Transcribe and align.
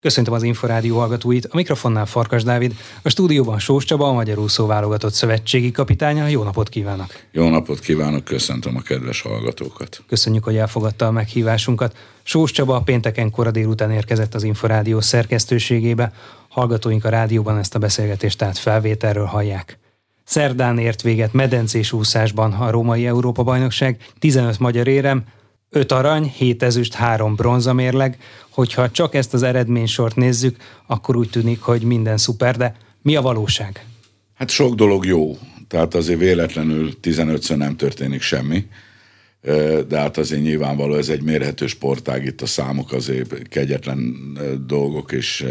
Köszöntöm 0.00 0.34
az 0.34 0.42
Inforádió 0.42 0.98
hallgatóit, 0.98 1.44
a 1.44 1.56
mikrofonnál 1.56 2.06
Farkas 2.06 2.42
Dávid, 2.42 2.74
a 3.02 3.08
stúdióban 3.08 3.58
Sós 3.58 3.84
Csaba, 3.84 4.08
a 4.08 4.12
Magyar 4.12 4.38
Úszó 4.38 4.66
válogatott 4.66 5.12
szövetségi 5.12 5.70
kapitánya. 5.70 6.26
Jó 6.26 6.42
napot 6.42 6.68
kívánok! 6.68 7.06
Jó 7.32 7.48
napot 7.48 7.80
kívánok, 7.80 8.24
köszöntöm 8.24 8.76
a 8.76 8.80
kedves 8.80 9.20
hallgatókat! 9.20 10.02
Köszönjük, 10.08 10.44
hogy 10.44 10.56
elfogadta 10.56 11.06
a 11.06 11.10
meghívásunkat. 11.10 11.96
Sós 12.22 12.50
Csaba 12.50 12.80
pénteken 12.80 13.30
kora 13.30 13.50
délután 13.50 13.90
érkezett 13.90 14.34
az 14.34 14.42
Inforádió 14.42 15.00
szerkesztőségébe. 15.00 16.12
Hallgatóink 16.48 17.04
a 17.04 17.08
rádióban 17.08 17.58
ezt 17.58 17.74
a 17.74 17.78
beszélgetést 17.78 18.38
tehát 18.38 18.58
felvételről 18.58 19.26
hallják. 19.26 19.78
Szerdán 20.24 20.78
ért 20.78 21.02
véget 21.02 21.32
medencés 21.32 21.92
úszásban 21.92 22.52
a 22.52 22.70
római 22.70 23.06
Európa-bajnokság, 23.06 24.06
15 24.18 24.58
magyar 24.58 24.86
érem, 24.86 25.24
5 25.70 25.92
arany, 25.92 26.32
7 26.36 26.62
ezüst, 26.62 26.94
3 26.94 27.34
bronzamérleg. 27.34 28.18
Hogyha 28.58 28.90
csak 28.90 29.14
ezt 29.14 29.34
az 29.34 29.42
eredménysort 29.42 30.16
nézzük, 30.16 30.56
akkor 30.86 31.16
úgy 31.16 31.30
tűnik, 31.30 31.60
hogy 31.60 31.82
minden 31.82 32.16
szuper, 32.16 32.56
de 32.56 32.76
mi 33.02 33.16
a 33.16 33.22
valóság? 33.22 33.86
Hát 34.34 34.50
sok 34.50 34.74
dolog 34.74 35.04
jó, 35.04 35.38
tehát 35.68 35.94
azért 35.94 36.18
véletlenül 36.18 36.92
15-ször 37.02 37.56
nem 37.56 37.76
történik 37.76 38.20
semmi, 38.20 38.66
de 39.88 39.98
hát 39.98 40.16
azért 40.16 40.42
nyilvánvaló 40.42 40.94
ez 40.94 41.08
egy 41.08 41.22
mérhető 41.22 41.66
sportág, 41.66 42.24
itt 42.24 42.40
a 42.40 42.46
számok 42.46 42.92
azért 42.92 43.48
kegyetlen 43.48 44.16
dolgok, 44.66 45.12
és 45.12 45.46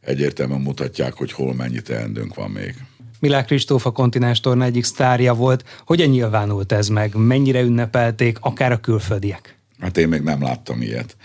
egyértelműen 0.00 0.60
mutatják, 0.60 1.14
hogy 1.14 1.32
hol 1.32 1.54
mennyi 1.54 1.82
teendőnk 1.82 2.34
van 2.34 2.50
még. 2.50 2.74
Milák 3.18 3.46
Kristóf 3.46 3.86
a 3.86 3.90
kontinens 3.90 4.40
torna 4.40 4.64
egyik 4.64 4.84
sztárja 4.84 5.34
volt. 5.34 5.64
Hogyan 5.86 6.08
nyilvánult 6.08 6.72
ez 6.72 6.88
meg? 6.88 7.14
Mennyire 7.14 7.60
ünnepelték, 7.60 8.38
akár 8.40 8.72
a 8.72 8.80
külföldiek? 8.80 9.58
Hát 9.78 9.98
én 9.98 10.08
még 10.08 10.20
nem 10.20 10.42
láttam 10.42 10.82
ilyet. 10.82 11.16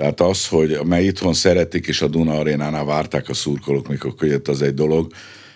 Tehát 0.00 0.20
az, 0.20 0.46
hogy 0.46 0.80
mely 0.84 1.04
itthon 1.04 1.32
szeretik, 1.32 1.86
és 1.86 2.02
a 2.02 2.08
Duna 2.08 2.38
arénánál 2.38 2.84
várták 2.84 3.28
a 3.28 3.34
szurkolók, 3.34 3.88
mikor 3.88 4.14
kijött, 4.14 4.48
az 4.48 4.62
egy 4.62 4.74
dolog, 4.74 5.12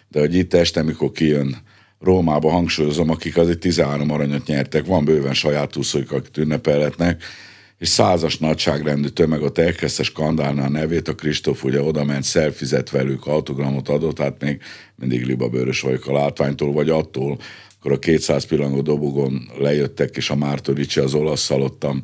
de 0.09 0.21
hogy 0.21 0.35
itt 0.35 0.55
este, 0.55 0.83
mikor 0.83 1.13
kijön 1.13 1.57
Rómába 2.01 2.51
hangsúlyozom, 2.51 3.11
akik 3.11 3.37
azért 3.37 3.59
13 3.59 4.11
aranyat 4.11 4.47
nyertek, 4.47 4.87
van 4.87 5.05
bőven 5.05 5.35
saját 5.35 5.77
úszóik, 5.77 6.13
akik 6.13 6.37
ünnepelhetnek, 6.37 7.23
és 7.79 7.89
százas 7.89 8.39
nagyságrendű 8.39 9.09
tömeg 9.09 9.43
ott 9.43 9.59
elkezdte 9.59 10.03
skandálni 10.03 10.61
a 10.61 10.69
nevét, 10.69 11.09
a 11.09 11.15
Kristóf 11.15 11.65
ugye 11.65 11.83
oda 11.83 12.05
ment, 12.05 12.25
szelfizett 12.25 12.91
velük, 12.91 13.27
autogramot 13.27 13.89
adott, 13.89 14.19
hát 14.19 14.43
még 14.43 14.61
mindig 14.97 15.27
libabőrös 15.27 15.81
vagyok 15.81 16.07
a 16.07 16.13
látványtól, 16.13 16.73
vagy 16.73 16.91
attól, 16.91 17.39
akkor 17.79 17.93
a 17.93 17.99
200 17.99 18.45
pillangó 18.45 18.81
dobogon 18.81 19.51
lejöttek, 19.59 20.17
és 20.17 20.31
a 20.31 20.37
Mártoricsi 20.37 21.01
az 21.01 21.15
olasz 21.15 21.41
szalottam, 21.41 22.03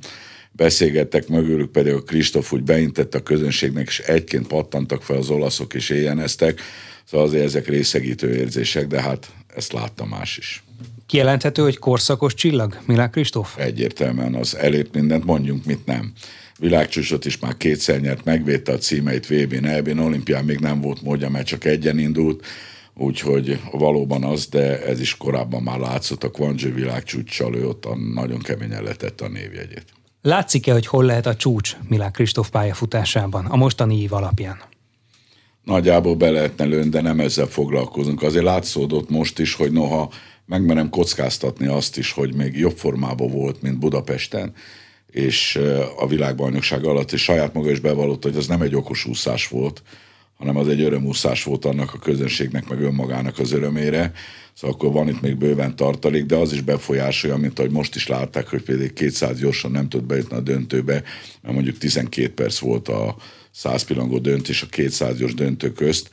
beszélgettek 0.52 1.28
mögülük, 1.28 1.70
pedig 1.70 1.92
a 1.92 2.02
Kristóf 2.02 2.52
úgy 2.52 2.62
beintett 2.62 3.14
a 3.14 3.22
közönségnek, 3.22 3.86
és 3.86 3.98
egyként 3.98 4.46
pattantak 4.46 5.02
fel 5.02 5.16
az 5.16 5.30
olaszok, 5.30 5.74
és 5.74 5.90
éjjeneztek. 5.90 6.60
Szóval 7.04 7.26
azért 7.26 7.44
ezek 7.44 7.68
részegítő 7.68 8.34
érzések, 8.34 8.86
de 8.86 9.00
hát 9.00 9.30
ezt 9.56 9.72
látta 9.72 10.04
más 10.04 10.38
is. 10.38 10.62
Kijelenthető, 11.06 11.62
hogy 11.62 11.78
korszakos 11.78 12.34
csillag, 12.34 12.78
Milák 12.86 13.10
Kristóf? 13.10 13.56
Egyértelműen 13.58 14.34
az 14.34 14.56
elért 14.56 14.94
mindent, 14.94 15.24
mondjunk, 15.24 15.64
mit 15.64 15.86
nem. 15.86 16.12
Világcsúcsot 16.58 17.24
is 17.24 17.38
már 17.38 17.56
kétszer 17.56 18.00
nyert, 18.00 18.24
megvédte 18.24 18.72
a 18.72 18.78
címeit 18.78 19.26
VB-n, 19.26 19.64
EB-n, 19.64 19.98
olimpián 19.98 20.44
még 20.44 20.58
nem 20.58 20.80
volt 20.80 21.02
módja, 21.02 21.28
mert 21.28 21.46
csak 21.46 21.64
egyen 21.64 21.98
indult, 21.98 22.46
úgyhogy 22.94 23.60
valóban 23.72 24.24
az, 24.24 24.46
de 24.46 24.84
ez 24.84 25.00
is 25.00 25.16
korábban 25.16 25.62
már 25.62 25.78
látszott, 25.78 26.24
a 26.24 26.28
Guangzhou 26.28 26.72
világcsúcssal 26.72 27.54
ő 27.54 27.66
ott 27.66 27.84
a 27.84 27.96
nagyon 27.96 28.38
keményen 28.38 28.82
letette 28.82 29.24
a 29.24 29.28
névjegyét. 29.28 29.84
Látszik-e, 30.22 30.72
hogy 30.72 30.86
hol 30.86 31.04
lehet 31.04 31.26
a 31.26 31.36
csúcs 31.36 31.76
Milák 31.88 32.12
Kristóf 32.12 32.50
pályafutásában, 32.50 33.46
a 33.46 33.56
mostani 33.56 34.00
év 34.00 34.12
alapján? 34.12 34.60
Nagyjából 35.64 36.14
be 36.14 36.30
lehetne 36.30 36.64
lőni, 36.64 36.88
de 36.88 37.00
nem 37.00 37.20
ezzel 37.20 37.46
foglalkozunk. 37.46 38.22
Azért 38.22 38.44
látszódott 38.44 39.10
most 39.10 39.38
is, 39.38 39.54
hogy 39.54 39.72
noha 39.72 40.10
megmerem 40.46 40.90
kockáztatni 40.90 41.66
azt 41.66 41.98
is, 41.98 42.12
hogy 42.12 42.34
még 42.34 42.58
jobb 42.58 42.76
formában 42.76 43.30
volt, 43.30 43.62
mint 43.62 43.78
Budapesten, 43.78 44.54
és 45.06 45.60
a 45.96 46.06
világbajnokság 46.06 46.84
alatt, 46.84 47.12
és 47.12 47.22
saját 47.22 47.54
maga 47.54 47.70
is 47.70 47.80
bevallott, 47.80 48.22
hogy 48.22 48.36
az 48.36 48.46
nem 48.46 48.62
egy 48.62 48.74
okos 48.74 49.04
úszás 49.04 49.48
volt, 49.48 49.82
hanem 50.40 50.56
az 50.56 50.68
egy 50.68 50.80
örömúszás 50.80 51.44
volt 51.44 51.64
annak 51.64 51.94
a 51.94 51.98
közönségnek, 51.98 52.68
meg 52.68 52.80
önmagának 52.80 53.38
az 53.38 53.52
örömére. 53.52 54.12
Szóval 54.54 54.76
akkor 54.76 54.92
van 54.92 55.08
itt 55.08 55.20
még 55.20 55.36
bőven 55.36 55.76
tartalék, 55.76 56.24
de 56.24 56.36
az 56.36 56.52
is 56.52 56.60
befolyásolja, 56.60 57.36
mint 57.36 57.58
ahogy 57.58 57.70
most 57.70 57.94
is 57.94 58.06
látták, 58.06 58.48
hogy 58.48 58.62
például 58.62 58.92
200 58.92 59.38
gyorsan 59.38 59.70
nem 59.70 59.88
tud 59.88 60.04
bejutni 60.04 60.36
a 60.36 60.40
döntőbe, 60.40 61.02
mert 61.42 61.54
mondjuk 61.54 61.78
12 61.78 62.34
perc 62.34 62.58
volt 62.58 62.88
a 62.88 63.16
100 63.50 63.82
pillangó 63.82 64.18
döntés 64.18 64.62
a 64.62 64.66
200 64.66 65.18
gyors 65.18 65.34
döntő 65.34 65.72
közt, 65.72 66.10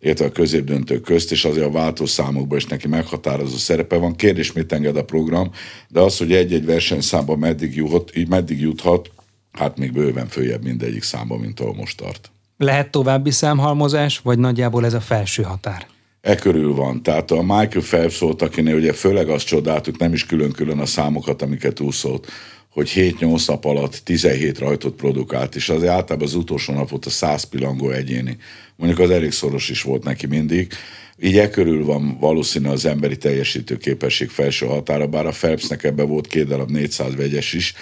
illetve 0.00 0.24
a 0.24 0.32
középdöntő 0.32 1.00
közt, 1.00 1.32
és 1.32 1.44
azért 1.44 1.66
a 1.66 1.70
váltószámokban 1.70 2.58
is 2.58 2.66
neki 2.66 2.88
meghatározó 2.88 3.56
szerepe 3.56 3.96
van. 3.96 4.16
Kérdés, 4.16 4.52
mit 4.52 4.72
enged 4.72 4.96
a 4.96 5.04
program, 5.04 5.50
de 5.88 6.00
az, 6.00 6.18
hogy 6.18 6.32
egy-egy 6.32 6.64
versenyszámban 6.64 7.38
meddig 7.38 7.76
juthat, 7.76 8.16
így 8.16 8.28
meddig 8.28 8.60
juthat, 8.60 9.10
hát 9.52 9.78
még 9.78 9.92
bőven 9.92 10.28
följebb 10.28 10.64
mindegyik 10.64 11.02
számban, 11.02 11.40
mint 11.40 11.60
ahol 11.60 11.74
most 11.74 11.96
tart. 11.96 12.30
Lehet 12.60 12.90
további 12.90 13.30
számhalmozás, 13.30 14.18
vagy 14.18 14.38
nagyjából 14.38 14.84
ez 14.84 14.94
a 14.94 15.00
felső 15.00 15.42
határ? 15.42 15.86
E 16.20 16.34
körül 16.34 16.74
van. 16.74 17.02
Tehát 17.02 17.30
a 17.30 17.42
Michael 17.42 17.84
Phelps 17.88 18.18
volt, 18.18 18.42
akinél 18.42 18.74
ugye 18.74 18.92
főleg 18.92 19.28
azt 19.28 19.46
csodáltuk, 19.46 19.98
nem 19.98 20.12
is 20.12 20.26
külön-külön 20.26 20.78
a 20.78 20.86
számokat, 20.86 21.42
amiket 21.42 21.80
úszott, 21.80 22.26
hogy 22.68 22.92
7-8 22.94 23.46
nap 23.46 23.64
alatt 23.64 24.00
17 24.04 24.58
rajtot 24.58 24.94
produkált, 24.94 25.54
és 25.54 25.68
az 25.68 25.84
általában 25.84 26.26
az 26.26 26.34
utolsó 26.34 26.72
nap 26.72 26.88
volt 26.88 27.06
a 27.06 27.10
100 27.10 27.44
pilangó 27.44 27.90
egyéni. 27.90 28.36
Mondjuk 28.76 29.00
az 29.00 29.10
elég 29.10 29.32
szoros 29.32 29.68
is 29.68 29.82
volt 29.82 30.04
neki 30.04 30.26
mindig. 30.26 30.72
Így 31.20 31.38
e 31.38 31.50
körül 31.50 31.84
van 31.84 32.16
valószínű 32.20 32.68
az 32.68 32.84
emberi 32.84 33.16
teljesítő 33.16 33.76
képesség 33.76 34.28
felső 34.28 34.66
határa, 34.66 35.06
bár 35.06 35.26
a 35.26 35.30
Phelpsnek 35.30 35.84
ebbe 35.84 36.02
volt 36.02 36.26
két 36.26 36.46
darab 36.46 36.70
400 36.70 37.16
vegyes 37.16 37.52
is, 37.52 37.74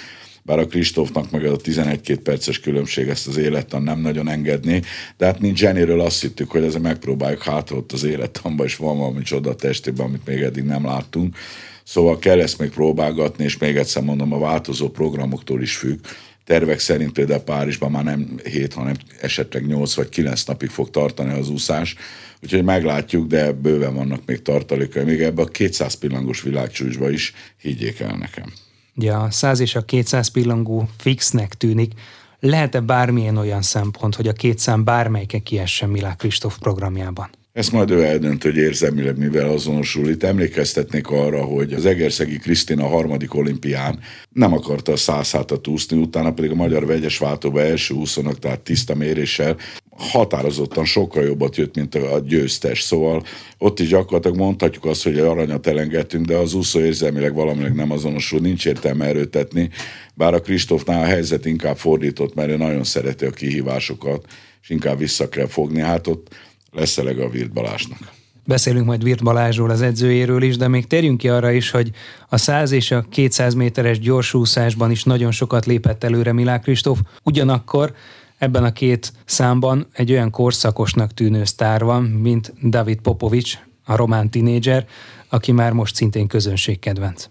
bár 0.47 0.59
a 0.59 0.67
Kristófnak 0.67 1.31
meg 1.31 1.45
a 1.45 1.57
11-2 1.57 2.19
perces 2.23 2.61
különbség 2.61 3.09
ezt 3.09 3.27
az 3.27 3.37
élettan 3.37 3.83
nem 3.83 4.01
nagyon 4.01 4.29
engedni, 4.29 4.83
de 5.17 5.27
hát 5.27 5.41
mint 5.41 5.59
Jennyről 5.59 6.01
azt 6.01 6.21
hittük, 6.21 6.51
hogy 6.51 6.62
ezzel 6.62 6.81
megpróbáljuk 6.81 7.43
hát 7.43 7.71
ott 7.71 7.93
az 7.93 8.05
élettanba, 8.05 8.65
és 8.65 8.77
van 8.77 8.99
valami 8.99 9.23
csoda 9.23 9.55
testében, 9.55 10.06
amit 10.06 10.27
még 10.27 10.41
eddig 10.41 10.65
nem 10.65 10.85
láttunk. 10.85 11.37
Szóval 11.85 12.19
kell 12.19 12.41
ezt 12.41 12.59
még 12.59 12.71
próbálgatni, 12.71 13.45
és 13.45 13.59
még 13.59 13.77
egyszer 13.77 14.03
mondom, 14.03 14.33
a 14.33 14.39
változó 14.39 14.89
programoktól 14.89 15.62
is 15.62 15.77
függ. 15.77 15.99
Tervek 16.45 16.79
szerint 16.79 17.12
például 17.12 17.41
Párizsban 17.41 17.91
már 17.91 18.05
nem 18.05 18.41
7, 18.45 18.73
hanem 18.73 18.95
esetleg 19.21 19.67
8 19.67 19.95
vagy 19.95 20.09
9 20.09 20.45
napig 20.45 20.69
fog 20.69 20.91
tartani 20.91 21.39
az 21.39 21.51
úszás, 21.51 21.95
úgyhogy 22.43 22.65
meglátjuk, 22.65 23.27
de 23.27 23.53
bőven 23.53 23.95
vannak 23.95 24.21
még 24.27 24.43
tartalékai, 24.43 25.05
még 25.05 25.21
ebbe 25.21 25.43
a 25.43 25.47
200 25.47 25.95
pillangos 25.95 26.43
világcsúcsba 26.43 27.11
is, 27.11 27.33
higgyék 27.59 28.01
el 28.01 28.17
nekem. 28.17 28.53
Ugye 28.97 29.12
a 29.12 29.31
100 29.31 29.61
és 29.61 29.75
a 29.75 29.84
200 29.84 30.29
pillangó 30.29 30.89
fixnek 30.97 31.55
tűnik, 31.55 31.93
lehet-e 32.41 32.81
bármilyen 32.81 33.37
olyan 33.37 33.62
szempont, 33.62 34.15
hogy 34.15 34.29
a 34.29 34.33
két 34.33 34.59
szám 34.59 34.84
bármelyike 34.84 35.39
kiessen 35.39 35.89
Milák 35.89 36.17
Kristóf 36.17 36.59
programjában? 36.59 37.29
Ezt 37.53 37.73
majd 37.73 37.91
ő 37.91 38.05
eldönt, 38.05 38.43
hogy 38.43 38.56
érzelmileg 38.56 39.19
mivel 39.19 39.49
azonosul. 39.49 40.09
Itt 40.09 40.23
emlékeztetnék 40.23 41.11
arra, 41.11 41.45
hogy 41.45 41.73
az 41.73 41.87
Egerszegi 41.87 42.39
Krisztina 42.39 42.85
a 42.85 42.89
harmadik 42.89 43.35
olimpián 43.35 43.99
nem 44.31 44.53
akarta 44.53 44.93
a 44.93 44.97
száz 44.97 45.31
hátat 45.31 45.67
úszni, 45.67 45.99
utána 45.99 46.33
pedig 46.33 46.51
a 46.51 46.55
magyar 46.55 46.87
vegyes 46.87 47.19
váltóba 47.19 47.61
első 47.61 47.95
úszonak, 47.95 48.39
tehát 48.39 48.61
tiszta 48.61 48.95
méréssel 48.95 49.56
határozottan 49.99 50.84
sokkal 50.84 51.25
jobbat 51.25 51.57
jött, 51.57 51.77
mint 51.77 51.95
a 51.95 52.19
győztes. 52.19 52.81
Szóval 52.81 53.23
ott 53.59 53.81
is 53.81 53.89
gyakorlatilag 53.89 54.37
mondhatjuk 54.37 54.84
azt, 54.84 55.03
hogy 55.03 55.19
aranyat 55.19 55.67
elengedtünk, 55.67 56.27
de 56.27 56.37
az 56.37 56.55
úszó 56.55 56.81
érzelmileg 56.81 57.34
valamileg 57.34 57.75
nem 57.75 57.91
azonosul, 57.91 58.41
nincs 58.41 58.67
értelme 58.67 59.06
erőtetni, 59.06 59.71
bár 60.15 60.35
a 60.35 60.41
Kristófnál 60.41 61.03
a 61.03 61.06
helyzet 61.06 61.47
inkább 61.47 61.77
fordított, 61.77 62.35
mert 62.35 62.51
ő 62.51 62.56
nagyon 62.56 62.85
szereti 62.85 63.25
a 63.25 63.31
kihívásokat, 63.31 64.25
és 64.62 64.71
inkább 64.71 64.99
vissza 64.99 65.29
kell 65.29 65.47
fogni. 65.47 65.81
Hát 65.81 66.06
ott 66.06 66.35
lesz 66.73 66.99
eleg 66.99 67.19
a 67.19 67.29
Virt 67.29 67.53
Balázsnak. 67.53 68.15
Beszélünk 68.44 68.87
majd 68.87 69.03
Virt 69.03 69.23
Balázsról, 69.23 69.70
az 69.70 69.82
edzőjéről 69.82 70.43
is, 70.43 70.56
de 70.56 70.69
még 70.69 70.87
térjünk 70.87 71.19
ki 71.19 71.29
arra 71.29 71.50
is, 71.50 71.70
hogy 71.70 71.91
a 72.29 72.37
100 72.37 72.70
és 72.70 72.91
a 72.91 73.05
200 73.11 73.55
méteres 73.55 73.99
gyorsúszásban 73.99 74.91
is 74.91 75.05
nagyon 75.05 75.31
sokat 75.31 75.67
lépett 75.67 76.05
előre 76.05 76.32
Milák 76.32 76.62
Kristóf. 76.62 76.99
Ugyanakkor 77.23 77.94
ebben 78.38 78.65
a 78.65 78.73
két 78.73 79.12
számban 79.25 79.87
egy 79.93 80.11
olyan 80.11 80.31
korszakosnak 80.31 81.15
tűnő 81.15 81.44
sztár 81.44 81.85
van, 81.85 82.03
mint 82.03 82.53
David 82.69 83.00
Popovics, 83.00 83.59
a 83.85 83.97
román 83.97 84.31
tinédzser, 84.31 84.87
aki 85.29 85.53
már 85.53 85.73
most 85.73 85.94
szintén 85.94 86.27
közönségkedvenc. 86.27 87.27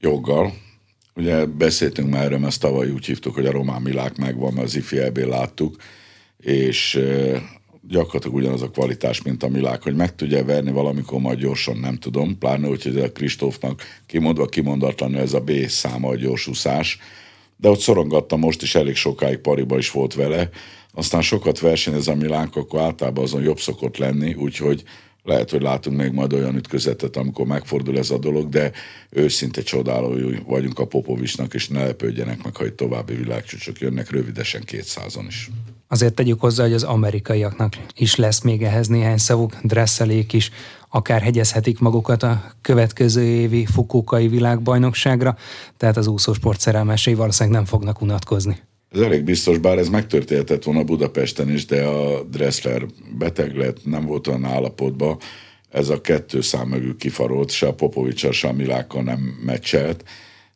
Joggal. 0.00 0.52
Ugye 1.14 1.46
beszéltünk 1.46 2.10
már 2.10 2.24
erről, 2.24 2.46
ezt 2.46 2.60
tavaly 2.60 2.90
úgy 2.90 3.04
hívtuk, 3.04 3.34
hogy 3.34 3.46
a 3.46 3.50
román 3.50 3.82
milák 3.82 4.16
megvan, 4.16 4.52
mert 4.52 4.66
az 4.66 4.76
ifi 4.76 5.24
láttuk, 5.24 5.76
és 6.36 7.00
gyakorlatilag 7.88 8.36
ugyanaz 8.36 8.62
a 8.62 8.70
kvalitás, 8.70 9.22
mint 9.22 9.42
a 9.42 9.48
Milák, 9.48 9.82
hogy 9.82 9.94
meg 9.94 10.14
tudja 10.14 10.44
verni 10.44 10.70
valamikor 10.70 11.20
majd 11.20 11.38
gyorsan, 11.38 11.76
nem 11.76 11.96
tudom, 11.96 12.38
pláne 12.38 12.68
úgy, 12.68 12.82
hogy 12.82 12.98
a 12.98 13.12
Kristófnak 13.12 13.82
kimondva 14.06 14.46
kimondatlanul 14.46 15.20
ez 15.20 15.32
a 15.32 15.40
B 15.40 15.50
száma 15.66 16.08
a 16.08 16.16
gyorsúszás, 16.16 16.98
de 17.64 17.70
ott 17.70 17.80
szorongattam 17.80 18.40
most 18.40 18.62
is 18.62 18.74
elég 18.74 18.94
sokáig 18.94 19.38
pariba 19.38 19.78
is 19.78 19.90
volt 19.90 20.14
vele, 20.14 20.48
aztán 20.92 21.22
sokat 21.22 21.60
versenyez 21.60 22.08
a 22.08 22.14
Milánk, 22.14 22.56
akkor 22.56 22.80
általában 22.80 23.24
azon 23.24 23.42
jobb 23.42 23.58
szokott 23.58 23.96
lenni, 23.96 24.34
úgyhogy 24.34 24.82
lehet, 25.22 25.50
hogy 25.50 25.62
látunk 25.62 25.96
még 25.96 26.12
majd 26.12 26.32
olyan 26.32 26.56
ütközetet, 26.56 27.16
amikor 27.16 27.46
megfordul 27.46 27.98
ez 27.98 28.10
a 28.10 28.18
dolog, 28.18 28.48
de 28.48 28.72
őszinte 29.10 29.62
csodálói 29.62 30.38
vagyunk 30.46 30.78
a 30.78 30.86
Popovicsnak, 30.86 31.54
és 31.54 31.68
ne 31.68 31.84
lepődjenek 31.84 32.42
meg, 32.44 32.56
ha 32.56 32.64
egy 32.64 32.72
további 32.72 33.14
világcsúcsok 33.14 33.78
jönnek 33.78 34.10
röviden 34.10 34.44
200 34.64 35.18
is. 35.28 35.50
Azért 35.88 36.14
tegyük 36.14 36.40
hozzá, 36.40 36.62
hogy 36.62 36.72
az 36.72 36.82
amerikaiaknak 36.82 37.76
is 37.96 38.16
lesz 38.16 38.40
még 38.40 38.62
ehhez 38.62 38.86
néhány 38.86 39.18
szavuk, 39.18 39.56
dresszelék 39.62 40.32
is, 40.32 40.50
akár 40.94 41.22
hegyezhetik 41.22 41.78
magukat 41.78 42.22
a 42.22 42.42
következő 42.60 43.22
évi 43.22 43.66
Fukukai 43.66 44.28
világbajnokságra, 44.28 45.36
tehát 45.76 45.96
az 45.96 46.06
úszósport 46.06 46.60
szerelmesei 46.60 47.14
valószínűleg 47.14 47.58
nem 47.58 47.68
fognak 47.68 48.00
unatkozni. 48.00 48.58
Ez 48.90 49.00
elég 49.00 49.24
biztos, 49.24 49.58
bár 49.58 49.78
ez 49.78 49.88
megtörténhetett 49.88 50.64
volna 50.64 50.84
Budapesten 50.84 51.50
is, 51.50 51.66
de 51.66 51.84
a 51.84 52.22
Dressler 52.22 52.86
beteg 53.18 53.56
lett, 53.56 53.84
nem 53.84 54.06
volt 54.06 54.26
olyan 54.26 54.44
állapotban, 54.44 55.16
ez 55.70 55.88
a 55.88 56.00
kettő 56.00 56.40
szám 56.40 56.68
mögül 56.68 56.96
kifarolt, 56.96 57.50
se 57.50 57.66
a 57.66 57.74
Popovicsal, 57.74 58.32
se 58.32 58.48
a 58.48 58.52
Milákkal 58.52 59.02
nem 59.02 59.18
meccselt. 59.44 60.04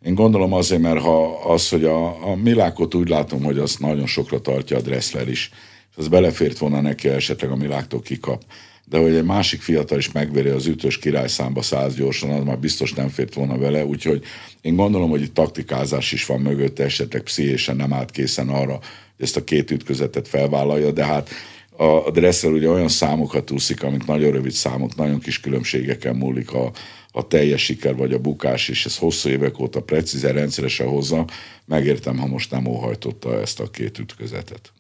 Én 0.05 0.15
gondolom 0.15 0.53
azért, 0.53 0.81
mert 0.81 1.01
ha 1.01 1.39
az, 1.53 1.69
hogy 1.69 1.85
a, 1.85 2.31
a 2.31 2.37
Milákot 2.37 2.95
úgy 2.95 3.09
látom, 3.09 3.43
hogy 3.43 3.59
azt 3.59 3.81
nagyon 3.81 4.07
sokra 4.07 4.41
tartja 4.41 4.77
a 4.77 4.81
Dressler 4.81 5.29
is, 5.29 5.51
és 5.91 5.97
az 5.97 6.09
belefért 6.09 6.59
volna 6.59 6.81
neki, 6.81 7.09
esetleg 7.09 7.51
a 7.51 7.57
Miláktól 7.57 8.01
kikap 8.01 8.43
de 8.91 8.99
hogy 8.99 9.15
egy 9.15 9.25
másik 9.25 9.61
fiatal 9.61 9.99
is 9.99 10.13
megveri 10.13 10.49
az 10.49 10.67
ütős 10.67 10.99
királyszámba 10.99 11.63
száz 11.63 11.95
gyorsan, 11.95 12.31
az 12.31 12.45
már 12.45 12.59
biztos 12.59 12.93
nem 12.93 13.09
fért 13.09 13.35
volna 13.35 13.59
vele, 13.59 13.85
úgyhogy 13.85 14.25
én 14.61 14.77
gondolom, 14.77 15.11
hogy 15.11 15.23
itt 15.23 15.35
taktikázás 15.35 16.13
is 16.13 16.27
van 16.27 16.41
mögötte, 16.41 16.85
esetleg 16.85 17.23
pszichésen 17.23 17.77
nem 17.77 17.93
állt 17.93 18.11
készen 18.11 18.49
arra, 18.49 18.73
hogy 19.17 19.25
ezt 19.25 19.37
a 19.37 19.45
két 19.45 19.71
ütközetet 19.71 20.29
felvállalja, 20.29 20.91
de 20.91 21.05
hát 21.05 21.31
a 21.77 22.11
Dressel 22.11 22.53
ugye 22.53 22.69
olyan 22.69 22.89
számokat 22.89 23.51
úszik, 23.51 23.83
amik 23.83 24.07
nagyon 24.07 24.33
rövid 24.33 24.53
számok, 24.53 24.97
nagyon 24.97 25.19
kis 25.19 25.41
különbségeken 25.41 26.17
múlik 26.17 26.53
a, 26.53 26.73
a 27.11 27.27
teljes 27.27 27.65
siker 27.65 27.97
vagy 27.97 28.13
a 28.13 28.19
bukás, 28.19 28.69
és 28.69 28.87
ez 28.87 28.97
hosszú 28.97 29.29
évek 29.29 29.59
óta 29.59 29.81
precízen, 29.81 30.33
rendszeresen 30.33 30.87
hozza. 30.87 31.25
Megértem, 31.65 32.19
ha 32.19 32.27
most 32.27 32.51
nem 32.51 32.67
óhajtotta 32.67 33.41
ezt 33.41 33.61
a 33.61 33.71
két 33.71 33.99
ütközetet. 33.99 34.73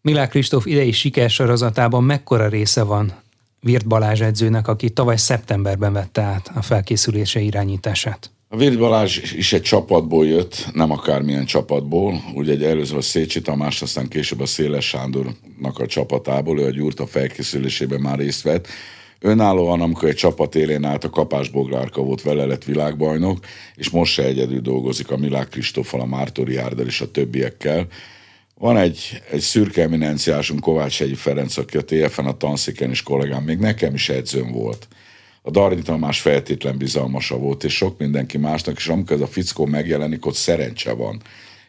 Milák 0.00 0.30
Kristóf 0.30 0.66
idei 0.66 0.92
sikersorozatában 0.92 2.04
mekkora 2.04 2.48
része 2.48 2.82
van 2.82 3.23
Virt 3.64 3.86
Balázs 3.86 4.20
edzőnek, 4.20 4.68
aki 4.68 4.90
tavaly 4.90 5.16
szeptemberben 5.16 5.92
vette 5.92 6.22
át 6.22 6.50
a 6.54 6.62
felkészülése 6.62 7.40
irányítását. 7.40 8.30
A 8.48 8.56
Virt 8.56 8.78
Balázs 8.78 9.32
is 9.32 9.52
egy 9.52 9.62
csapatból 9.62 10.26
jött, 10.26 10.68
nem 10.72 10.90
akármilyen 10.90 11.44
csapatból. 11.44 12.22
Ugye 12.34 12.52
egy 12.52 12.62
előző 12.62 12.96
a 12.96 13.00
Szécsi 13.00 13.40
Tamás, 13.40 13.82
aztán 13.82 14.08
később 14.08 14.40
a 14.40 14.46
Széles 14.46 14.88
Sándornak 14.88 15.78
a 15.78 15.86
csapatából, 15.86 16.60
ő 16.60 16.64
a 16.64 16.70
Gyurta 16.70 17.06
felkészülésében 17.06 18.00
már 18.00 18.18
részt 18.18 18.42
vett. 18.42 18.66
Önállóan, 19.20 19.80
amikor 19.80 20.08
egy 20.08 20.14
csapat 20.14 20.54
élén 20.54 20.84
állt, 20.84 21.04
a 21.04 21.10
Kapás 21.10 21.48
Boglárka 21.48 22.02
volt 22.02 22.22
vele 22.22 22.44
lett 22.44 22.64
világbajnok, 22.64 23.38
és 23.74 23.90
most 23.90 24.12
se 24.12 24.24
egyedül 24.24 24.60
dolgozik 24.60 25.10
a 25.10 25.16
Milák 25.16 25.48
Kristóffal, 25.48 26.00
a 26.00 26.06
Mártori 26.06 26.56
Árdel 26.56 26.86
és 26.86 27.00
a 27.00 27.10
többiekkel. 27.10 27.86
Van 28.64 28.76
egy, 28.76 29.22
egy 29.30 29.40
szürke 29.40 29.82
eminenciásunk, 29.82 30.60
Kovács 30.60 31.02
Egyi 31.02 31.14
Ferenc, 31.14 31.56
aki 31.56 31.76
a 31.76 31.84
TFN 31.84 32.26
a 32.26 32.36
tanszéken 32.36 32.90
is 32.90 33.02
kollégám, 33.02 33.42
még 33.42 33.58
nekem 33.58 33.94
is 33.94 34.08
edzőm 34.08 34.52
volt. 34.52 34.88
A 35.42 35.50
Darni 35.50 35.82
Tamás 35.82 36.20
feltétlen 36.20 36.78
bizalmasa 36.78 37.38
volt, 37.38 37.64
és 37.64 37.74
sok 37.76 37.98
mindenki 37.98 38.38
másnak, 38.38 38.76
és 38.76 38.88
amikor 38.88 39.16
ez 39.16 39.22
a 39.22 39.26
fickó 39.26 39.66
megjelenik, 39.66 40.26
ott 40.26 40.34
szerencse 40.34 40.92
van. 40.92 41.22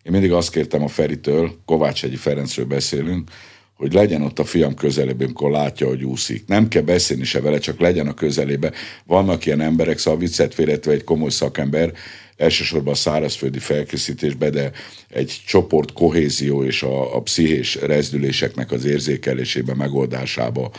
Én 0.04 0.12
mindig 0.12 0.32
azt 0.32 0.52
kértem 0.52 0.84
a 0.84 0.88
Feritől, 0.88 1.56
Kovács 1.66 2.04
Egyi 2.04 2.16
Ferencről 2.16 2.66
beszélünk, 2.66 3.30
hogy 3.74 3.94
legyen 3.94 4.22
ott 4.22 4.40
a 4.40 4.46
fiam 4.46 4.74
közelében, 4.74 5.28
amikor 5.28 5.52
látja, 5.52 5.88
hogy 5.88 6.04
úszik. 6.04 6.48
Nem 6.48 6.68
kell 6.68 6.82
beszélni 6.82 7.24
se 7.24 7.42
vele, 7.42 7.58
csak 7.58 7.80
legyen 7.80 8.08
a 8.08 8.14
közelébe. 8.14 8.72
Vannak 9.06 9.46
ilyen 9.46 9.62
emberek, 9.62 9.98
szóval 9.98 10.20
viccet 10.20 10.54
félretve 10.54 10.92
egy 10.92 11.04
komoly 11.04 11.30
szakember, 11.30 11.94
elsősorban 12.38 12.94
a 12.94 12.96
szárazföldi 12.96 13.60
felkészítésbe, 13.60 14.50
de 14.50 14.72
egy 15.10 15.42
csoport 15.48 15.94
kohézió 15.94 16.64
és 16.64 16.84
a, 16.84 17.16
a 17.16 17.22
pszichés 17.22 17.76
rezdüléseknek 17.76 18.72
az 18.72 18.86
érzékelésében, 18.86 19.78
megoldásába 19.78 20.72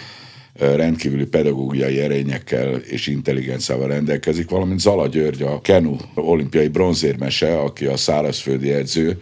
rendkívüli 0.58 1.24
pedagógiai 1.24 2.00
erényekkel 2.00 2.74
és 2.74 3.06
intelligenciával 3.06 3.88
rendelkezik, 3.88 4.50
valamint 4.50 4.80
Zala 4.80 5.06
György, 5.06 5.42
a 5.42 5.60
Kenu 5.60 5.96
olimpiai 6.14 6.68
bronzérmese, 6.68 7.60
aki 7.60 7.86
a 7.86 7.96
szárazföldi 7.96 8.72
edző, 8.72 9.18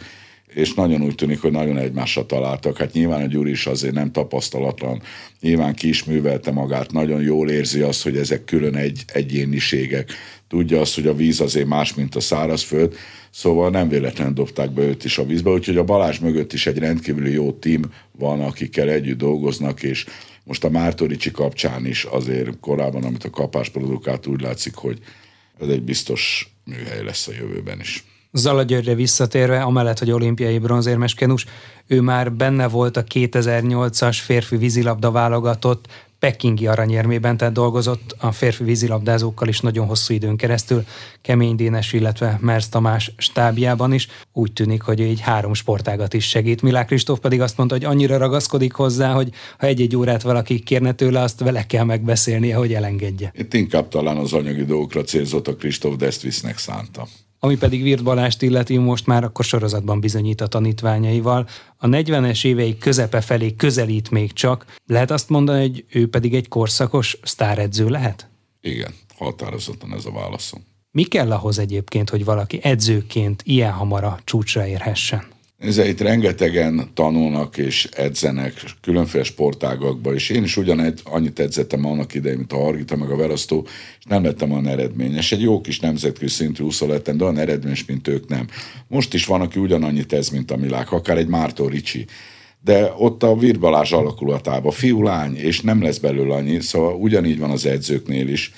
és 0.55 0.75
nagyon 0.75 1.03
úgy 1.03 1.15
tűnik, 1.15 1.41
hogy 1.41 1.51
nagyon 1.51 1.79
egymásra 1.79 2.27
találtak. 2.27 2.79
Hát 2.79 2.93
nyilván 2.93 3.23
a 3.23 3.27
Gyuri 3.27 3.51
is 3.51 3.67
azért 3.67 3.95
nem 3.95 4.13
tapasztalatlan, 4.13 5.03
nyilván 5.41 5.75
ki 5.75 5.89
is 5.89 6.05
művelte 6.05 6.51
magát, 6.51 6.93
nagyon 6.93 7.23
jól 7.23 7.51
érzi 7.51 7.81
azt, 7.81 8.03
hogy 8.03 8.17
ezek 8.17 8.45
külön 8.45 8.75
egy, 8.75 9.05
egyéniségek. 9.07 10.13
Tudja 10.49 10.81
azt, 10.81 10.95
hogy 10.95 11.07
a 11.07 11.15
víz 11.15 11.41
azért 11.41 11.67
más, 11.67 11.95
mint 11.95 12.15
a 12.15 12.21
szárazföld, 12.21 12.95
szóval 13.31 13.71
nem 13.71 13.89
véletlenül 13.89 14.33
dobták 14.33 14.71
be 14.71 14.83
őt 14.83 15.05
is 15.05 15.19
a 15.19 15.27
vízbe, 15.27 15.51
úgyhogy 15.51 15.77
a 15.77 15.85
Balázs 15.85 16.19
mögött 16.19 16.53
is 16.53 16.67
egy 16.67 16.79
rendkívüli 16.79 17.33
jó 17.33 17.53
tím 17.53 17.83
van, 18.19 18.41
akikkel 18.41 18.89
együtt 18.89 19.19
dolgoznak, 19.19 19.83
és 19.83 20.05
most 20.45 20.65
a 20.65 20.71
Mártoricsi 20.71 21.31
kapcsán 21.31 21.87
is 21.87 22.05
azért 22.05 22.61
korábban, 22.61 23.05
amit 23.05 23.25
a 23.25 23.31
kapás 23.31 23.69
produkált, 23.69 24.27
úgy 24.27 24.41
látszik, 24.41 24.75
hogy 24.75 24.99
ez 25.61 25.69
egy 25.69 25.83
biztos 25.83 26.53
műhely 26.65 27.05
lesz 27.05 27.29
a 27.29 27.33
jövőben 27.33 27.81
is. 27.81 28.05
Zala 28.37 28.65
visszatérve, 28.95 29.63
amellett, 29.63 29.99
hogy 29.99 30.11
olimpiai 30.11 30.59
bronzérmes 30.59 31.15
kenus, 31.15 31.47
ő 31.87 32.01
már 32.01 32.33
benne 32.33 32.69
volt 32.69 32.97
a 32.97 33.05
2008-as 33.05 34.19
férfi 34.23 34.57
vízilabda 34.57 35.11
válogatott 35.11 35.87
pekingi 36.19 36.67
aranyérmében, 36.67 37.37
tehát 37.37 37.55
dolgozott 37.55 38.17
a 38.19 38.33
férfi 38.33 38.65
vízilabdázókkal 38.65 39.49
is 39.49 39.61
nagyon 39.61 39.87
hosszú 39.87 40.15
időn 40.15 40.37
keresztül, 40.37 40.85
Kemény 41.23 41.57
Dénes, 41.57 41.93
illetve 41.93 42.39
Mersz 42.41 42.69
Tamás 42.69 43.13
stábjában 43.17 43.93
is. 43.93 44.09
Úgy 44.33 44.53
tűnik, 44.53 44.83
hogy 44.83 45.01
így 45.01 45.21
három 45.21 45.55
sportágat 45.55 46.15
is 46.15 46.29
segít. 46.29 46.63
Milák 46.63 46.87
Kristóf 46.87 47.19
pedig 47.19 47.41
azt 47.41 47.57
mondta, 47.57 47.75
hogy 47.75 47.85
annyira 47.85 48.17
ragaszkodik 48.17 48.73
hozzá, 48.73 49.13
hogy 49.13 49.29
ha 49.59 49.67
egy-egy 49.67 49.97
órát 49.97 50.23
valaki 50.23 50.59
kérne 50.59 50.93
tőle, 50.93 51.21
azt 51.21 51.41
vele 51.41 51.67
kell 51.67 51.85
megbeszélnie, 51.85 52.57
hogy 52.57 52.75
elengedje. 52.75 53.33
Itt 53.37 53.55
inkább 53.55 53.89
talán 53.89 54.17
az 54.17 54.33
anyagi 54.33 54.65
dolgokra 54.65 55.03
célzott 55.03 55.49
a 55.49 55.57
Kristóf, 55.57 55.97
de 55.97 56.07
ezt 56.07 56.23
visznek 56.23 56.59
szánta. 56.59 57.07
Ami 57.45 57.57
pedig 57.57 57.83
Virt 57.83 58.03
Balást 58.03 58.43
illeti, 58.43 58.77
most 58.77 59.07
már 59.07 59.25
akkor 59.25 59.45
sorozatban 59.45 60.01
bizonyít 60.01 60.41
a 60.41 60.47
tanítványaival. 60.47 61.49
A 61.77 61.87
40-es 61.87 62.45
évei 62.45 62.79
közepe 62.79 63.21
felé 63.21 63.55
közelít 63.55 64.11
még 64.11 64.33
csak. 64.33 64.65
Lehet 64.87 65.11
azt 65.11 65.29
mondani, 65.29 65.61
hogy 65.61 65.85
ő 65.93 66.09
pedig 66.09 66.35
egy 66.35 66.49
korszakos 66.49 67.19
sztáredző 67.23 67.89
lehet? 67.89 68.29
Igen, 68.61 68.95
határozottan 69.17 69.93
ez 69.95 70.05
a 70.05 70.11
válaszom. 70.11 70.65
Mi 70.91 71.03
kell 71.03 71.33
ahhoz 71.33 71.59
egyébként, 71.59 72.11
hogy 72.11 72.25
valaki 72.25 72.61
edzőként 72.63 73.43
ilyen 73.45 73.73
hamar 73.73 74.05
a 74.05 74.19
csúcsra 74.25 74.67
érhessen? 74.67 75.25
Nézze, 75.65 75.89
itt 75.89 76.01
rengetegen 76.01 76.91
tanulnak 76.95 77.57
és 77.57 77.89
edzenek 77.97 78.53
különféle 78.81 79.25
sportágakba, 79.25 80.15
és 80.15 80.31
én 80.31 80.43
is 80.43 80.57
ugyanegy 80.57 81.01
annyit 81.05 81.39
edzettem 81.41 81.87
annak 81.87 82.15
idején, 82.15 82.37
mint 82.37 82.53
a 82.53 82.57
Hargita, 82.57 82.97
meg 82.97 83.11
a 83.11 83.17
Verasztó, 83.17 83.67
és 83.99 84.05
nem 84.05 84.25
lettem 84.25 84.51
olyan 84.51 84.67
eredményes. 84.67 85.33
Egy 85.33 85.41
jó 85.43 85.61
kis 85.61 85.81
nemzetközi 85.81 86.35
szintű 86.35 86.65
úszó 86.65 86.87
lettem, 86.87 87.17
de 87.17 87.25
olyan 87.25 87.39
eredményes, 87.39 87.85
mint 87.85 88.09
ők 88.09 88.29
nem. 88.29 88.47
Most 88.89 89.15
is 89.15 89.27
van, 89.27 89.41
aki 89.41 89.61
ugyanannyit 89.61 90.13
ez, 90.13 90.29
mint 90.29 90.51
a 90.51 90.57
Milák, 90.57 90.93
akár 90.93 91.19
egy 91.19 91.29
Mártó 91.29 91.67
Ricsi 91.67 92.07
de 92.65 92.93
ott 92.99 93.23
a 93.23 93.37
virbalás 93.37 93.93
alakulatában 93.93 94.73
fiú, 94.73 95.03
lány, 95.03 95.37
és 95.37 95.61
nem 95.61 95.83
lesz 95.83 95.99
belőle 95.99 96.35
annyi, 96.35 96.61
szóval 96.61 96.95
ugyanígy 96.95 97.39
van 97.39 97.51
az 97.51 97.67
edzőknél 97.67 98.29
is 98.29 98.53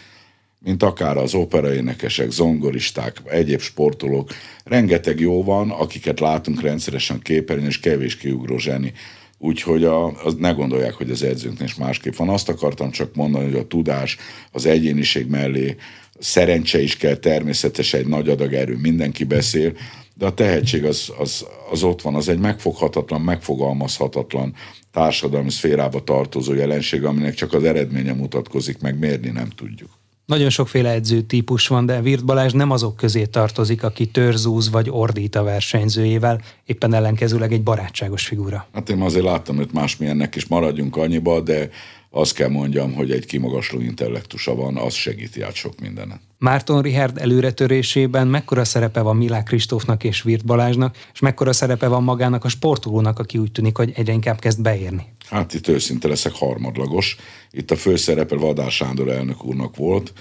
mint 0.67 0.83
akár 0.83 1.17
az 1.17 1.35
operaénekesek, 1.35 2.31
zongoristák, 2.31 3.23
egyéb 3.25 3.61
sportolók. 3.61 4.31
Rengeteg 4.65 5.21
jó 5.21 5.45
van, 5.45 5.71
akiket 5.71 6.21
látunk 6.21 6.61
rendszeresen 6.61 7.21
képernyőn, 7.21 7.67
és 7.67 7.81
kevés 7.81 8.17
kiugró 8.17 8.59
zseni. 8.59 8.93
Úgyhogy 9.39 9.85
a, 9.85 10.25
az 10.25 10.35
ne 10.35 10.51
gondolják, 10.51 10.93
hogy 10.93 11.11
az 11.11 11.23
edzőnknél 11.23 11.67
is 11.67 11.75
másképp 11.75 12.15
van. 12.15 12.29
Azt 12.29 12.49
akartam 12.49 12.91
csak 12.91 13.15
mondani, 13.15 13.45
hogy 13.45 13.61
a 13.61 13.67
tudás 13.67 14.17
az 14.53 14.67
egyéniség 14.67 15.27
mellé 15.27 15.77
szerencse 16.19 16.83
is 16.83 16.97
kell, 16.97 17.17
természetesen 17.17 18.01
egy 18.01 18.07
nagy 18.07 18.29
adag 18.29 18.53
erő, 18.53 18.77
mindenki 18.77 19.25
beszél, 19.25 19.73
de 20.15 20.27
a 20.27 20.35
tehetség 20.35 20.85
az, 20.85 21.13
az, 21.19 21.47
az 21.71 21.83
ott 21.83 22.03
van, 22.03 22.15
az 22.15 22.29
egy 22.29 22.39
megfoghatatlan, 22.39 23.21
megfogalmazhatatlan 23.21 24.55
társadalmi 24.93 25.51
szférába 25.51 26.05
tartozó 26.05 26.55
jelenség, 26.55 27.05
aminek 27.05 27.35
csak 27.35 27.53
az 27.53 27.65
eredménye 27.65 28.13
mutatkozik, 28.13 28.81
meg 28.81 28.99
mérni 28.99 29.31
nem 29.31 29.49
tudjuk. 29.49 29.91
Nagyon 30.27 30.51
sokféle 30.51 30.91
edző 30.91 31.21
típus 31.21 31.67
van, 31.69 31.87
de 31.87 32.01
Virt 32.01 32.25
Balázs 32.25 32.53
nem 32.53 32.71
azok 32.71 32.97
közé 32.97 33.25
tartozik, 33.25 33.83
aki 33.83 34.07
törzúz 34.07 34.71
vagy 34.71 34.91
ordít 34.91 35.35
a 35.35 35.43
versenyzőjével, 35.43 36.41
éppen 36.65 36.95
ellenkezőleg 36.95 37.53
egy 37.53 37.63
barátságos 37.63 38.27
figura. 38.27 38.67
Hát 38.73 38.91
én 38.91 39.01
azért 39.01 39.25
láttam 39.25 39.61
őt 39.61 39.73
másmilyennek 39.73 40.35
is 40.35 40.47
maradjunk 40.47 40.97
annyiba, 40.97 41.41
de 41.41 41.69
azt 42.17 42.35
kell 42.35 42.49
mondjam, 42.49 42.93
hogy 42.95 43.11
egy 43.11 43.27
kimagasló 43.27 43.81
intellektusa 43.81 44.55
van, 44.55 44.77
az 44.77 44.95
segíti 44.95 45.43
át 45.43 45.55
sok 45.55 45.81
mindenen. 45.81 46.21
Márton 46.39 46.83
Richard 46.83 47.19
előretörésében 47.19 48.27
mekkora 48.27 48.65
szerepe 48.65 49.01
van 49.01 49.17
Milák 49.17 49.45
Kristófnak 49.45 50.05
és 50.05 50.23
Virt 50.23 50.45
Balázsnak, 50.45 50.97
és 51.13 51.21
mekkora 51.21 51.53
szerepe 51.53 51.89
van 51.89 52.03
magának 52.03 52.45
a 52.45 52.49
sportolónak, 52.49 53.19
aki 53.19 53.39
úgy 53.39 53.53
tűnik, 53.53 53.77
hogy 53.77 53.93
egyre 53.95 54.13
inkább 54.13 54.39
kezd 54.39 54.63
beérni? 54.63 55.13
Hát 55.29 55.55
itt 55.55 55.69
őszinte 55.69 56.09
leszek 56.09 56.33
harmadlagos. 56.33 57.17
Itt 57.51 57.71
a 57.71 57.77
főszerepe 57.77 58.37
Vadár 58.37 58.71
Sándor 58.71 59.09
elnök 59.09 59.45
úrnak 59.45 59.77
volt, 59.77 60.13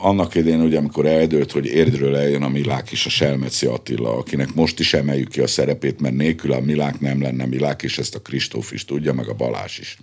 annak 0.00 0.34
idén, 0.34 0.60
ugye, 0.60 0.78
amikor 0.78 1.06
eldőlt, 1.06 1.52
hogy 1.52 1.66
érdről 1.66 2.16
eljön 2.16 2.42
a 2.42 2.48
Milák 2.48 2.90
és 2.90 3.06
a 3.06 3.08
Selmeci 3.08 3.66
Attila, 3.66 4.16
akinek 4.16 4.54
most 4.54 4.78
is 4.78 4.94
emeljük 4.94 5.28
ki 5.28 5.40
a 5.40 5.46
szerepét, 5.46 6.00
mert 6.00 6.14
nélkül 6.14 6.52
a 6.52 6.60
Milák 6.60 7.00
nem 7.00 7.22
lenne 7.22 7.46
Milák, 7.46 7.82
és 7.82 7.98
ezt 7.98 8.14
a 8.14 8.20
Kristóf 8.20 8.72
is 8.72 8.84
tudja, 8.84 9.12
meg 9.12 9.28
a 9.28 9.34
Balás 9.34 9.78
is. 9.78 9.98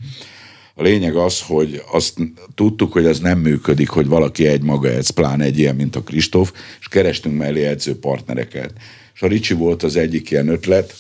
A 0.77 0.83
lényeg 0.83 1.15
az, 1.15 1.41
hogy 1.41 1.81
azt 1.91 2.17
tudtuk, 2.55 2.93
hogy 2.93 3.05
ez 3.05 3.19
nem 3.19 3.39
működik, 3.39 3.89
hogy 3.89 4.07
valaki 4.07 4.47
egy 4.47 4.61
maga 4.61 4.89
edz, 4.89 5.09
pláne 5.09 5.43
egy 5.43 5.59
ilyen, 5.59 5.75
mint 5.75 5.95
a 5.95 6.03
Kristóf, 6.03 6.53
és 6.79 6.87
kerestünk 6.87 7.37
mellé 7.37 7.63
edzőpartnereket. 7.63 8.73
És 9.13 9.21
a 9.21 9.27
Ricsi 9.27 9.53
volt 9.53 9.83
az 9.83 9.95
egyik 9.95 10.31
ilyen 10.31 10.47
ötlet, 10.47 10.93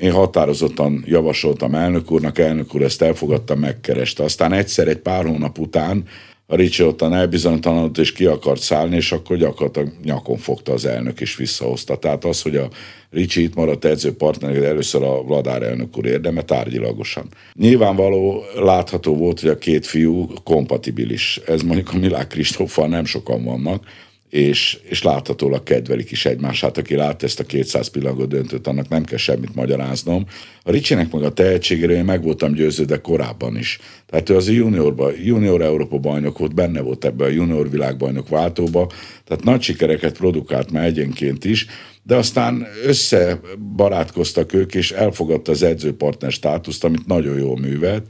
én 0.00 0.12
határozottan 0.12 1.02
javasoltam 1.06 1.74
elnök 1.74 2.10
úrnak, 2.10 2.38
elnök 2.38 2.74
úr 2.74 2.82
ezt 2.82 3.02
elfogadta, 3.02 3.54
megkereste. 3.54 4.22
Aztán 4.22 4.52
egyszer 4.52 4.88
egy 4.88 4.98
pár 4.98 5.24
hónap 5.24 5.58
után 5.58 6.04
a 6.50 6.56
Ricsi 6.56 6.82
ottan 6.82 7.14
elbizonytalanodott 7.14 7.98
és 7.98 8.12
ki 8.12 8.24
akart 8.24 8.60
szállni, 8.60 8.96
és 8.96 9.12
akkor 9.12 9.36
gyakorlatilag 9.36 9.92
nyakon 10.04 10.36
fogta 10.36 10.72
az 10.72 10.84
elnök 10.84 11.20
és 11.20 11.36
visszahozta. 11.36 11.96
Tehát 11.96 12.24
az, 12.24 12.42
hogy 12.42 12.56
a 12.56 12.68
Ricsi 13.10 13.42
itt 13.42 13.54
maradt 13.54 13.84
edzőpartner, 13.84 14.56
először 14.56 15.02
a 15.02 15.22
Vladár 15.22 15.62
elnök 15.62 15.98
úr 15.98 16.06
érdeme 16.06 16.42
tárgyilagosan. 16.42 17.26
Nyilvánvaló, 17.54 18.42
látható 18.54 19.16
volt, 19.16 19.40
hogy 19.40 19.50
a 19.50 19.58
két 19.58 19.86
fiú 19.86 20.26
kompatibilis. 20.44 21.40
Ez 21.46 21.62
mondjuk 21.62 21.90
a 21.92 21.98
Milák 21.98 22.26
Kristóffal 22.26 22.88
nem 22.88 23.04
sokan 23.04 23.44
vannak, 23.44 23.84
és, 24.30 24.78
és 24.82 25.02
láthatólag 25.02 25.62
kedvelik 25.62 26.10
is 26.10 26.26
egymást. 26.26 26.62
Hát 26.62 26.78
aki 26.78 26.94
látta 26.94 27.26
ezt 27.26 27.40
a 27.40 27.44
200 27.44 27.88
pillanatot 27.88 28.28
döntött, 28.28 28.66
annak 28.66 28.88
nem 28.88 29.04
kell 29.04 29.18
semmit 29.18 29.54
magyaráznom. 29.54 30.26
A 30.62 30.70
Ricsinek 30.70 31.12
meg 31.12 31.22
a 31.22 31.32
tehetségére 31.32 31.92
én 31.92 32.04
meg 32.04 32.22
voltam 32.22 32.52
győződve 32.52 33.00
korábban 33.00 33.56
is. 33.56 33.78
Tehát 34.06 34.28
ő 34.28 34.36
az 34.36 34.48
a 34.48 34.52
juniorba, 34.52 35.10
junior 35.24 35.62
Európa 35.62 35.98
bajnok 35.98 36.38
volt, 36.38 36.54
benne 36.54 36.80
volt 36.80 37.04
ebbe 37.04 37.24
a 37.24 37.28
junior 37.28 37.70
világbajnok 37.70 38.28
váltóba, 38.28 38.90
tehát 39.24 39.44
nagy 39.44 39.62
sikereket 39.62 40.16
produkált 40.16 40.70
már 40.70 40.84
egyenként 40.84 41.44
is, 41.44 41.66
de 42.02 42.16
aztán 42.16 42.66
összebarátkoztak 42.84 44.52
ők, 44.52 44.74
és 44.74 44.90
elfogadta 44.90 45.52
az 45.52 45.62
edzőpartner 45.62 46.32
státuszt, 46.32 46.84
amit 46.84 47.06
nagyon 47.06 47.38
jól 47.38 47.58
művelt, 47.58 48.06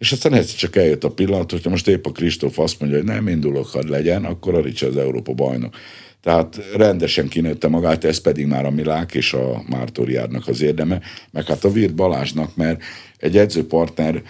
és 0.00 0.12
aztán 0.12 0.32
egyszer 0.32 0.56
csak 0.56 0.76
eljött 0.76 1.04
a 1.04 1.10
pillanat, 1.10 1.50
hogyha 1.50 1.70
most 1.70 1.88
épp 1.88 2.06
a 2.06 2.12
Kristóf 2.12 2.58
azt 2.58 2.80
mondja, 2.80 2.98
hogy 2.98 3.06
nem 3.06 3.28
indulok, 3.28 3.66
hadd 3.66 3.88
legyen, 3.88 4.24
akkor 4.24 4.54
a 4.54 4.60
Ricsi 4.60 4.86
az 4.86 4.96
Európa 4.96 5.32
bajnok. 5.32 5.74
Tehát 6.22 6.60
rendesen 6.76 7.28
kinőtte 7.28 7.68
magát, 7.68 8.04
ez 8.04 8.20
pedig 8.20 8.46
már 8.46 8.64
a 8.66 8.70
Milák 8.70 9.14
és 9.14 9.32
a 9.32 9.62
Mártoriárnak 9.68 10.48
az 10.48 10.62
érdeme, 10.62 11.00
meg 11.30 11.46
hát 11.46 11.64
a 11.64 11.72
Virt 11.72 11.94
Balázsnak, 11.94 12.56
mert 12.56 12.82
egy 13.18 13.36
edzőpartner 13.36 14.22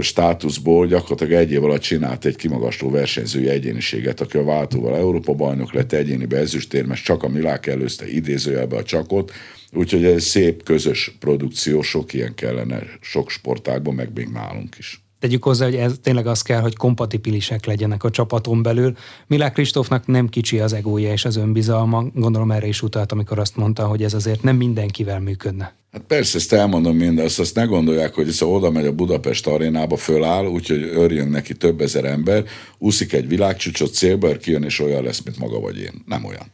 státuszból 0.00 0.86
gyakorlatilag 0.86 1.32
egy 1.32 1.52
év 1.52 1.64
alatt 1.64 1.80
csinált 1.80 2.24
egy 2.24 2.36
kimagasló 2.36 2.90
versenyzői 2.90 3.48
egyéniséget, 3.48 4.20
aki 4.20 4.36
a 4.36 4.44
váltóval 4.44 4.96
Európa 4.96 5.32
bajnok 5.32 5.72
lett 5.72 5.92
egyénibe 5.92 6.36
ezüstérmes, 6.36 7.02
csak 7.02 7.22
a 7.22 7.28
Milák 7.28 7.66
előzte 7.66 8.08
idézőjelbe 8.08 8.76
a 8.76 8.82
csakot, 8.82 9.32
úgyhogy 9.72 10.04
ez 10.04 10.24
szép 10.24 10.62
közös 10.62 11.16
produkció, 11.18 11.82
sok 11.82 12.12
ilyen 12.12 12.34
kellene 12.34 12.82
sok 13.00 13.30
sportágban, 13.30 13.94
meg 13.94 14.10
még 14.14 14.28
nálunk 14.28 14.74
is. 14.78 15.00
Tegyük 15.18 15.42
hozzá, 15.42 15.64
hogy 15.64 15.74
ez 15.74 15.94
tényleg 16.02 16.26
az 16.26 16.42
kell, 16.42 16.60
hogy 16.60 16.76
kompatibilisek 16.76 17.64
legyenek 17.64 18.04
a 18.04 18.10
csapaton 18.10 18.62
belül. 18.62 18.96
Milák 19.26 19.52
Kristófnak 19.52 20.06
nem 20.06 20.28
kicsi 20.28 20.60
az 20.60 20.72
egója 20.72 21.12
és 21.12 21.24
az 21.24 21.36
önbizalma, 21.36 22.04
gondolom 22.14 22.50
erre 22.50 22.66
is 22.66 22.82
utalt, 22.82 23.12
amikor 23.12 23.38
azt 23.38 23.56
mondta, 23.56 23.86
hogy 23.86 24.02
ez 24.02 24.14
azért 24.14 24.42
nem 24.42 24.56
mindenkivel 24.56 25.20
működne. 25.20 25.74
Hát 25.92 26.02
persze, 26.02 26.38
ezt 26.38 26.52
elmondom 26.52 26.96
mindezt, 26.96 27.38
azt 27.38 27.54
ne 27.54 27.64
gondolják, 27.64 28.14
hogy 28.14 28.28
ez 28.28 28.42
oda 28.42 28.70
megy 28.70 28.86
a 28.86 28.92
Budapest 28.92 29.46
arénába, 29.46 29.96
föláll, 29.96 30.46
úgyhogy 30.46 30.82
örjön 30.82 31.28
neki 31.28 31.54
több 31.54 31.80
ezer 31.80 32.04
ember, 32.04 32.44
úszik 32.78 33.12
egy 33.12 33.28
világcsúcsot 33.28 33.94
célba, 33.94 34.36
kijön, 34.36 34.62
és 34.62 34.80
olyan 34.80 35.02
lesz, 35.02 35.22
mint 35.22 35.38
maga 35.38 35.60
vagy 35.60 35.78
én. 35.78 36.02
Nem 36.06 36.24
olyan. 36.24 36.46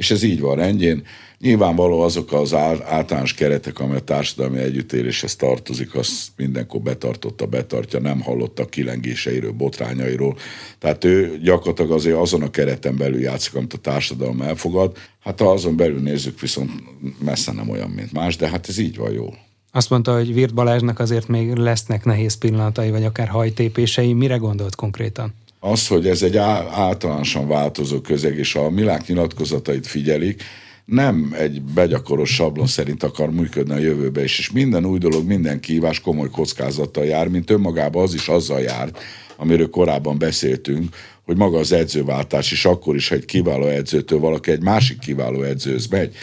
És 0.00 0.10
ez 0.10 0.22
így 0.22 0.40
van 0.40 0.56
rendjén. 0.56 1.02
Nyilvánvaló 1.38 2.00
azok 2.00 2.32
az 2.32 2.54
általános 2.54 3.34
keretek, 3.34 3.78
amely 3.78 3.96
a 3.96 4.00
társadalmi 4.00 4.58
együttéléshez 4.58 5.36
tartozik, 5.36 5.94
azt 5.94 6.28
mindenkor 6.36 6.80
betartotta, 6.80 7.46
betartja, 7.46 8.00
nem 8.00 8.20
hallotta 8.20 8.66
kilengéseiről, 8.66 9.52
botrányairól. 9.52 10.36
Tehát 10.78 11.04
ő 11.04 11.38
gyakorlatilag 11.42 11.90
azért 11.90 12.16
azon 12.16 12.42
a 12.42 12.50
kereten 12.50 12.96
belül 12.96 13.20
játszik, 13.20 13.54
amit 13.54 13.72
a 13.72 13.78
társadalom 13.78 14.40
elfogad. 14.40 14.96
Hát 15.20 15.40
ha 15.40 15.50
azon 15.50 15.76
belül 15.76 16.00
nézzük, 16.00 16.40
viszont 16.40 16.70
messze 17.18 17.52
nem 17.52 17.68
olyan, 17.68 17.90
mint 17.90 18.12
más, 18.12 18.36
de 18.36 18.48
hát 18.48 18.68
ez 18.68 18.78
így 18.78 18.96
van 18.96 19.12
jól. 19.12 19.38
Azt 19.72 19.90
mondta, 19.90 20.14
hogy 20.14 20.34
Virt 20.34 20.54
Balázsnak 20.54 20.98
azért 20.98 21.28
még 21.28 21.54
lesznek 21.54 22.04
nehéz 22.04 22.38
pillanatai, 22.38 22.90
vagy 22.90 23.04
akár 23.04 23.28
hajtépései. 23.28 24.12
Mire 24.12 24.36
gondolt 24.36 24.74
konkrétan? 24.74 25.34
Az, 25.60 25.86
hogy 25.86 26.06
ez 26.06 26.22
egy 26.22 26.36
általánosan 26.36 27.48
változó 27.48 28.00
közeg, 28.00 28.38
és 28.38 28.54
a 28.54 28.70
Milák 28.70 29.06
nyilatkozatait 29.06 29.86
figyelik, 29.86 30.42
nem 30.84 31.34
egy 31.38 31.62
begyakoros 31.62 32.34
sablon 32.34 32.66
szerint 32.66 33.02
akar 33.02 33.30
működni 33.30 33.72
a 33.72 33.78
jövőbe 33.78 34.22
is, 34.22 34.38
és 34.38 34.50
minden 34.50 34.84
új 34.84 34.98
dolog, 34.98 35.26
minden 35.26 35.60
kívás 35.60 36.00
komoly 36.00 36.30
kockázattal 36.30 37.04
jár, 37.04 37.28
mint 37.28 37.50
önmagában 37.50 38.02
az 38.02 38.14
is 38.14 38.28
azzal 38.28 38.60
jár, 38.60 38.90
amiről 39.36 39.70
korábban 39.70 40.18
beszéltünk, 40.18 40.96
hogy 41.24 41.36
maga 41.36 41.58
az 41.58 41.72
edzőváltás 41.72 42.52
is 42.52 42.64
akkor 42.64 42.94
is, 42.94 43.08
ha 43.08 43.14
egy 43.14 43.24
kiváló 43.24 43.66
edzőtől 43.66 44.18
valaki 44.18 44.50
egy 44.50 44.62
másik 44.62 44.98
kiváló 44.98 45.42
edzőhöz 45.42 45.86
megy. 45.86 46.14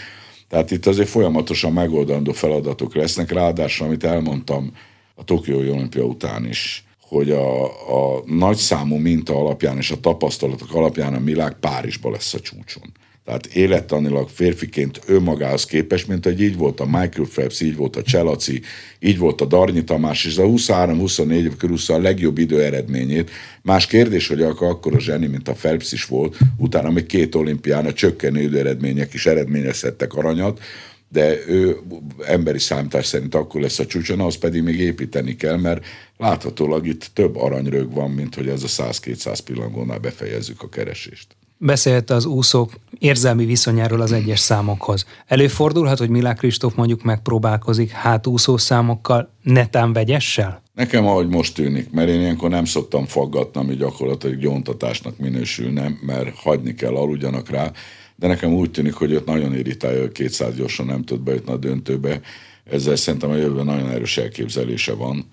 Tehát 0.50 0.72
itt 0.72 0.86
azért 0.86 1.10
folyamatosan 1.10 1.74
megoldandó 1.74 2.32
feladatok 2.32 2.96
lesznek, 2.96 3.32
ráadásul, 3.32 3.86
amit 3.86 4.04
elmondtam 4.04 4.72
a 5.16 5.24
Tokiói 5.24 5.70
olimpia 5.70 6.04
után 6.04 6.46
is, 6.46 6.87
hogy 7.08 7.32
a, 7.32 7.64
a 7.66 8.24
nagyszámú 8.26 8.96
minta 8.96 9.36
alapján 9.36 9.78
és 9.78 9.92
a 9.92 10.00
tapasztalatok 10.00 10.74
alapján 10.74 11.14
a 11.14 11.24
világ 11.24 11.60
Párizsba 11.60 12.12
lesz 12.12 12.34
a 12.34 12.40
csúcson. 12.40 12.92
Tehát 13.28 13.46
élettanilag 13.46 14.30
férfiként 14.30 15.00
önmagához 15.06 15.66
képest, 15.66 16.08
mint 16.08 16.24
hogy 16.24 16.42
így 16.42 16.58
volt 16.58 16.80
a 16.80 16.86
Michael 16.86 17.28
Phelps, 17.34 17.62
így 17.62 17.76
volt 17.76 17.96
a 17.96 18.02
Cselaci, 18.02 18.62
így 19.00 19.18
volt 19.18 19.42
a 19.42 19.46
Darnyi 19.46 19.84
Tamás, 19.84 20.26
és 20.26 20.38
a 20.38 20.44
23-24 20.44 21.32
év 21.32 21.56
körül 21.56 21.78
a 21.88 21.98
legjobb 21.98 22.38
idő 22.38 22.62
eredményét. 22.64 23.32
Más 23.62 23.88
kérdés, 23.88 24.28
hogy 24.28 24.42
akkor 24.42 24.96
a 24.96 25.00
zseni, 25.00 25.28
mint 25.28 25.48
a 25.48 25.54
Phelps 25.54 25.92
is 25.92 26.06
volt, 26.06 26.38
utána 26.58 26.90
még 26.90 27.06
két 27.06 27.36
olimpián 27.36 27.86
a 27.86 27.94
csökkenő 27.94 28.42
idő 28.42 28.60
eredmények 28.60 29.14
is 29.14 29.26
eredményezhettek 29.26 30.14
aranyat, 30.14 30.60
de 31.10 31.48
ő 31.48 31.78
emberi 32.26 32.60
számítás 32.60 33.06
szerint 33.06 33.36
akkor 33.36 33.62
lesz 33.62 33.80
a 33.80 33.86
csúcson, 33.86 34.20
az 34.20 34.36
pedig 34.36 34.64
még 34.64 34.80
építeni 34.80 35.36
kell, 35.36 35.58
mert 35.58 35.86
láthatólag 36.18 36.88
itt 36.88 37.10
több 37.14 37.36
aranyrög 37.36 37.94
van, 37.94 38.12
mint 38.12 38.36
hogy 38.36 38.48
ez 38.48 38.64
a 38.64 38.68
100-200 38.68 39.40
pillangónál 39.46 40.00
befejezzük 40.00 40.62
a 40.62 40.70
keresést. 40.70 41.28
Beszélt 41.60 42.10
az 42.10 42.26
úszók 42.26 42.72
érzelmi 43.00 43.46
viszonyáról 43.46 44.02
az 44.02 44.12
egyes 44.12 44.40
számokhoz. 44.40 45.06
Előfordulhat, 45.28 45.98
hogy 45.98 46.10
Milák 46.10 46.38
Kristóf 46.38 46.76
mondjuk 46.76 47.04
megpróbálkozik 47.04 47.90
hátúszó 47.90 48.58
számokkal, 48.58 49.32
netán 49.44 49.94
vegyessel? 49.94 50.62
Nekem 50.74 51.06
ahogy 51.08 51.28
most 51.28 51.54
tűnik, 51.54 51.92
mert 51.92 52.10
én 52.10 52.20
ilyenkor 52.20 52.50
nem 52.50 52.66
szoktam 52.66 53.06
faggatni, 53.06 53.60
ami 53.60 53.76
gyakorlatilag 53.76 54.38
gyóntatásnak 54.38 55.18
minősül, 55.18 55.72
mert 56.02 56.36
hagyni 56.36 56.74
kell, 56.74 56.96
aludjanak 56.96 57.50
rá, 57.50 57.72
de 58.20 58.28
nekem 58.28 58.54
úgy 58.54 58.72
tűnik, 58.72 58.94
hogy 58.94 59.12
őt 59.12 59.26
nagyon 59.26 59.56
irritálja, 59.56 60.02
hogy 60.02 60.12
200 60.12 60.56
gyorsan 60.56 60.86
nem 60.86 61.04
tud 61.04 61.20
bejutni 61.20 61.52
a 61.52 61.58
döntőbe. 61.58 62.22
Ezzel 62.64 62.96
szerintem 62.96 63.30
a 63.30 63.36
jövőben 63.36 63.66
nagyon 63.66 63.90
erős 63.90 64.18
elképzelése 64.18 64.94
van. 64.94 65.30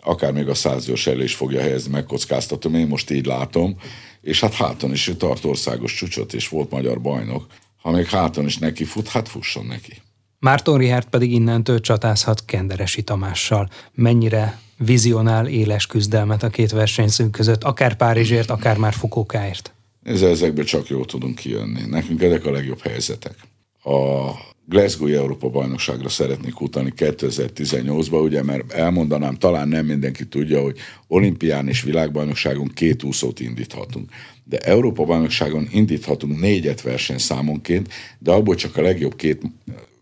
Akár 0.00 0.32
még 0.32 0.48
a 0.48 0.54
100 0.54 0.86
gyors 0.86 1.06
elé 1.06 1.24
is 1.24 1.34
fogja 1.34 1.60
helyezni, 1.60 1.90
megkockáztatom, 1.90 2.74
én 2.74 2.86
most 2.86 3.10
így 3.10 3.26
látom. 3.26 3.76
És 4.20 4.40
hát 4.40 4.54
háton 4.54 4.92
is 4.92 5.08
ő 5.08 5.14
tart 5.14 5.44
országos 5.44 5.94
csúcsot, 5.94 6.34
és 6.34 6.48
volt 6.48 6.70
magyar 6.70 7.00
bajnok. 7.00 7.46
Ha 7.76 7.90
még 7.90 8.06
háton 8.06 8.44
is 8.44 8.58
neki 8.58 8.84
fut, 8.84 9.08
hát 9.08 9.28
fusson 9.28 9.66
neki. 9.66 9.92
Márton 10.38 10.78
Richard 10.78 11.06
pedig 11.08 11.32
innentől 11.32 11.80
csatázhat 11.80 12.44
Kenderesi 12.44 13.02
Tamással. 13.02 13.68
Mennyire 13.92 14.58
vizionál 14.78 15.46
éles 15.46 15.86
küzdelmet 15.86 16.42
a 16.42 16.48
két 16.48 16.70
versenyzőnk 16.70 17.30
között, 17.30 17.64
akár 17.64 17.96
Párizsért, 17.96 18.50
akár 18.50 18.76
már 18.76 18.92
Fukókáért? 18.92 19.75
Ezzel 20.06 20.30
ezekből 20.30 20.64
csak 20.64 20.88
jól 20.88 21.04
tudunk 21.04 21.34
kijönni. 21.34 21.80
Nekünk 21.86 22.22
ezek 22.22 22.44
a 22.44 22.50
legjobb 22.50 22.80
helyzetek. 22.80 23.34
A 23.82 24.30
Glasgow 24.68 25.08
Európa 25.08 25.48
bajnokságra 25.48 26.08
szeretnék 26.08 26.60
utalni 26.60 26.92
2018-ba, 26.96 28.22
ugye, 28.22 28.42
mert 28.42 28.72
elmondanám, 28.72 29.34
talán 29.34 29.68
nem 29.68 29.86
mindenki 29.86 30.26
tudja, 30.26 30.62
hogy 30.62 30.78
olimpián 31.06 31.68
és 31.68 31.82
világbajnokságon 31.82 32.68
két 32.74 33.02
úszót 33.02 33.40
indíthatunk. 33.40 34.10
De 34.44 34.58
Európa 34.58 35.04
bajnokságon 35.04 35.68
indíthatunk 35.70 36.40
négyet 36.40 36.82
versenyszámonként, 36.82 37.88
de 38.18 38.32
abból 38.32 38.54
csak 38.54 38.76
a 38.76 38.82
legjobb 38.82 39.16
két 39.16 39.42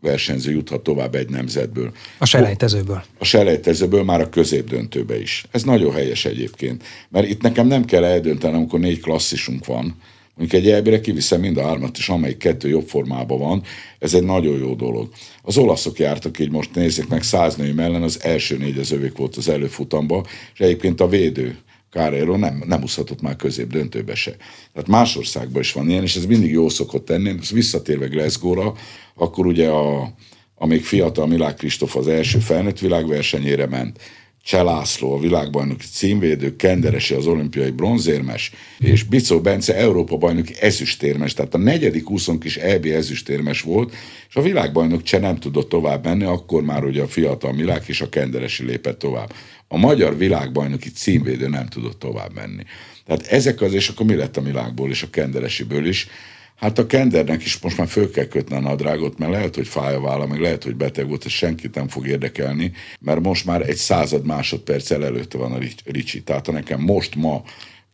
versenyző 0.04 0.50
juthat 0.50 0.82
tovább 0.82 1.14
egy 1.14 1.28
nemzetből. 1.28 1.92
A 2.18 2.26
selejtezőből. 2.26 3.02
A 3.18 3.24
selejtezőből 3.24 4.04
már 4.04 4.20
a 4.20 4.28
középdöntőbe 4.28 5.20
is. 5.20 5.44
Ez 5.50 5.62
nagyon 5.62 5.92
helyes 5.92 6.24
egyébként, 6.24 6.82
mert 7.08 7.28
itt 7.28 7.42
nekem 7.42 7.66
nem 7.66 7.84
kell 7.84 8.04
eldöntenem, 8.04 8.56
amikor 8.56 8.80
négy 8.80 9.00
klasszisunk 9.00 9.66
van, 9.66 9.96
Mondjuk 10.36 10.62
egy 10.62 10.70
elbire 10.70 11.00
kiviszem 11.00 11.40
mind 11.40 11.56
a 11.56 11.62
hármat, 11.62 11.96
és 11.96 12.08
amelyik 12.08 12.36
kettő 12.36 12.68
jobb 12.68 12.88
formában 12.88 13.38
van, 13.38 13.62
ez 13.98 14.14
egy 14.14 14.22
nagyon 14.22 14.58
jó 14.58 14.74
dolog. 14.74 15.08
Az 15.42 15.56
olaszok 15.56 15.98
jártak 15.98 16.38
így, 16.38 16.50
most 16.50 16.74
nézzék 16.74 17.08
meg, 17.08 17.22
száz 17.22 17.56
női 17.56 17.74
ellen 17.76 18.02
az 18.02 18.24
első 18.24 18.56
négy 18.56 18.78
az 18.78 18.90
övék 18.90 19.16
volt 19.16 19.36
az 19.36 19.48
előfutamba, 19.48 20.26
és 20.54 20.60
egyébként 20.60 21.00
a 21.00 21.08
védő, 21.08 21.58
Carrero 21.94 22.36
nem, 22.36 22.62
nem 22.66 22.82
úszhatott 22.82 23.20
már 23.20 23.36
közép 23.36 23.70
döntőbe 23.70 24.14
se. 24.14 24.36
Tehát 24.72 24.88
más 24.88 25.16
országban 25.16 25.62
is 25.62 25.72
van 25.72 25.88
ilyen, 25.88 26.02
és 26.02 26.16
ez 26.16 26.26
mindig 26.26 26.50
jó 26.50 26.68
szokott 26.68 27.04
tenni. 27.04 27.34
Visszatérve 27.52 28.06
Glasgow-ra, 28.06 28.74
akkor 29.14 29.46
ugye 29.46 29.68
a, 29.68 30.14
amíg 30.54 30.84
fiatal 30.84 31.26
Milák 31.26 31.56
Kristóf 31.56 31.96
az 31.96 32.08
első 32.08 32.38
felnőtt 32.38 32.78
világversenyére 32.78 33.66
ment, 33.66 33.98
Cselászló, 34.44 35.14
a 35.14 35.18
világbajnoki 35.18 35.86
címvédő, 35.92 36.56
Kenderesi 36.56 37.14
az 37.14 37.26
olimpiai 37.26 37.70
bronzérmes, 37.70 38.52
és 38.78 39.02
Bicó 39.02 39.40
Bence 39.40 39.76
Európa 39.76 40.16
bajnoki 40.16 40.52
ezüstérmes, 40.60 41.34
tehát 41.34 41.54
a 41.54 41.58
negyedik 41.58 42.10
úszonk 42.10 42.44
is 42.44 42.56
EB 42.56 42.84
ezüstérmes 42.84 43.60
volt, 43.60 43.94
és 44.28 44.36
a 44.36 44.42
világbajnok 44.42 45.02
Cseh 45.02 45.20
nem 45.20 45.38
tudott 45.38 45.68
tovább 45.68 46.04
menni, 46.04 46.24
akkor 46.24 46.62
már 46.62 46.84
ugye 46.84 47.02
a 47.02 47.06
fiatal 47.06 47.52
Milák 47.52 47.88
és 47.88 48.00
a 48.00 48.08
Kenderesi 48.08 48.64
lépett 48.64 48.98
tovább. 48.98 49.32
A 49.68 49.76
magyar 49.76 50.16
világbajnoki 50.16 50.90
címvédő 50.90 51.48
nem 51.48 51.66
tudott 51.66 51.98
tovább 51.98 52.34
menni. 52.34 52.62
Tehát 53.06 53.26
ezek 53.26 53.60
az, 53.60 53.72
és 53.72 53.88
akkor 53.88 54.06
mi 54.06 54.14
lett 54.14 54.36
a 54.36 54.42
világból 54.42 54.90
és 54.90 55.02
a 55.02 55.10
Kenderesiből 55.10 55.86
is, 55.86 56.08
Hát 56.54 56.78
a 56.78 56.86
kendernek 56.86 57.44
is 57.44 57.58
most 57.58 57.78
már 57.78 57.88
föl 57.88 58.10
kell 58.10 58.26
kötni 58.26 58.56
a 58.56 58.60
nadrágot, 58.60 59.18
mert 59.18 59.32
lehet, 59.32 59.54
hogy 59.54 59.66
fáj 59.66 59.94
a 59.94 60.00
válla, 60.00 60.26
meg 60.26 60.40
lehet, 60.40 60.64
hogy 60.64 60.76
beteg 60.76 61.08
volt, 61.08 61.24
és 61.24 61.36
senkit 61.36 61.74
nem 61.74 61.88
fog 61.88 62.06
érdekelni, 62.06 62.72
mert 63.00 63.20
most 63.20 63.44
már 63.44 63.68
egy 63.68 63.76
század 63.76 64.24
másodperccel 64.24 65.04
előtte 65.04 65.38
van 65.38 65.52
a 65.52 65.58
Ricsi. 65.84 66.22
Tehát 66.22 66.46
ha 66.46 66.52
nekem 66.52 66.80
most 66.80 67.14
ma 67.14 67.42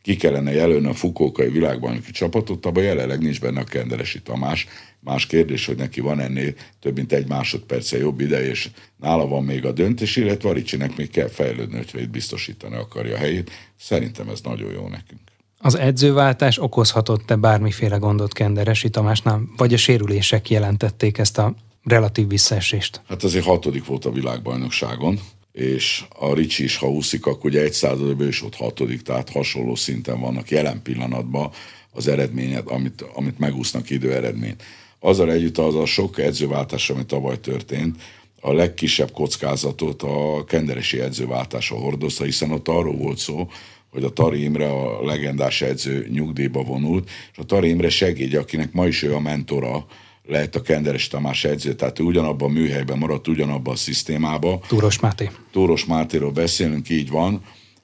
ki 0.01 0.15
kellene 0.15 0.51
jelölni 0.51 0.87
a 0.87 0.93
fukókai 0.93 1.49
világbajnoki 1.49 2.11
csapatot, 2.11 2.65
abban 2.65 2.83
jelenleg 2.83 3.21
nincs 3.21 3.39
benne 3.39 3.59
a 3.59 3.63
Kenderesi 3.63 4.21
Tamás. 4.21 4.67
Más 5.03 5.25
kérdés, 5.25 5.65
hogy 5.65 5.77
neki 5.77 6.01
van 6.01 6.19
ennél 6.19 6.53
több 6.79 6.95
mint 6.95 7.11
egy 7.11 7.27
másodperce 7.27 7.97
jobb 7.97 8.19
ideje, 8.19 8.49
és 8.49 8.69
nála 8.99 9.27
van 9.27 9.43
még 9.43 9.65
a 9.65 9.71
döntés, 9.71 10.15
illetve 10.15 10.49
a 10.49 10.53
Ricsinek 10.53 10.97
még 10.97 11.09
kell 11.09 11.27
fejlődni, 11.27 11.75
hogyha 11.77 11.99
itt 11.99 12.09
biztosítani 12.09 12.75
akarja 12.75 13.15
a 13.15 13.17
helyét. 13.17 13.51
Szerintem 13.79 14.29
ez 14.29 14.41
nagyon 14.41 14.71
jó 14.71 14.87
nekünk. 14.87 15.21
Az 15.57 15.75
edzőváltás 15.75 16.59
okozhatott-e 16.59 17.35
bármiféle 17.35 17.97
gondot 17.97 18.33
Kenderesi 18.33 18.89
Tamásnál, 18.89 19.41
vagy 19.57 19.73
a 19.73 19.77
sérülések 19.77 20.49
jelentették 20.49 21.17
ezt 21.17 21.37
a 21.37 21.55
relatív 21.83 22.27
visszaesést? 22.27 23.01
Hát 23.07 23.23
azért 23.23 23.45
hatodik 23.45 23.85
volt 23.85 24.05
a 24.05 24.11
világbajnokságon, 24.11 25.19
és 25.51 26.03
a 26.19 26.33
Ricsi 26.33 26.63
is, 26.63 26.75
ha 26.75 26.89
úszik, 26.89 27.25
akkor 27.25 27.49
ugye 27.49 27.61
egy 27.61 27.73
században 27.73 28.27
is 28.27 28.43
ott 28.43 28.55
hatodik, 28.55 29.01
tehát 29.01 29.29
hasonló 29.29 29.75
szinten 29.75 30.19
vannak 30.19 30.49
jelen 30.49 30.81
pillanatban 30.81 31.51
az 31.91 32.07
eredményet, 32.07 32.67
amit, 32.67 33.05
amit 33.13 33.39
megúsznak 33.39 33.89
idő 33.89 34.13
eredményt. 34.13 34.63
Azzal 35.03 35.31
együtt 35.31 35.57
az 35.57 35.75
a 35.75 35.85
sok 35.85 36.19
edzőváltás, 36.19 36.89
ami 36.89 37.05
tavaly 37.05 37.39
történt, 37.39 38.01
a 38.41 38.53
legkisebb 38.53 39.11
kockázatot 39.11 40.01
a 40.01 40.43
kenderesi 40.47 40.99
edzőváltása 40.99 41.75
hordozta, 41.75 42.23
hiszen 42.23 42.51
ott 42.51 42.67
arról 42.67 42.95
volt 42.95 43.17
szó, 43.17 43.47
hogy 43.91 44.03
a 44.03 44.09
Tari 44.09 44.43
Imre 44.43 44.71
a 44.71 45.05
legendás 45.05 45.61
edző 45.61 46.07
nyugdíjba 46.11 46.63
vonult, 46.63 47.09
és 47.31 47.37
a 47.37 47.43
Tari 47.43 47.69
Imre 47.69 47.89
segédje, 47.89 48.39
akinek 48.39 48.73
ma 48.73 48.87
is 48.87 49.03
ő 49.03 49.13
a 49.15 49.19
mentora, 49.19 49.85
lehet 50.25 50.55
a 50.55 50.61
Kenderes 50.61 51.07
Tamás 51.07 51.43
edző, 51.43 51.73
tehát 51.73 51.99
ő 51.99 52.03
ugyanabban 52.03 52.49
a 52.49 52.53
műhelyben 52.53 52.97
maradt, 52.97 53.27
ugyanabban 53.27 53.73
a 53.73 53.77
szisztémában. 53.77 54.59
Túros 54.67 54.99
Máté. 54.99 55.29
Túros 55.51 55.85
Mátéról 55.85 56.31
beszélünk, 56.31 56.89
így 56.89 57.09
van, 57.09 57.41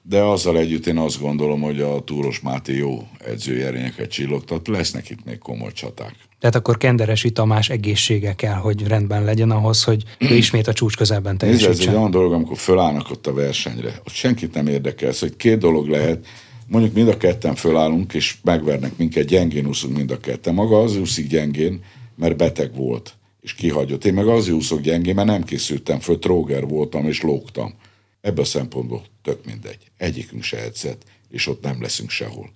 de 0.08 0.22
azzal 0.22 0.58
együtt 0.58 0.86
én 0.86 0.98
azt 0.98 1.20
gondolom, 1.20 1.60
hogy 1.60 1.80
a 1.80 2.00
Túros 2.00 2.40
Máté 2.40 2.76
jó 2.76 3.08
edzőjerényeket 3.26 4.10
csillogtat, 4.10 4.68
lesznek 4.68 5.10
itt 5.10 5.24
még 5.24 5.38
komoly 5.38 5.72
csaták. 5.72 6.14
Tehát 6.40 6.54
akkor 6.56 6.76
Kenderesi 6.76 7.30
Tamás 7.30 7.70
egészsége 7.70 8.34
kell, 8.34 8.54
hogy 8.54 8.86
rendben 8.86 9.24
legyen 9.24 9.50
ahhoz, 9.50 9.84
hogy 9.84 10.02
ő 10.18 10.34
ismét 10.34 10.66
a 10.66 10.72
csúcs 10.72 10.96
közelben 10.96 11.38
teljesítsen. 11.38 11.70
Nézd, 11.70 11.82
ez 11.82 11.88
egy 11.88 11.94
olyan 11.94 12.10
dolog, 12.10 12.32
amikor 12.32 12.56
fölállnak 12.56 13.10
ott 13.10 13.26
a 13.26 13.32
versenyre. 13.32 14.00
Ott 14.06 14.12
senkit 14.12 14.54
nem 14.54 14.66
érdekel, 14.66 15.12
hogy 15.20 15.36
két 15.36 15.58
dolog 15.58 15.88
lehet. 15.88 16.26
Mondjuk 16.66 16.94
mind 16.94 17.08
a 17.08 17.16
ketten 17.16 17.54
fölállunk, 17.54 18.14
és 18.14 18.36
megvernek 18.42 18.96
minket, 18.96 19.26
gyengén 19.26 19.66
úszunk 19.66 19.96
mind 19.96 20.10
a 20.10 20.20
ketten. 20.20 20.54
Maga 20.54 20.80
az 20.80 20.96
úszik 20.96 21.28
gyengén, 21.28 21.80
mert 22.16 22.36
beteg 22.36 22.74
volt, 22.74 23.14
és 23.40 23.54
kihagyott. 23.54 24.04
Én 24.04 24.14
meg 24.14 24.26
az 24.26 24.48
úszok 24.48 24.80
gyengén, 24.80 25.14
mert 25.14 25.28
nem 25.28 25.44
készültem 25.44 25.98
föl, 25.98 26.18
tróger 26.18 26.66
voltam, 26.66 27.06
és 27.06 27.22
lógtam. 27.22 27.74
Ebből 28.20 28.44
a 28.44 28.46
szempontból 28.46 29.04
tök 29.22 29.44
mindegy. 29.44 29.78
Egyikünk 29.96 30.42
se 30.42 30.62
edzett, 30.62 31.02
és 31.30 31.46
ott 31.46 31.62
nem 31.62 31.82
leszünk 31.82 32.10
sehol. 32.10 32.52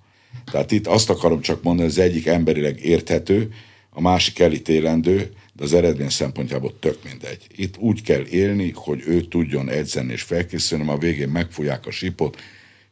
Tehát 0.51 0.70
itt 0.70 0.87
azt 0.87 1.11
akarom 1.11 1.40
csak 1.40 1.62
mondani, 1.62 1.88
az 1.88 1.98
egyik 1.98 2.27
emberileg 2.27 2.85
érthető, 2.85 3.53
a 3.90 4.01
másik 4.01 4.38
elítélendő, 4.38 5.33
de 5.53 5.64
az 5.64 5.72
eredmény 5.72 6.09
szempontjából 6.09 6.79
tök 6.79 6.98
mindegy. 7.05 7.46
Itt 7.57 7.77
úgy 7.79 8.03
kell 8.03 8.27
élni, 8.27 8.72
hogy 8.75 9.03
ő 9.07 9.20
tudjon 9.20 9.68
edzeni 9.68 10.12
és 10.12 10.22
felkészülni, 10.22 10.88
a 10.88 10.98
végén 10.98 11.29
megfújják 11.29 11.87
a 11.87 11.90
sipot, 11.90 12.40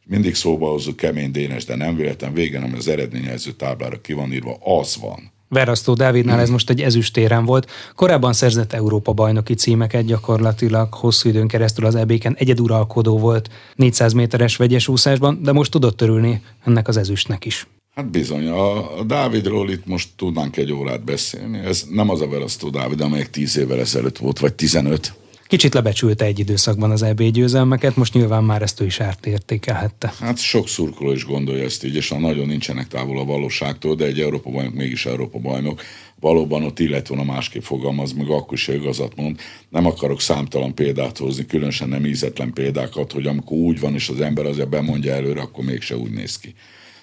mindig 0.05 0.35
szóba 0.35 0.69
hozzuk 0.69 0.95
kemény 0.95 1.31
Dénes, 1.31 1.65
de 1.65 1.75
nem 1.75 1.95
véletlen 1.95 2.33
végén, 2.33 2.61
ami 2.61 2.77
az 2.77 2.87
eredményező 2.87 3.51
táblára 3.51 4.01
ki 4.01 4.13
van 4.13 4.33
írva, 4.33 4.57
az 4.61 4.97
van. 4.97 5.31
Verasztó 5.53 5.93
Dávidnál 5.93 6.39
ez 6.39 6.49
most 6.49 6.69
egy 6.69 6.81
ezüstéren 6.81 7.45
volt. 7.45 7.71
Korábban 7.95 8.33
szerzett 8.33 8.73
Európa 8.73 9.13
bajnoki 9.13 9.53
címeket 9.53 10.05
gyakorlatilag 10.05 10.93
hosszú 10.93 11.29
időn 11.29 11.47
keresztül 11.47 11.85
az 11.85 11.95
ebéken 11.95 12.35
egyeduralkodó 12.37 13.17
volt 13.17 13.49
400 13.75 14.13
méteres 14.13 14.55
vegyes 14.55 14.87
úszásban, 14.87 15.39
de 15.41 15.51
most 15.51 15.71
tudott 15.71 15.97
törülni 15.97 16.41
ennek 16.65 16.87
az 16.87 16.97
ezüstnek 16.97 17.45
is. 17.45 17.67
Hát 17.95 18.11
bizony, 18.11 18.47
a, 18.47 18.97
a 18.99 19.03
Dávidról 19.03 19.69
itt 19.69 19.85
most 19.85 20.09
tudnánk 20.15 20.57
egy 20.57 20.71
órát 20.71 21.03
beszélni. 21.03 21.57
Ez 21.57 21.85
nem 21.89 22.09
az 22.09 22.21
a 22.21 22.27
Verasztó 22.27 22.69
Dávid, 22.69 23.01
amelyik 23.01 23.29
10 23.29 23.57
évvel 23.57 23.79
ezelőtt 23.79 24.17
volt, 24.17 24.39
vagy 24.39 24.53
15. 24.53 25.13
Kicsit 25.51 25.73
lebecsülte 25.73 26.25
egy 26.25 26.39
időszakban 26.39 26.91
az 26.91 27.01
EB 27.01 27.21
győzelmeket, 27.21 27.95
most 27.95 28.13
nyilván 28.13 28.43
már 28.43 28.61
ezt 28.61 28.81
ő 28.81 28.85
is 28.85 28.99
ártértékelhette. 28.99 30.13
Hát 30.19 30.37
sok 30.37 30.67
szurkoló 30.67 31.11
is 31.11 31.25
gondolja 31.25 31.63
ezt 31.63 31.83
így, 31.83 31.95
és 31.95 32.09
nagyon 32.09 32.47
nincsenek 32.47 32.87
távol 32.87 33.19
a 33.19 33.25
valóságtól, 33.25 33.95
de 33.95 34.05
egy 34.05 34.19
Európa 34.19 34.49
bajnok 34.49 34.73
mégis 34.73 35.05
Európa 35.05 35.39
bajnok. 35.39 35.81
Valóban 36.19 36.63
ott 36.63 36.79
illet 36.79 37.07
volna 37.07 37.23
másképp 37.23 37.61
fogalmaz, 37.61 38.13
meg 38.13 38.29
akkor 38.29 38.53
is 38.53 38.67
igazat 38.67 39.15
mond. 39.15 39.39
Nem 39.69 39.85
akarok 39.85 40.21
számtalan 40.21 40.75
példát 40.75 41.17
hozni, 41.17 41.45
különösen 41.45 41.89
nem 41.89 42.05
ízetlen 42.05 42.53
példákat, 42.53 43.11
hogy 43.11 43.25
amikor 43.25 43.57
úgy 43.57 43.79
van, 43.79 43.93
és 43.93 44.09
az 44.09 44.21
ember 44.21 44.45
azért 44.45 44.69
bemondja 44.69 45.13
előre, 45.13 45.41
akkor 45.41 45.63
mégse 45.63 45.97
úgy 45.97 46.11
néz 46.11 46.37
ki. 46.37 46.53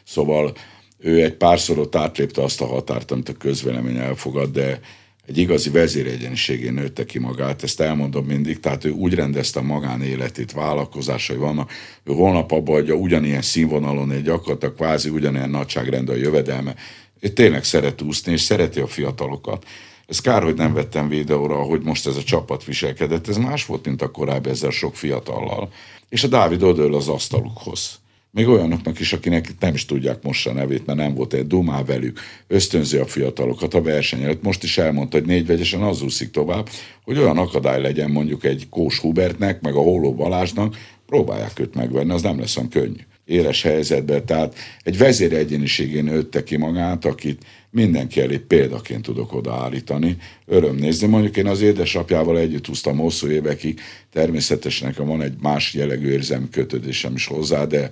Szóval 0.04 0.52
ő 0.98 1.22
egy 1.22 1.34
párszor 1.34 1.78
ott 1.78 1.96
átlépte 1.96 2.42
azt 2.42 2.60
a 2.60 2.66
határt, 2.66 3.10
amit 3.10 3.28
a 3.28 3.32
közvélemény 3.32 3.96
elfogad, 3.96 4.52
de 4.52 4.80
egy 5.28 5.38
igazi 5.38 5.70
vezéregyeniségén 5.70 6.72
nőtte 6.72 7.04
ki 7.04 7.18
magát, 7.18 7.62
ezt 7.62 7.80
elmondom 7.80 8.24
mindig, 8.24 8.60
tehát 8.60 8.84
ő 8.84 8.90
úgy 8.90 9.14
rendezte 9.14 9.60
a 9.60 9.62
magánéletét, 9.62 10.52
vállalkozásai 10.52 11.36
vannak, 11.36 11.70
ő 12.04 12.12
holnap 12.12 12.52
abba 12.52 12.74
adja 12.74 12.94
ugyanilyen 12.94 13.42
színvonalon, 13.42 14.12
egy 14.12 14.22
gyakorlatilag 14.22 14.74
kvázi 14.74 15.08
ugyanilyen 15.08 15.50
nagyságrend 15.50 16.08
a 16.08 16.14
jövedelme. 16.14 16.74
Ő 17.20 17.28
tényleg 17.28 17.64
szeret 17.64 18.02
úszni, 18.02 18.32
és 18.32 18.40
szereti 18.40 18.80
a 18.80 18.86
fiatalokat. 18.86 19.66
Ez 20.06 20.20
kár, 20.20 20.42
hogy 20.42 20.54
nem 20.54 20.74
vettem 20.74 21.08
videóra, 21.08 21.56
hogy 21.56 21.82
most 21.82 22.06
ez 22.06 22.16
a 22.16 22.22
csapat 22.22 22.64
viselkedett. 22.64 23.28
Ez 23.28 23.36
más 23.36 23.66
volt, 23.66 23.86
mint 23.86 24.02
a 24.02 24.10
korábbi 24.10 24.48
ezzel 24.48 24.70
sok 24.70 24.96
fiatallal. 24.96 25.72
És 26.08 26.24
a 26.24 26.28
Dávid 26.28 26.62
odől 26.62 26.94
az 26.94 27.08
asztalukhoz 27.08 27.98
még 28.30 28.48
olyanoknak 28.48 29.00
is, 29.00 29.12
akinek 29.12 29.54
nem 29.60 29.74
is 29.74 29.84
tudják 29.84 30.22
most 30.22 30.46
a 30.46 30.52
nevét, 30.52 30.86
mert 30.86 30.98
nem 30.98 31.14
volt 31.14 31.32
egy 31.32 31.46
dumá 31.46 31.84
velük, 31.84 32.20
ösztönzi 32.46 32.96
a 32.96 33.06
fiatalokat 33.06 33.74
a 33.74 33.82
verseny 33.82 34.22
előtt. 34.22 34.42
Most 34.42 34.62
is 34.62 34.78
elmondta, 34.78 35.18
hogy 35.18 35.26
négy 35.26 35.46
vegyesen 35.46 35.82
az 35.82 36.02
úszik 36.02 36.30
tovább, 36.30 36.68
hogy 37.04 37.18
olyan 37.18 37.38
akadály 37.38 37.80
legyen 37.80 38.10
mondjuk 38.10 38.44
egy 38.44 38.66
Kós 38.70 38.98
Hubertnek, 38.98 39.60
meg 39.60 39.74
a 39.74 39.80
Hóló 39.80 40.14
Balázsnak, 40.14 40.76
próbálják 41.06 41.58
őt 41.58 41.74
megvenni, 41.74 42.12
az 42.12 42.22
nem 42.22 42.38
lesz 42.38 42.56
olyan 42.56 42.68
könnyű. 42.68 43.00
Éles 43.24 43.62
helyzetben, 43.62 44.26
tehát 44.26 44.54
egy 44.82 44.98
vezér 44.98 45.32
egyéniségén 45.32 46.04
nőtte 46.04 46.42
ki 46.42 46.56
magát, 46.56 47.04
akit 47.04 47.44
mindenki 47.70 48.20
elé 48.20 48.38
példaként 48.38 49.02
tudok 49.02 49.34
odaállítani. 49.34 50.16
Öröm 50.46 50.76
nézni. 50.76 51.06
Mondjuk 51.06 51.36
én 51.36 51.46
az 51.46 51.60
édesapjával 51.60 52.38
együtt 52.38 52.66
húztam 52.66 52.98
hosszú 52.98 53.28
évekig, 53.28 53.80
természetesen 54.12 54.88
nekem 54.88 55.06
van 55.06 55.22
egy 55.22 55.34
más 55.40 55.74
jellegű 55.74 56.10
érzelmi 56.10 56.48
kötődésem 56.50 57.14
is 57.14 57.26
hozzá, 57.26 57.64
de 57.64 57.90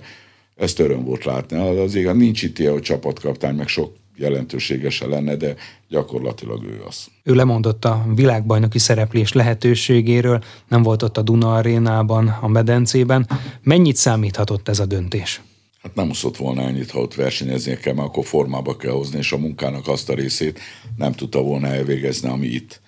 ezt 0.57 0.79
öröm 0.79 1.03
volt 1.03 1.23
látni. 1.23 1.79
Az 1.79 1.95
igaz, 1.95 2.15
nincs 2.15 2.43
itt 2.43 2.59
ilyen, 2.59 2.71
hogy 2.71 2.81
csapatkaptány, 2.81 3.55
meg 3.55 3.67
sok 3.67 3.95
jelentősége 4.15 4.89
se 4.89 5.05
lenne, 5.05 5.35
de 5.35 5.55
gyakorlatilag 5.89 6.63
ő 6.63 6.83
az. 6.87 7.07
Ő 7.23 7.33
lemondott 7.33 7.85
a 7.85 8.05
világbajnoki 8.15 8.79
szereplés 8.79 9.33
lehetőségéről, 9.33 10.43
nem 10.67 10.83
volt 10.83 11.03
ott 11.03 11.17
a 11.17 11.21
Duna 11.21 11.53
arénában, 11.53 12.27
a 12.41 12.47
medencében. 12.47 13.29
Mennyit 13.63 13.95
számíthatott 13.95 14.67
ez 14.67 14.79
a 14.79 14.85
döntés? 14.85 15.41
Hát 15.81 15.95
nem 15.95 16.09
uszott 16.09 16.37
volna 16.37 16.61
ennyit, 16.61 16.91
ha 16.91 16.99
ott 16.99 17.15
versenyezni 17.15 17.77
kell, 17.77 17.93
mert 17.93 18.07
akkor 18.07 18.25
formába 18.25 18.75
kell 18.75 18.91
hozni, 18.91 19.17
és 19.17 19.31
a 19.31 19.37
munkának 19.37 19.87
azt 19.87 20.09
a 20.09 20.13
részét 20.13 20.59
nem 20.95 21.11
tudta 21.11 21.41
volna 21.41 21.67
elvégezni, 21.67 22.29
ami 22.29 22.47
itt 22.47 22.81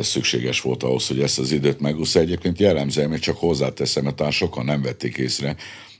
szükséges 0.00 0.60
volt 0.60 0.82
ahhoz, 0.82 1.06
hogy 1.06 1.20
ezt 1.20 1.38
az 1.38 1.52
időt 1.52 1.80
megúszza. 1.80 2.20
Egyébként 2.20 2.58
jellemzően 2.58 3.08
még 3.08 3.18
csak 3.18 3.36
hozzáteszem, 3.36 4.04
mert 4.04 4.30
sokan 4.30 4.64
nem 4.64 4.82
vették 4.82 5.16
észre, 5.16 5.56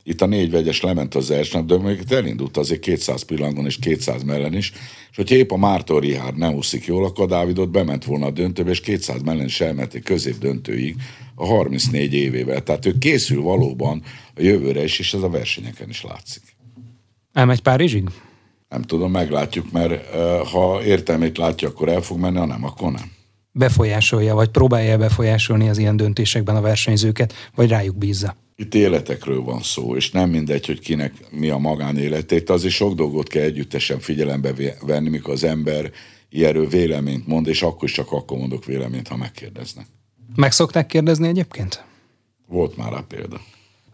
itt 0.09 0.21
a 0.21 0.27
négy 0.27 0.51
vegyes 0.51 0.81
lement 0.81 1.15
az 1.15 1.31
első 1.31 1.61
de 1.61 1.79
még 1.79 2.03
elindult 2.09 2.57
azért 2.57 2.81
200 2.81 3.23
pillangon 3.23 3.65
és 3.65 3.79
200 3.79 4.23
mellen 4.23 4.55
is, 4.55 4.73
és 5.11 5.17
hogyha 5.17 5.35
épp 5.35 5.51
a 5.51 5.57
Márton 5.57 6.01
Rihárd 6.01 6.37
nem 6.37 6.55
úszik 6.55 6.85
jól, 6.85 7.05
akkor 7.05 7.27
Dávidot 7.27 7.71
bement 7.71 8.05
volna 8.05 8.27
a 8.27 8.31
döntőbe, 8.31 8.71
és 8.71 8.81
200 8.81 9.23
mellen 9.23 9.45
is 9.45 9.61
elmenték 9.61 10.05
közép 10.05 10.39
döntőig 10.39 10.97
a 11.35 11.47
34 11.47 12.15
évével. 12.15 12.63
Tehát 12.63 12.87
ő 12.87 12.99
készül 12.99 13.43
valóban 13.43 14.03
a 14.35 14.43
jövőre 14.43 14.83
is, 14.83 14.99
és 14.99 15.15
ez 15.15 15.23
a 15.23 15.29
versenyeken 15.29 15.89
is 15.89 16.03
látszik. 16.03 16.43
Elmegy 17.33 17.63
Párizsig? 17.63 18.09
Nem 18.69 18.83
tudom, 18.83 19.11
meglátjuk, 19.11 19.73
mert 19.73 20.15
ha 20.51 20.85
értelmét 20.85 21.39
látja, 21.39 21.69
akkor 21.69 21.89
el 21.89 22.01
fog 22.01 22.19
menni, 22.19 22.37
ha 22.39 22.47
nem, 22.47 22.65
akkor 22.65 22.93
nem. 22.93 23.16
Befolyásolja, 23.59 24.35
vagy 24.35 24.49
próbálja 24.49 24.99
befolyásolni 24.99 25.69
az 25.69 25.79
ilyen 25.79 25.97
döntésekben 25.97 26.57
a 26.57 26.61
versenyzőket, 26.61 27.33
vagy 27.55 27.69
rájuk 27.69 27.97
bízza? 27.97 28.37
Itt 28.57 28.75
életekről 28.75 29.43
van 29.43 29.63
szó, 29.63 29.97
és 29.97 30.11
nem 30.11 30.31
mindegy, 30.31 30.67
hogy 30.67 30.81
kinek 30.81 31.13
mi 31.31 31.49
a 31.49 31.59
magánéletét, 31.59 32.51
azért 32.51 32.75
sok 32.75 32.95
dolgot 32.95 33.29
kell 33.29 33.43
együttesen 33.43 33.99
figyelembe 33.99 34.53
venni, 34.81 35.09
mikor 35.09 35.33
az 35.33 35.45
ember 35.45 35.91
ilyenről 36.29 36.69
véleményt 36.69 37.27
mond, 37.27 37.47
és 37.47 37.63
akkor 37.63 37.85
is 37.85 37.93
csak 37.95 38.13
akkor 38.13 38.39
mondok 38.39 38.65
véleményt, 38.65 39.09
ha 39.09 39.17
megkérdeznek. 39.17 39.87
Meg 40.35 40.53
szokták 40.53 40.87
kérdezni 40.87 41.29
egyébként? 41.29 41.85
Volt 42.47 42.77
már 42.77 42.93
rá 42.93 43.05
példa. 43.09 43.41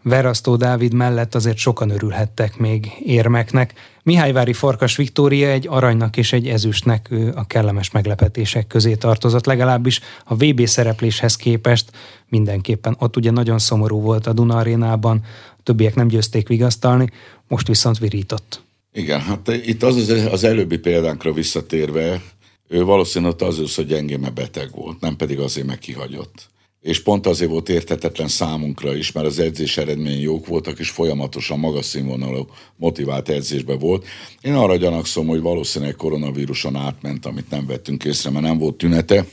Verasztó 0.03 0.55
Dávid 0.55 0.93
mellett 0.93 1.35
azért 1.35 1.57
sokan 1.57 1.89
örülhettek 1.89 2.57
még 2.57 2.91
érmeknek. 3.05 3.73
Mihályvári 4.03 4.53
Farkas 4.53 4.95
Viktória 4.95 5.49
egy 5.49 5.67
aranynak 5.67 6.17
és 6.17 6.33
egy 6.33 6.47
ezüstnek 6.47 7.07
ő 7.11 7.31
a 7.35 7.47
kellemes 7.47 7.91
meglepetések 7.91 8.67
közé 8.67 8.95
tartozott, 8.95 9.45
legalábbis 9.45 9.99
a 10.25 10.35
VB 10.35 10.65
szerepléshez 10.65 11.35
képest 11.35 11.91
mindenképpen. 12.29 12.95
Ott 12.99 13.15
ugye 13.15 13.31
nagyon 13.31 13.59
szomorú 13.59 14.01
volt 14.01 14.27
a 14.27 14.33
Duna 14.33 14.57
arénában, 14.57 15.21
a 15.57 15.61
többiek 15.63 15.95
nem 15.95 16.07
győzték 16.07 16.47
vigasztalni, 16.47 17.09
most 17.47 17.67
viszont 17.67 17.97
virított. 17.97 18.61
Igen, 18.93 19.19
hát 19.19 19.47
itt 19.47 19.83
az, 19.83 20.09
az, 20.31 20.43
előbbi 20.43 20.77
példánkra 20.77 21.33
visszatérve, 21.33 22.21
ő 22.67 22.83
valószínűleg 22.83 23.41
az, 23.41 23.75
hogy 23.75 23.85
gyengé, 23.85 24.15
mert 24.15 24.33
beteg 24.33 24.69
volt, 24.71 24.99
nem 24.99 25.15
pedig 25.15 25.39
azért, 25.39 25.67
meg 25.67 25.79
kihagyott 25.79 26.51
és 26.83 27.01
pont 27.01 27.27
azért 27.27 27.51
volt 27.51 27.69
értetetlen 27.69 28.27
számunkra 28.27 28.95
is, 28.95 29.11
mert 29.11 29.25
az 29.27 29.39
edzés 29.39 29.77
eredmény 29.77 30.19
jók 30.19 30.47
voltak, 30.47 30.79
és 30.79 30.89
folyamatosan 30.89 31.59
magas 31.59 31.85
színvonalú 31.85 32.47
motivált 32.75 33.29
edzésbe 33.29 33.75
volt. 33.75 34.05
Én 34.41 34.53
arra 34.53 34.75
gyanakszom, 34.75 35.27
hogy 35.27 35.41
valószínűleg 35.41 35.95
koronavíruson 35.95 36.75
átment, 36.75 37.25
amit 37.25 37.49
nem 37.49 37.65
vettünk 37.65 38.03
észre, 38.03 38.29
mert 38.29 38.45
nem 38.45 38.57
volt 38.57 38.75
tünete. 38.75 39.25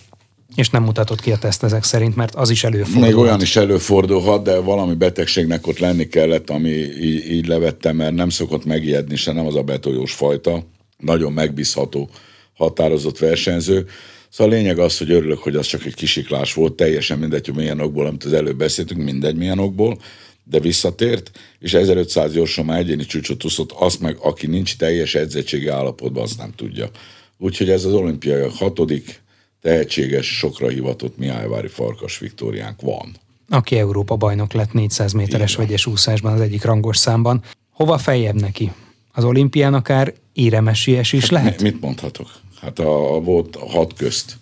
És 0.55 0.71
nem 0.71 0.83
mutatott 0.83 1.21
ki 1.21 1.33
a 1.33 1.39
teszt 1.39 1.63
ezek 1.63 1.85
szerint, 1.85 2.17
mert 2.17 2.35
az 2.35 2.51
is 2.51 2.65
előfordulhat. 2.65 3.11
Még 3.11 3.19
olyan 3.19 3.41
is 3.41 3.57
előfordulhat, 3.57 4.43
de 4.43 4.59
valami 4.59 4.95
betegségnek 4.95 5.67
ott 5.67 5.79
lenni 5.79 6.09
kellett, 6.09 6.51
ami 6.51 6.71
így, 7.01 7.31
így 7.31 7.47
levettem, 7.47 7.97
mert 7.97 8.15
nem 8.15 8.29
szokott 8.29 8.65
megijedni, 8.65 9.17
se 9.17 9.33
nem 9.33 9.47
az 9.47 9.55
a 9.55 9.63
betoljós 9.63 10.13
fajta. 10.13 10.63
Nagyon 10.99 11.33
megbízható, 11.33 12.11
határozott 12.57 13.19
versenyző. 13.19 13.87
Szóval 14.31 14.53
a 14.53 14.57
lényeg 14.57 14.79
az, 14.79 14.99
hogy 14.99 15.11
örülök, 15.11 15.39
hogy 15.39 15.57
az 15.57 15.67
csak 15.67 15.85
egy 15.85 15.95
kisiklás 15.95 16.55
volt, 16.55 16.73
teljesen 16.73 17.19
mindegy, 17.19 17.47
hogy 17.47 17.57
milyen 17.57 17.81
okból, 17.81 18.07
amit 18.07 18.25
az 18.25 18.33
előbb 18.33 18.57
beszéltünk, 18.57 19.03
mindegy 19.03 19.37
milyen 19.37 19.59
okból, 19.59 19.99
de 20.45 20.61
visszatért, 20.61 21.31
és 21.59 21.75
1500 21.75 22.33
gyorsan 22.33 22.65
már 22.65 22.79
egyéni 22.79 23.05
csúcsot 23.05 23.45
úszott, 23.45 23.73
azt 23.73 24.01
meg, 24.01 24.17
aki 24.21 24.47
nincs 24.47 24.77
teljes 24.77 25.15
edzettségi 25.15 25.69
állapotban, 25.69 26.23
azt 26.23 26.39
nem 26.39 26.53
tudja. 26.57 26.91
Úgyhogy 27.39 27.71
ez 27.71 27.85
az 27.85 27.93
olimpiai 27.93 28.49
hatodik 28.55 29.23
tehetséges, 29.61 30.37
sokra 30.37 30.69
hivatott 30.69 31.19
Mihályvári 31.19 31.69
Farkas 31.69 32.19
Viktóriánk 32.19 32.81
van. 32.81 33.17
Aki 33.49 33.77
Európa 33.77 34.17
bajnok 34.17 34.53
lett 34.53 34.73
400 34.73 35.13
méteres 35.13 35.57
vegyes 35.57 35.87
úszásban 35.87 36.33
az 36.33 36.41
egyik 36.41 36.65
rangos 36.65 36.97
számban. 36.97 37.43
Hova 37.71 37.99
feljebb 37.99 38.41
neki? 38.41 38.73
Az 39.13 39.25
olimpián 39.25 39.75
akár 39.75 40.15
éremesies 40.33 41.13
is 41.13 41.23
hát 41.23 41.31
lehet? 41.31 41.63
Mit 41.63 41.81
mondhatok? 41.81 42.40
Hát 42.61 42.79
a, 42.79 43.15
a 43.15 43.21
volt 43.21 43.57
a 43.57 43.69
hat 43.69 43.95
közt, 43.95 44.37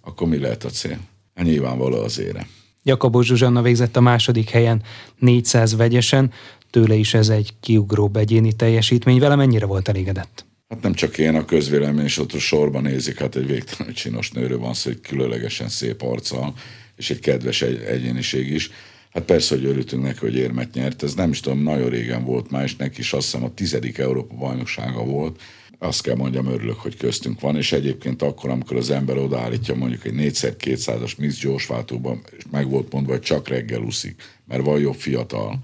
akkor 0.00 0.28
mi 0.28 0.38
lehet 0.38 0.64
a 0.64 0.68
cél? 0.68 0.98
Hát 1.34 1.46
nyilvánvaló 1.46 1.96
az 1.96 2.18
ére. 2.18 2.46
Jakabos 2.82 3.26
Zsuzsanna 3.26 3.62
végzett 3.62 3.96
a 3.96 4.00
második 4.00 4.50
helyen 4.50 4.82
400 5.18 5.76
vegyesen, 5.76 6.32
tőle 6.70 6.94
is 6.94 7.14
ez 7.14 7.28
egy 7.28 7.54
kiugró 7.60 8.10
egyéni 8.14 8.52
teljesítmény. 8.52 9.18
Vele 9.18 9.34
mennyire 9.34 9.66
volt 9.66 9.88
elégedett? 9.88 10.44
Hát 10.68 10.82
nem 10.82 10.94
csak 10.94 11.18
én, 11.18 11.34
a 11.34 11.44
közvélemény 11.44 12.04
is 12.04 12.18
ott 12.18 12.38
sorban 12.38 12.82
nézik, 12.82 13.18
hát 13.18 13.36
egy 13.36 13.46
végtelenül 13.46 13.94
csinos 13.94 14.30
nőről 14.30 14.58
van 14.58 14.74
szó, 14.74 14.90
egy 14.90 15.00
különlegesen 15.00 15.68
szép 15.68 16.02
arccal, 16.02 16.54
és 16.96 17.10
egy 17.10 17.18
kedves 17.18 17.62
egy, 17.62 17.82
egyéniség 17.82 18.50
is. 18.50 18.70
Hát 19.12 19.22
persze, 19.22 19.54
hogy 19.54 19.64
örültünk 19.64 20.02
neki, 20.02 20.18
hogy 20.18 20.36
érmet 20.36 20.74
nyert, 20.74 21.02
ez 21.02 21.14
nem 21.14 21.30
is 21.30 21.40
tudom, 21.40 21.62
nagyon 21.62 21.88
régen 21.88 22.24
volt 22.24 22.50
már, 22.50 22.64
és 22.64 22.76
neki 22.76 23.00
is 23.00 23.12
azt 23.12 23.24
hiszem 23.24 23.44
a 23.44 23.54
tizedik 23.54 23.98
Európa 23.98 24.34
bajnoksága 24.34 25.04
volt, 25.04 25.40
azt 25.78 26.02
kell 26.02 26.14
mondjam, 26.14 26.46
örülök, 26.46 26.78
hogy 26.78 26.96
köztünk 26.96 27.40
van, 27.40 27.56
és 27.56 27.72
egyébként 27.72 28.22
akkor, 28.22 28.50
amikor 28.50 28.76
az 28.76 28.90
ember 28.90 29.18
odaállítja 29.18 29.74
mondjuk 29.74 30.04
egy 30.04 30.14
4x200-as 30.16 31.16
Miss 31.16 31.38
gyorsváltóban, 31.38 32.22
és 32.38 32.44
meg 32.50 32.68
volt 32.70 32.92
mondva, 32.92 33.12
hogy 33.12 33.20
csak 33.20 33.48
reggel 33.48 33.82
úszik, 33.82 34.22
mert 34.48 34.62
van 34.62 34.80
jobb 34.80 34.94
fiatal, 34.94 35.58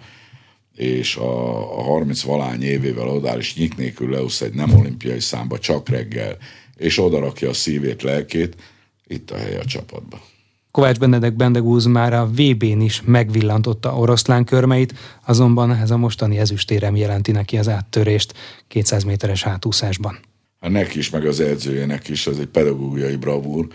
és 0.76 1.16
a, 1.16 1.78
a 1.78 1.82
30 1.82 2.22
valány 2.22 2.62
évével 2.62 3.08
odáll, 3.08 3.38
és 3.38 3.56
nyik 3.56 3.76
nélkül 3.76 4.10
leúsz 4.10 4.40
egy 4.40 4.54
nem 4.54 4.74
olimpiai 4.74 5.20
számba, 5.20 5.58
csak 5.58 5.88
reggel, 5.88 6.36
és 6.76 6.98
odarakja 6.98 7.48
a 7.48 7.52
szívét, 7.52 8.02
lelkét, 8.02 8.56
itt 9.06 9.30
a 9.30 9.36
hely 9.36 9.56
a 9.56 9.64
csapatban. 9.64 10.20
Kovács 10.70 10.98
Benedek 10.98 11.36
Bendegúz 11.36 11.84
már 11.84 12.12
a 12.12 12.26
VB-n 12.26 12.80
is 12.80 13.02
megvillantotta 13.04 13.96
oroszlán 13.96 14.44
körmeit, 14.44 14.94
azonban 15.26 15.72
ez 15.74 15.90
a 15.90 15.96
mostani 15.96 16.38
ezüstérem 16.38 16.96
jelenti 16.96 17.32
neki 17.32 17.58
az 17.58 17.68
áttörést 17.68 18.34
200 18.68 19.04
méteres 19.04 19.42
hátúszásban. 19.42 20.18
Hát 20.60 20.70
neki 20.70 20.98
is, 20.98 21.10
meg 21.10 21.26
az 21.26 21.40
edzőjének 21.40 22.08
is, 22.08 22.26
az 22.26 22.38
egy 22.38 22.46
pedagógiai 22.46 23.16
bravúr. 23.16 23.66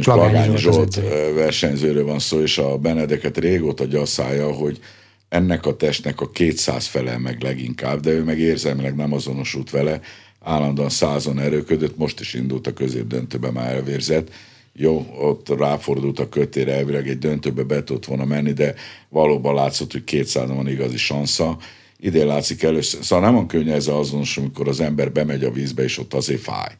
Plagány 0.00 0.56
Zsolt 0.56 1.00
versenyzőről 1.34 2.04
van 2.04 2.18
szó, 2.18 2.40
és 2.40 2.58
a 2.58 2.78
Benedeket 2.78 3.38
régóta 3.38 3.84
gyaszálja, 3.84 4.52
hogy 4.52 4.80
ennek 5.28 5.66
a 5.66 5.76
testnek 5.76 6.20
a 6.20 6.30
200 6.30 6.86
felel 6.86 7.18
meg 7.18 7.42
leginkább, 7.42 8.00
de 8.00 8.10
ő 8.10 8.22
meg 8.22 8.38
érzelmileg 8.38 8.96
nem 8.96 9.12
azonosult 9.12 9.70
vele, 9.70 10.00
állandóan 10.40 10.88
százon 10.88 11.38
erőködött, 11.38 11.96
most 11.96 12.20
is 12.20 12.34
indult 12.34 12.66
a 12.66 12.72
középdöntőbe, 12.72 13.50
már 13.50 13.74
elvérzett, 13.74 14.30
jó, 14.78 15.06
ott 15.20 15.48
ráfordult 15.48 16.18
a 16.18 16.28
kötére, 16.28 16.72
elvileg 16.72 17.08
egy 17.08 17.18
döntőbe 17.18 17.62
be 17.62 17.84
tudott 17.84 18.04
volna 18.04 18.24
menni, 18.24 18.52
de 18.52 18.74
valóban 19.08 19.54
látszott, 19.54 19.92
hogy 19.92 20.04
200 20.04 20.48
van 20.48 20.68
igazi 20.68 20.96
sansza. 20.96 21.58
Idén 21.98 22.26
látszik 22.26 22.62
először, 22.62 23.04
szóval 23.04 23.24
nem 23.24 23.34
van 23.34 23.46
könnyű 23.46 23.70
ez 23.70 23.86
azonos, 23.86 24.36
amikor 24.36 24.68
az 24.68 24.80
ember 24.80 25.12
bemegy 25.12 25.44
a 25.44 25.50
vízbe, 25.50 25.82
és 25.82 25.98
ott 25.98 26.14
azért 26.14 26.40
fáj. 26.40 26.74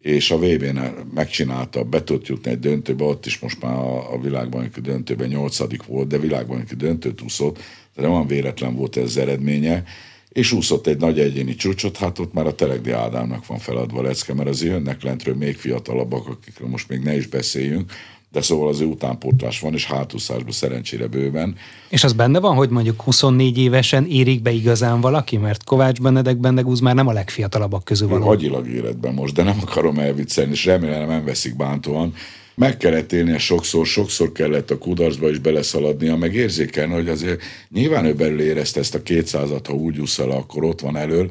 És 0.00 0.30
a 0.30 0.38
VB-n 0.38 0.78
megcsinálta, 1.14 1.84
be 1.84 2.04
tudott 2.04 2.26
jutni 2.26 2.50
egy 2.50 2.58
döntőbe, 2.58 3.04
ott 3.04 3.26
is 3.26 3.38
most 3.38 3.62
már 3.62 3.74
a, 3.74 4.12
a 4.12 4.20
világbajnoki 4.20 4.80
döntőben 4.80 5.28
nyolcadik 5.28 5.82
volt, 5.82 6.08
de 6.08 6.18
világbajnoki 6.18 6.74
döntőt 6.74 7.22
úszott, 7.22 7.58
de 7.94 8.02
nem 8.02 8.10
van 8.10 8.26
véletlen 8.26 8.74
volt 8.74 8.96
ez 8.96 9.04
az 9.04 9.16
eredménye 9.16 9.84
és 10.28 10.52
úszott 10.52 10.86
egy 10.86 10.98
nagy 10.98 11.18
egyéni 11.18 11.54
csúcsot, 11.54 11.96
hát 11.96 12.18
ott 12.18 12.32
már 12.32 12.46
a 12.46 12.54
Telegdi 12.54 12.90
Ádámnak 12.90 13.46
van 13.46 13.58
feladva 13.58 14.02
lecke, 14.02 14.34
mert 14.34 14.48
az 14.48 14.62
jönnek 14.62 15.02
lentről 15.02 15.34
még 15.34 15.56
fiatalabbak, 15.56 16.28
akikről 16.28 16.68
most 16.68 16.88
még 16.88 17.00
ne 17.00 17.16
is 17.16 17.26
beszéljünk, 17.26 17.92
de 18.32 18.42
szóval 18.42 18.68
az 18.68 18.80
ő 18.80 18.84
utánpótlás 18.84 19.60
van, 19.60 19.74
és 19.74 19.86
hátúszásban 19.86 20.52
szerencsére 20.52 21.06
bőven. 21.06 21.56
És 21.88 22.04
az 22.04 22.12
benne 22.12 22.40
van, 22.40 22.54
hogy 22.54 22.68
mondjuk 22.68 23.02
24 23.02 23.58
évesen 23.58 24.06
érik 24.06 24.42
be 24.42 24.50
igazán 24.50 25.00
valaki, 25.00 25.36
mert 25.36 25.64
Kovács 25.64 26.00
Benedek 26.00 26.36
Bendegúz 26.36 26.80
már 26.80 26.94
nem 26.94 27.06
a 27.06 27.12
legfiatalabbak 27.12 27.84
közül 27.84 28.08
van. 28.08 28.22
Agyilag 28.22 28.68
életben 28.68 29.14
most, 29.14 29.34
de 29.34 29.42
nem 29.42 29.58
akarom 29.60 29.98
elviccelni, 29.98 30.50
és 30.50 30.64
remélem 30.64 31.08
nem 31.08 31.24
veszik 31.24 31.56
bántóan 31.56 32.14
meg 32.58 32.76
kellett 32.76 33.12
élnie 33.12 33.38
sokszor, 33.38 33.86
sokszor 33.86 34.32
kellett 34.32 34.70
a 34.70 34.78
kudarcba 34.78 35.30
is 35.30 35.38
beleszaladnia, 35.38 36.16
meg 36.16 36.34
érzékelni, 36.34 36.92
hogy 36.92 37.08
azért 37.08 37.42
nyilván 37.70 38.04
ő 38.04 38.14
belül 38.14 38.40
érezte 38.40 38.80
ezt 38.80 38.94
a 38.94 39.02
200-at, 39.02 39.64
ha 39.66 39.72
úgy 39.72 39.98
úszol, 39.98 40.30
akkor 40.30 40.64
ott 40.64 40.80
van 40.80 40.96
elől, 40.96 41.30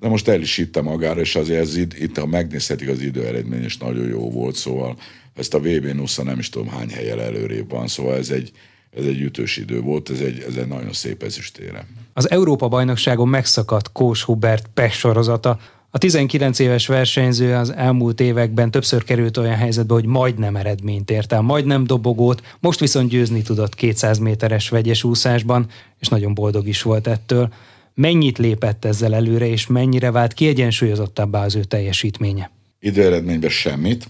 de 0.00 0.08
most 0.08 0.28
el 0.28 0.40
is 0.40 0.56
hitte 0.56 0.80
magára, 0.82 1.20
és 1.20 1.36
azért 1.36 1.60
ez 1.60 1.76
itt, 1.76 1.98
itt 1.98 2.18
ha 2.18 2.26
megnézhetik 2.26 2.88
az 2.88 3.00
időeredmény, 3.00 3.62
és 3.62 3.76
nagyon 3.76 4.08
jó 4.08 4.30
volt, 4.30 4.54
szóval 4.54 4.96
ezt 5.34 5.54
a 5.54 5.58
VB-n 5.58 6.00
úszta 6.00 6.22
nem 6.22 6.38
is 6.38 6.48
tudom 6.48 6.68
hány 6.68 6.90
helyel 6.90 7.20
előrébb 7.20 7.70
van, 7.70 7.88
szóval 7.88 8.16
ez 8.16 8.30
egy, 8.30 8.50
ez 8.96 9.04
egy 9.04 9.20
ütős 9.20 9.56
idő 9.56 9.80
volt, 9.80 10.10
ez 10.10 10.20
egy, 10.20 10.44
ez 10.48 10.54
egy 10.54 10.68
nagyon 10.68 10.92
szép 10.92 11.22
ezüstére. 11.22 11.86
Az 12.12 12.30
Európa-bajnokságon 12.30 13.28
megszakadt 13.28 13.92
Kós 13.92 14.22
Hubert 14.22 14.66
Pech 14.74 14.94
sorozata, 14.94 15.58
a 15.94 15.98
19 15.98 16.58
éves 16.58 16.86
versenyző 16.86 17.54
az 17.54 17.70
elmúlt 17.70 18.20
években 18.20 18.70
többször 18.70 19.04
került 19.04 19.36
olyan 19.36 19.54
helyzetbe, 19.54 19.94
hogy 19.94 20.06
majdnem 20.06 20.56
eredményt 20.56 21.10
ért 21.10 21.32
el, 21.32 21.40
majdnem 21.40 21.84
dobogót, 21.84 22.42
most 22.60 22.80
viszont 22.80 23.08
győzni 23.08 23.42
tudott 23.42 23.74
200 23.74 24.18
méteres 24.18 24.68
vegyes 24.68 25.04
úszásban, 25.04 25.66
és 25.98 26.08
nagyon 26.08 26.34
boldog 26.34 26.68
is 26.68 26.82
volt 26.82 27.06
ettől. 27.06 27.52
Mennyit 27.94 28.38
lépett 28.38 28.84
ezzel 28.84 29.14
előre, 29.14 29.46
és 29.46 29.66
mennyire 29.66 30.10
vált 30.10 30.32
kiegyensúlyozottabbá 30.32 31.44
az 31.44 31.54
ő 31.54 31.64
teljesítménye? 31.64 32.50
Időeredményben 32.80 33.50
semmit. 33.50 34.06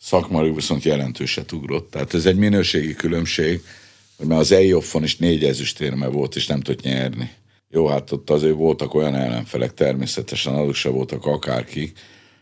szakmai 0.00 0.52
viszont 0.54 0.82
jelentőset 0.82 1.52
ugrott. 1.52 1.90
Tehát 1.90 2.14
ez 2.14 2.26
egy 2.26 2.36
minőségi 2.36 2.94
különbség, 2.94 3.60
már 4.16 4.38
az 4.38 4.52
EIOF-on 4.52 5.02
is 5.02 5.16
négy 5.16 5.44
ezüstérme 5.44 6.06
volt, 6.06 6.36
és 6.36 6.46
nem 6.46 6.60
tudott 6.60 6.82
nyerni. 6.82 7.30
Jó, 7.74 7.86
hát 7.86 8.12
ott 8.12 8.30
azért 8.30 8.54
voltak 8.54 8.94
olyan 8.94 9.14
ellenfelek, 9.14 9.74
természetesen 9.74 10.54
azok 10.54 10.74
se 10.74 10.88
voltak 10.88 11.26
akárkik, 11.26 11.98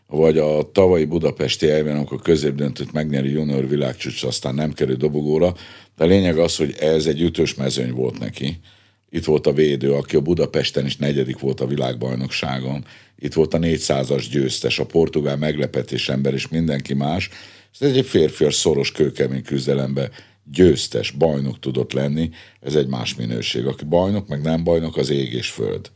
vagy 0.07 0.37
a 0.37 0.71
tavalyi 0.71 1.05
budapesti 1.05 1.69
elven, 1.69 1.95
amikor 1.95 2.21
középdöntőt 2.21 2.91
megnyeri 2.91 3.31
junior 3.31 3.67
világcsúcs, 3.67 4.23
aztán 4.23 4.55
nem 4.55 4.73
kerül 4.73 4.95
dobogóra, 4.95 5.55
de 5.97 6.03
a 6.03 6.07
lényeg 6.07 6.37
az, 6.37 6.55
hogy 6.55 6.75
ez 6.79 7.05
egy 7.05 7.21
ütős 7.21 7.55
mezőny 7.55 7.91
volt 7.91 8.19
neki. 8.19 8.59
Itt 9.09 9.25
volt 9.25 9.47
a 9.47 9.53
védő, 9.53 9.93
aki 9.93 10.15
a 10.15 10.21
Budapesten 10.21 10.85
is 10.85 10.97
negyedik 10.97 11.39
volt 11.39 11.59
a 11.59 11.67
világbajnokságon. 11.67 12.85
Itt 13.15 13.33
volt 13.33 13.53
a 13.53 13.59
400-as 13.59 14.25
győztes, 14.31 14.79
a 14.79 14.85
portugál 14.85 15.37
meglepetés 15.37 16.09
ember 16.09 16.33
és 16.33 16.47
mindenki 16.47 16.93
más. 16.93 17.29
Ez 17.79 17.91
egy 17.91 18.05
férfias 18.05 18.55
szoros 18.55 18.91
kőkemény 18.91 19.43
küzdelembe 19.43 20.09
győztes, 20.43 21.11
bajnok 21.11 21.59
tudott 21.59 21.93
lenni, 21.93 22.29
ez 22.59 22.75
egy 22.75 22.87
más 22.87 23.15
minőség. 23.15 23.65
Aki 23.65 23.85
bajnok, 23.85 24.27
meg 24.27 24.41
nem 24.41 24.63
bajnok, 24.63 24.97
az 24.97 25.09
ég 25.09 25.33
és 25.33 25.49
föld. 25.49 25.91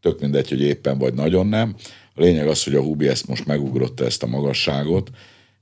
Tök 0.00 0.20
mindegy, 0.20 0.48
hogy 0.48 0.60
éppen 0.60 0.98
vagy 0.98 1.14
nagyon 1.14 1.46
nem. 1.46 1.74
A 2.14 2.20
lényeg 2.20 2.48
az, 2.48 2.64
hogy 2.64 2.74
a 2.74 2.82
Hubi 2.82 3.08
ezt 3.08 3.26
most 3.26 3.46
megugrotta 3.46 4.04
ezt 4.04 4.22
a 4.22 4.26
magasságot, 4.26 5.10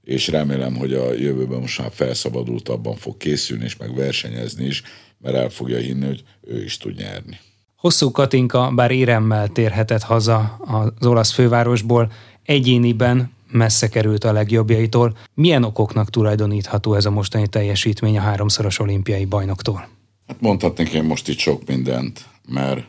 és 0.05 0.29
remélem, 0.29 0.77
hogy 0.77 0.95
a 0.95 1.13
jövőben 1.13 1.61
most 1.61 1.81
már 1.81 1.91
felszabadultabban 1.93 2.97
fog 2.97 3.17
készülni, 3.17 3.65
és 3.65 3.77
meg 3.77 3.95
versenyezni 3.95 4.67
is, 4.67 4.83
mert 5.19 5.37
el 5.37 5.49
fogja 5.49 5.79
hinni, 5.79 6.07
hogy 6.07 6.23
ő 6.41 6.65
is 6.65 6.77
tud 6.77 6.97
nyerni. 6.97 7.39
Hosszú 7.77 8.11
Katinka 8.11 8.73
bár 8.75 8.91
éremmel 8.91 9.49
térhetett 9.49 10.03
haza 10.03 10.57
az 10.99 11.07
olasz 11.07 11.33
fővárosból, 11.33 12.13
egyéniben 12.45 13.31
messze 13.51 13.89
került 13.89 14.25
a 14.25 14.33
legjobbjaitól. 14.33 15.17
Milyen 15.35 15.65
okoknak 15.65 16.11
tulajdonítható 16.11 16.95
ez 16.95 17.05
a 17.05 17.11
mostani 17.11 17.47
teljesítmény 17.47 18.19
a 18.19 18.21
háromszoros 18.21 18.79
olimpiai 18.79 19.25
bajnoktól? 19.25 19.89
Hát 20.27 20.41
mondhatnék 20.41 20.93
én 20.93 21.05
most 21.05 21.29
itt 21.29 21.39
sok 21.39 21.67
mindent, 21.67 22.25
mert 22.49 22.85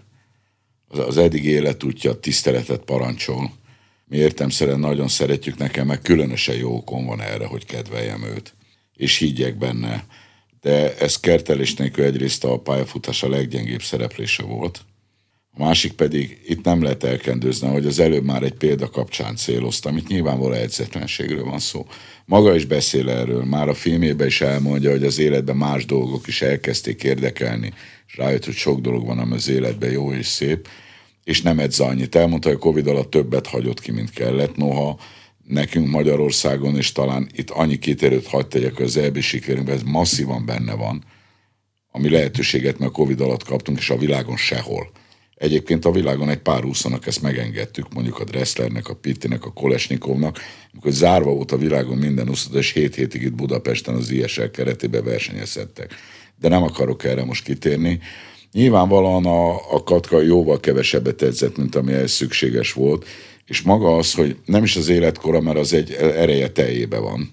az 0.87 1.17
eddig 1.17 1.45
életútja 1.45 2.19
tiszteletet 2.19 2.81
parancsol. 2.81 3.51
Mi 4.05 4.17
értemszerűen 4.17 4.79
nagyon 4.79 5.07
szeretjük 5.07 5.57
nekem, 5.57 5.87
meg 5.87 6.01
különösen 6.01 6.55
jó 6.55 6.75
okom 6.75 7.05
van 7.05 7.21
erre, 7.21 7.45
hogy 7.45 7.65
kedveljem 7.65 8.23
őt, 8.23 8.53
és 8.95 9.17
higgyek 9.17 9.57
benne. 9.57 10.05
De 10.61 10.97
ez 10.97 11.19
kertelés 11.19 11.75
nélkül 11.75 12.03
egyrészt 12.03 12.43
a 12.43 12.59
pályafutás 12.59 13.23
a 13.23 13.29
leggyengébb 13.29 13.81
szereplése 13.81 14.43
volt, 14.43 14.81
a 15.59 15.63
másik 15.63 15.91
pedig, 15.91 16.39
itt 16.47 16.63
nem 16.63 16.81
lehet 16.81 17.03
elkendőzni, 17.03 17.67
hogy 17.67 17.85
az 17.85 17.99
előbb 17.99 18.23
már 18.23 18.43
egy 18.43 18.53
példa 18.53 18.89
kapcsán 18.89 19.35
céloztam, 19.35 19.97
itt 19.97 20.07
nyilvánvaló 20.07 20.53
edzetlenségről 20.53 21.43
van 21.43 21.59
szó. 21.59 21.85
Maga 22.25 22.55
is 22.55 22.65
beszél 22.65 23.09
erről, 23.09 23.43
már 23.43 23.69
a 23.69 23.73
filmjében 23.73 24.27
is 24.27 24.41
elmondja, 24.41 24.91
hogy 24.91 25.03
az 25.03 25.19
életben 25.19 25.55
más 25.55 25.85
dolgok 25.85 26.27
is 26.27 26.41
elkezdték 26.41 27.03
érdekelni, 27.03 27.73
és 28.07 28.17
rájött, 28.17 28.45
hogy 28.45 28.53
sok 28.53 28.79
dolog 28.79 29.05
van, 29.05 29.19
ami 29.19 29.33
az 29.33 29.49
életben 29.49 29.91
jó 29.91 30.13
és 30.13 30.25
szép, 30.25 30.67
és 31.23 31.41
nem 31.41 31.59
edz 31.59 31.79
annyit. 31.79 32.15
Elmondta, 32.15 32.47
hogy 32.47 32.57
a 32.57 32.61
Covid 32.61 32.87
alatt 32.87 33.09
többet 33.09 33.47
hagyott 33.47 33.79
ki, 33.79 33.91
mint 33.91 34.09
kellett, 34.09 34.55
noha 34.55 34.99
nekünk 35.47 35.87
Magyarországon, 35.87 36.75
és 36.75 36.91
talán 36.91 37.29
itt 37.35 37.49
annyi 37.49 37.79
kitérőt 37.79 38.27
hagyd 38.27 38.47
tegyek, 38.47 38.79
az 38.79 38.97
EB 38.97 39.19
sikerünkben 39.19 39.75
ez 39.75 39.83
masszívan 39.83 40.45
benne 40.45 40.73
van, 40.73 41.03
ami 41.91 42.09
lehetőséget 42.09 42.79
meg 42.79 42.87
a 42.87 42.91
Covid 42.91 43.21
alatt 43.21 43.43
kaptunk, 43.43 43.77
és 43.77 43.89
a 43.89 43.97
világon 43.97 44.37
sehol. 44.37 44.91
Egyébként 45.39 45.85
a 45.85 45.91
világon 45.91 46.29
egy 46.29 46.37
pár 46.37 46.65
úszonak 46.65 47.07
ezt 47.07 47.21
megengedtük, 47.21 47.93
mondjuk 47.93 48.19
a 48.19 48.23
Dresslernek, 48.23 48.87
a 48.89 48.95
Pittinek, 48.95 49.45
a 49.45 49.51
Kolesnikovnak, 49.51 50.39
amikor 50.71 50.91
zárva 50.91 51.31
volt 51.31 51.51
a 51.51 51.57
világon 51.57 51.97
minden 51.97 52.29
úszó, 52.29 52.57
és 52.57 52.71
7 52.71 52.95
hétig 52.95 53.21
itt 53.21 53.33
Budapesten 53.33 53.95
az 53.95 54.09
ISL 54.09 54.43
keretében 54.43 55.03
versenyezhettek. 55.03 55.95
De 56.39 56.47
nem 56.47 56.63
akarok 56.63 57.03
erre 57.03 57.23
most 57.23 57.43
kitérni. 57.43 57.99
Nyilvánvalóan 58.51 59.25
a, 59.25 59.73
a 59.75 59.83
Katka 59.83 60.21
jóval 60.21 60.59
kevesebbet 60.59 61.21
edzett, 61.21 61.57
mint 61.57 61.75
ami 61.75 61.93
ez 61.93 62.11
szükséges 62.11 62.73
volt, 62.73 63.05
és 63.45 63.61
maga 63.61 63.97
az, 63.97 64.13
hogy 64.13 64.37
nem 64.45 64.63
is 64.63 64.75
az 64.75 64.89
életkora, 64.89 65.41
mert 65.41 65.57
az 65.57 65.73
egy 65.73 65.91
ereje 65.93 66.49
teljébe 66.49 66.97
van, 66.97 67.31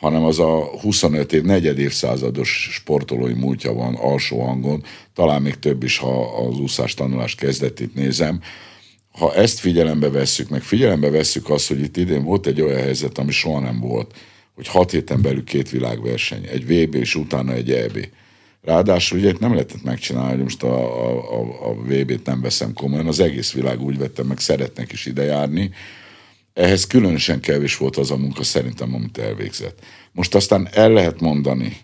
hanem 0.00 0.24
az 0.24 0.38
a 0.38 0.64
25 0.80 1.32
év, 1.32 1.42
negyed 1.42 1.78
évszázados 1.78 2.68
sportolói 2.72 3.32
múltja 3.32 3.72
van 3.72 3.94
alsó 3.94 4.40
hangon, 4.40 4.84
talán 5.14 5.42
még 5.42 5.58
több 5.58 5.82
is, 5.82 5.98
ha 5.98 6.46
az 6.46 6.58
úszás 6.58 6.94
tanulás 6.94 7.34
kezdetét 7.34 7.94
nézem. 7.94 8.40
Ha 9.12 9.34
ezt 9.34 9.58
figyelembe 9.58 10.10
vesszük, 10.10 10.48
meg 10.48 10.62
figyelembe 10.62 11.10
vesszük 11.10 11.50
azt, 11.50 11.68
hogy 11.68 11.80
itt 11.80 11.96
idén 11.96 12.24
volt 12.24 12.46
egy 12.46 12.60
olyan 12.60 12.80
helyzet, 12.80 13.18
ami 13.18 13.30
soha 13.30 13.60
nem 13.60 13.80
volt, 13.80 14.14
hogy 14.54 14.66
hat 14.66 14.90
héten 14.90 15.22
belül 15.22 15.44
két 15.44 15.70
világverseny, 15.70 16.46
egy 16.46 16.64
VB 16.64 16.94
és 16.94 17.14
utána 17.14 17.52
egy 17.52 17.72
EB. 17.72 18.06
Ráadásul 18.62 19.18
ugye 19.18 19.32
nem 19.38 19.52
lehetett 19.52 19.82
megcsinálni, 19.82 20.30
hogy 20.30 20.42
most 20.42 20.62
a, 20.62 20.76
a, 21.38 21.68
a 21.68 21.74
VB-t 21.74 22.26
nem 22.26 22.40
veszem 22.40 22.72
komolyan, 22.72 23.06
az 23.06 23.20
egész 23.20 23.52
világ 23.52 23.80
úgy 23.82 23.98
vettem 23.98 24.26
meg, 24.26 24.38
szeretnek 24.38 24.92
is 24.92 25.06
ide 25.06 25.24
járni, 25.24 25.70
ehhez 26.52 26.86
különösen 26.86 27.40
kevés 27.40 27.76
volt 27.76 27.96
az 27.96 28.10
a 28.10 28.16
munka 28.16 28.42
szerintem, 28.42 28.94
amit 28.94 29.18
elvégzett. 29.18 29.78
Most 30.12 30.34
aztán 30.34 30.68
el 30.72 30.92
lehet 30.92 31.20
mondani, 31.20 31.76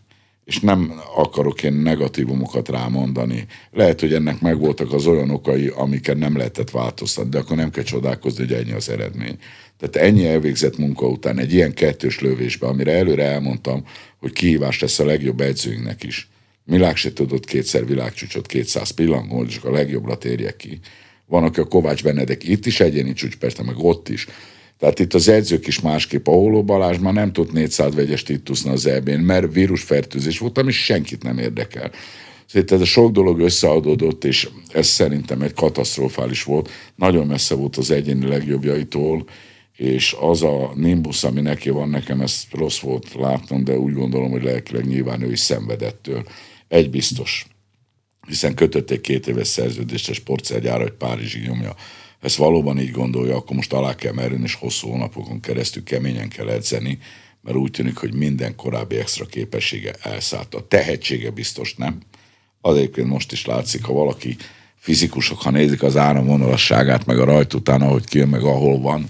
és 0.47 0.61
nem 0.61 1.01
akarok 1.17 1.63
én 1.63 1.73
negatívumokat 1.73 2.69
rámondani. 2.69 3.47
Lehet, 3.71 4.01
hogy 4.01 4.15
ennek 4.15 4.41
megvoltak 4.41 4.93
az 4.93 5.07
olyan 5.07 5.31
okai, 5.31 5.67
amiket 5.67 6.17
nem 6.17 6.37
lehetett 6.37 6.71
változtatni, 6.71 7.31
de 7.31 7.39
akkor 7.39 7.57
nem 7.57 7.71
kell 7.71 7.85
csodálkozni, 7.85 8.45
hogy 8.45 8.53
ennyi 8.53 8.73
az 8.73 8.89
eredmény. 8.89 9.39
Tehát 9.79 10.09
ennyi 10.09 10.27
elvégzett 10.27 10.77
munka 10.77 11.07
után 11.07 11.39
egy 11.39 11.53
ilyen 11.53 11.75
kettős 11.75 12.21
lövésbe, 12.21 12.67
amire 12.67 12.93
előre 12.93 13.25
elmondtam, 13.25 13.85
hogy 14.19 14.33
kihívás 14.33 14.81
lesz 14.81 14.99
a 14.99 15.05
legjobb 15.05 15.41
edzőinknek 15.41 16.03
is. 16.03 16.29
Milák 16.65 16.97
se 16.97 17.13
tudott 17.13 17.45
kétszer 17.45 17.87
világcsúcsot 17.87 18.47
200 18.47 18.91
pillangol, 18.91 19.47
csak 19.47 19.65
a 19.65 19.71
legjobbra 19.71 20.19
térjek 20.19 20.57
ki. 20.57 20.79
Van, 21.27 21.45
aki 21.45 21.61
a 21.61 21.65
Kovács 21.65 22.03
Benedek 22.03 22.49
itt 22.49 22.67
is 22.67 22.81
egyéni 22.81 23.13
csúcs, 23.13 23.37
persze, 23.37 23.63
meg 23.63 23.79
ott 23.79 24.09
is. 24.09 24.27
Tehát 24.79 24.99
itt 24.99 25.15
az 25.15 25.29
edzők 25.29 25.67
is 25.67 25.81
másképp. 25.81 26.27
A 26.27 26.31
Holó 26.31 26.65
Balázs 26.65 26.99
már 26.99 27.13
nem 27.13 27.33
tud 27.33 27.53
400 27.53 27.95
vegyes 27.95 28.23
tituszni 28.23 28.71
az 28.71 28.87
eb 28.87 29.09
mert 29.09 29.53
vírusfertőzés 29.53 30.39
volt, 30.39 30.59
ami 30.59 30.73
senkit 30.73 31.23
nem 31.23 31.39
érdekel. 31.39 31.91
Szóval 32.47 32.69
ez 32.69 32.81
a 32.81 32.85
sok 32.85 33.13
dolog 33.13 33.41
összeadódott, 33.41 34.25
és 34.25 34.49
ez 34.69 34.87
szerintem 34.87 35.43
egy 35.43 35.53
katasztrofális 35.53 36.43
volt. 36.43 36.71
Nagyon 36.95 37.27
messze 37.27 37.55
volt 37.55 37.77
az 37.77 37.91
egyéni 37.91 38.27
legjobbjaitól, 38.27 39.25
és 39.77 40.17
az 40.21 40.43
a 40.43 40.73
nimbus, 40.75 41.25
ami 41.25 41.41
neki 41.41 41.71
van, 41.71 41.89
nekem 41.89 42.21
ez 42.21 42.43
rossz 42.51 42.79
volt 42.79 43.15
látnom, 43.15 43.65
de 43.65 43.79
úgy 43.79 43.93
gondolom, 43.93 44.31
hogy 44.31 44.43
lelkileg 44.43 44.87
nyilván 44.87 45.23
ő 45.23 45.33
is 45.33 45.39
szenvedettől. 45.39 46.25
Egy 46.69 46.91
biztos, 46.91 47.47
hiszen 48.27 48.55
kötötték 48.55 49.01
két 49.01 49.27
éves 49.27 49.49
szerződést 49.49 50.09
a 50.09 50.15
sportszergyára, 50.15 50.83
hogy 50.83 50.93
Párizsig 50.93 51.47
nyomja 51.47 51.75
ezt 52.21 52.37
valóban 52.37 52.79
így 52.79 52.91
gondolja, 52.91 53.37
akkor 53.37 53.57
most 53.57 53.73
alá 53.73 53.95
kell 53.95 54.13
merülni, 54.13 54.45
és 54.45 54.55
hosszú 54.55 54.89
hónapokon 54.89 55.41
keresztül 55.41 55.83
keményen 55.83 56.29
kell 56.29 56.49
edzeni, 56.49 56.99
mert 57.43 57.57
úgy 57.57 57.71
tűnik, 57.71 57.97
hogy 57.97 58.15
minden 58.15 58.57
korábbi 58.57 58.97
extra 58.97 59.25
képessége 59.25 59.93
elszállt. 60.03 60.55
A 60.55 60.67
tehetsége 60.67 61.31
biztos 61.31 61.75
nem. 61.75 62.01
Az 62.61 62.77
egyébként 62.77 63.09
most 63.09 63.33
is 63.33 63.47
látszik, 63.47 63.85
ha 63.85 63.93
valaki 63.93 64.37
fizikusok, 64.77 65.41
ha 65.41 65.51
nézik 65.51 65.83
az 65.83 65.97
áramvonalasságát, 65.97 67.07
meg 67.07 67.19
a 67.19 67.25
rajt 67.25 67.55
után, 67.55 67.83
ahogy 67.83 68.05
kijön, 68.05 68.29
meg 68.29 68.43
ahol 68.43 68.81
van, 68.81 69.09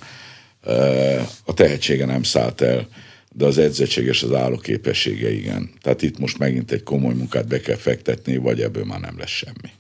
a 1.44 1.54
tehetsége 1.54 2.04
nem 2.04 2.22
szállt 2.22 2.60
el, 2.60 2.88
de 3.32 3.44
az 3.44 3.58
edzettség 3.58 4.06
és 4.06 4.22
az 4.22 4.32
állóképessége 4.32 5.32
igen. 5.32 5.70
Tehát 5.80 6.02
itt 6.02 6.18
most 6.18 6.38
megint 6.38 6.72
egy 6.72 6.82
komoly 6.82 7.14
munkát 7.14 7.46
be 7.46 7.60
kell 7.60 7.76
fektetni, 7.76 8.36
vagy 8.36 8.60
ebből 8.60 8.84
már 8.84 9.00
nem 9.00 9.18
lesz 9.18 9.30
semmi. 9.30 9.70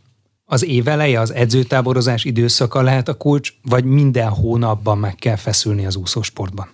Az 0.48 0.64
év 0.64 0.88
eleje, 0.88 1.20
az 1.20 1.32
edzőtáborozás 1.32 2.24
időszaka 2.24 2.82
lehet 2.82 3.08
a 3.08 3.14
kulcs, 3.14 3.52
vagy 3.62 3.84
minden 3.84 4.28
hónapban 4.28 4.98
meg 4.98 5.14
kell 5.14 5.36
feszülni 5.36 5.86
az 5.86 5.96
úszósportban? 5.96 6.68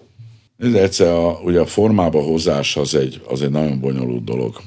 Ez 0.59 0.73
egyszer 0.73 1.13
a, 1.13 1.41
ugye 1.45 1.61
a 1.61 1.67
formába 1.67 2.23
hozás 2.23 2.77
az 2.77 2.95
egy, 2.95 3.23
az 3.29 3.43
egy 3.43 3.51
nagyon 3.51 3.81
bonyolult 3.81 4.25
dolog. 4.25 4.61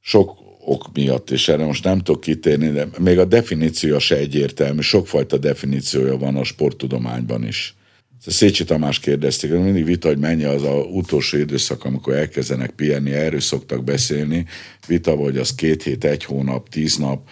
Sok 0.00 0.36
ok 0.64 0.84
miatt, 0.92 1.30
és 1.30 1.48
erre 1.48 1.64
most 1.64 1.84
nem 1.84 1.98
tudok 1.98 2.20
kitérni, 2.20 2.70
de 2.70 2.88
még 2.98 3.18
a 3.18 3.24
definíció 3.24 3.98
se 3.98 4.16
egyértelmű, 4.16 4.80
sokfajta 4.80 5.36
definíciója 5.36 6.16
van 6.16 6.36
a 6.36 6.44
sporttudományban 6.44 7.46
is. 7.46 7.76
Szécsi 8.26 8.64
Tamás 8.64 8.98
kérdezték, 8.98 9.50
hogy 9.50 9.62
mindig 9.62 9.84
vita, 9.84 10.08
hogy 10.08 10.18
mennyi 10.18 10.44
az 10.44 10.62
a 10.62 10.74
utolsó 10.74 11.36
időszak, 11.36 11.84
amikor 11.84 12.14
elkezdenek 12.14 12.70
pihenni, 12.70 13.12
erről 13.12 13.40
szoktak 13.40 13.84
beszélni. 13.84 14.46
Vita, 14.86 15.16
vagy 15.16 15.36
az 15.36 15.54
két 15.54 15.82
hét, 15.82 16.04
egy 16.04 16.24
hónap, 16.24 16.68
tíz 16.68 16.96
nap, 16.96 17.28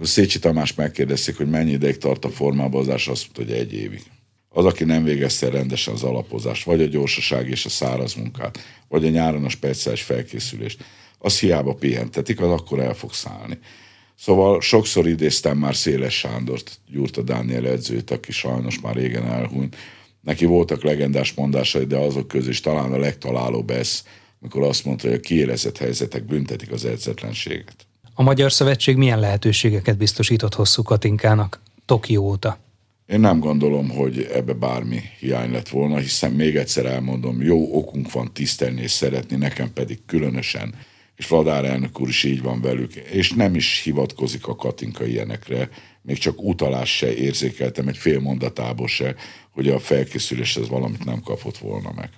a 0.00 0.06
Szécsi 0.06 0.38
Tamás 0.38 0.74
megkérdezték, 0.74 1.36
hogy 1.36 1.50
mennyi 1.50 1.70
ideig 1.70 1.98
tart 1.98 2.24
a 2.24 2.30
formálbozás, 2.30 3.08
azt 3.08 3.22
mondta, 3.22 3.54
hogy 3.54 3.62
egy 3.62 3.74
évig. 3.74 4.02
Az, 4.48 4.64
aki 4.64 4.84
nem 4.84 5.04
végezte 5.04 5.48
rendesen 5.48 5.94
az 5.94 6.02
alapozást, 6.02 6.64
vagy 6.64 6.82
a 6.82 6.86
gyorsaság 6.86 7.48
és 7.48 7.64
a 7.64 7.68
száraz 7.68 8.14
munkát, 8.14 8.58
vagy 8.88 9.04
a 9.04 9.08
nyáron 9.08 9.44
a 9.44 9.48
speciális 9.48 10.02
felkészülést, 10.02 10.84
az 11.18 11.38
hiába 11.38 11.74
pihentetik, 11.74 12.40
az 12.40 12.50
akkor 12.50 12.80
el 12.80 12.94
fog 12.94 13.12
szállni. 13.12 13.58
Szóval 14.18 14.60
sokszor 14.60 15.08
idéztem 15.08 15.58
már 15.58 15.76
Széles 15.76 16.18
Sándort, 16.18 16.78
Gyurta 16.90 17.22
Dániel 17.22 17.66
edzőt, 17.66 18.10
aki 18.10 18.32
sajnos 18.32 18.80
már 18.80 18.94
régen 18.94 19.26
elhunyt, 19.26 19.76
Neki 20.22 20.44
voltak 20.44 20.82
legendás 20.82 21.34
mondásai, 21.34 21.84
de 21.84 21.96
azok 21.96 22.28
közül 22.28 22.50
is 22.50 22.60
talán 22.60 22.92
a 22.92 22.98
legtalálóbb 22.98 23.70
ez, 23.70 24.02
amikor 24.40 24.62
azt 24.62 24.84
mondta, 24.84 25.06
hogy 25.06 25.16
a 25.16 25.20
kiélezett 25.20 25.78
helyzetek 25.78 26.24
büntetik 26.24 26.72
az 26.72 26.84
edzetlenséget. 26.84 27.86
A 28.14 28.22
Magyar 28.22 28.52
Szövetség 28.52 28.96
milyen 28.96 29.20
lehetőségeket 29.20 29.96
biztosított 29.96 30.54
hosszú 30.54 30.82
Katinkának 30.82 31.60
Tokió 31.86 32.24
óta? 32.24 32.58
Én 33.06 33.20
nem 33.20 33.38
gondolom, 33.38 33.88
hogy 33.88 34.30
ebbe 34.34 34.52
bármi 34.52 35.00
hiány 35.18 35.50
lett 35.50 35.68
volna, 35.68 35.96
hiszen 35.96 36.32
még 36.32 36.56
egyszer 36.56 36.86
elmondom, 36.86 37.42
jó 37.42 37.76
okunk 37.76 38.12
van 38.12 38.32
tisztelni 38.32 38.80
és 38.80 38.90
szeretni, 38.90 39.36
nekem 39.36 39.72
pedig 39.72 39.98
különösen, 40.06 40.74
és 41.16 41.28
Vladár 41.28 41.64
elnök 41.64 42.00
úr 42.00 42.08
is 42.08 42.24
így 42.24 42.42
van 42.42 42.60
velük, 42.60 42.94
és 42.94 43.32
nem 43.32 43.54
is 43.54 43.80
hivatkozik 43.84 44.46
a 44.46 44.56
Katinka 44.56 45.04
ilyenekre, 45.04 45.68
még 46.02 46.18
csak 46.18 46.42
utalás 46.42 46.96
se 46.96 47.14
érzékeltem 47.14 47.88
egy 47.88 47.96
fél 47.96 48.20
mondatából 48.20 48.88
se, 48.88 49.14
hogy 49.50 49.68
a 49.68 49.78
felkészülés 49.78 50.56
ez 50.56 50.68
valamit 50.68 51.04
nem 51.04 51.20
kapott 51.20 51.58
volna 51.58 51.92
meg. 51.96 52.10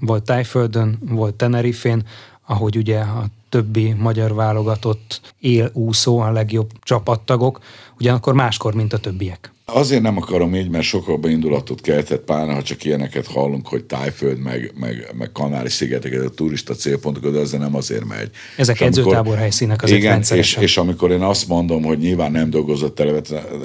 Volt 0.00 0.24
Tájföldön, 0.24 0.98
volt 1.00 1.34
Tenerifén, 1.34 2.02
ahogy 2.48 2.76
ugye 2.76 2.98
a 2.98 3.26
többi 3.48 3.92
magyar 3.98 4.34
válogatott 4.34 5.20
él 5.40 5.70
úszó, 5.72 6.18
a 6.18 6.30
legjobb 6.30 6.70
csapattagok, 6.82 7.60
ugyanakkor 7.98 8.34
máskor, 8.34 8.74
mint 8.74 8.92
a 8.92 8.98
többiek. 8.98 9.52
Azért 9.64 10.02
nem 10.02 10.16
akarom 10.16 10.54
így, 10.54 10.68
mert 10.68 10.84
sokkal 10.84 11.30
indulatot 11.30 11.80
keltett 11.80 12.24
pár, 12.24 12.54
ha 12.54 12.62
csak 12.62 12.84
ilyeneket 12.84 13.26
hallunk, 13.26 13.68
hogy 13.68 13.84
Tájföld, 13.84 14.38
meg, 14.38 14.72
meg, 14.80 15.14
meg 15.18 15.32
Kanári-szigeteket, 15.32 16.24
a 16.24 16.30
turista 16.30 16.74
célpontokat, 16.74 17.32
de 17.32 17.38
ezzel 17.38 17.58
nem 17.58 17.74
azért 17.74 18.04
megy. 18.04 18.30
Ezek 18.56 18.80
edzőtábor 18.80 19.36
helyszínek 19.36 19.82
az 19.82 19.90
igen, 19.90 20.22
és, 20.30 20.56
és, 20.56 20.76
amikor 20.76 21.10
én 21.10 21.22
azt 21.22 21.48
mondom, 21.48 21.82
hogy 21.82 21.98
nyilván 21.98 22.32
nem 22.32 22.50
dolgozott 22.50 23.00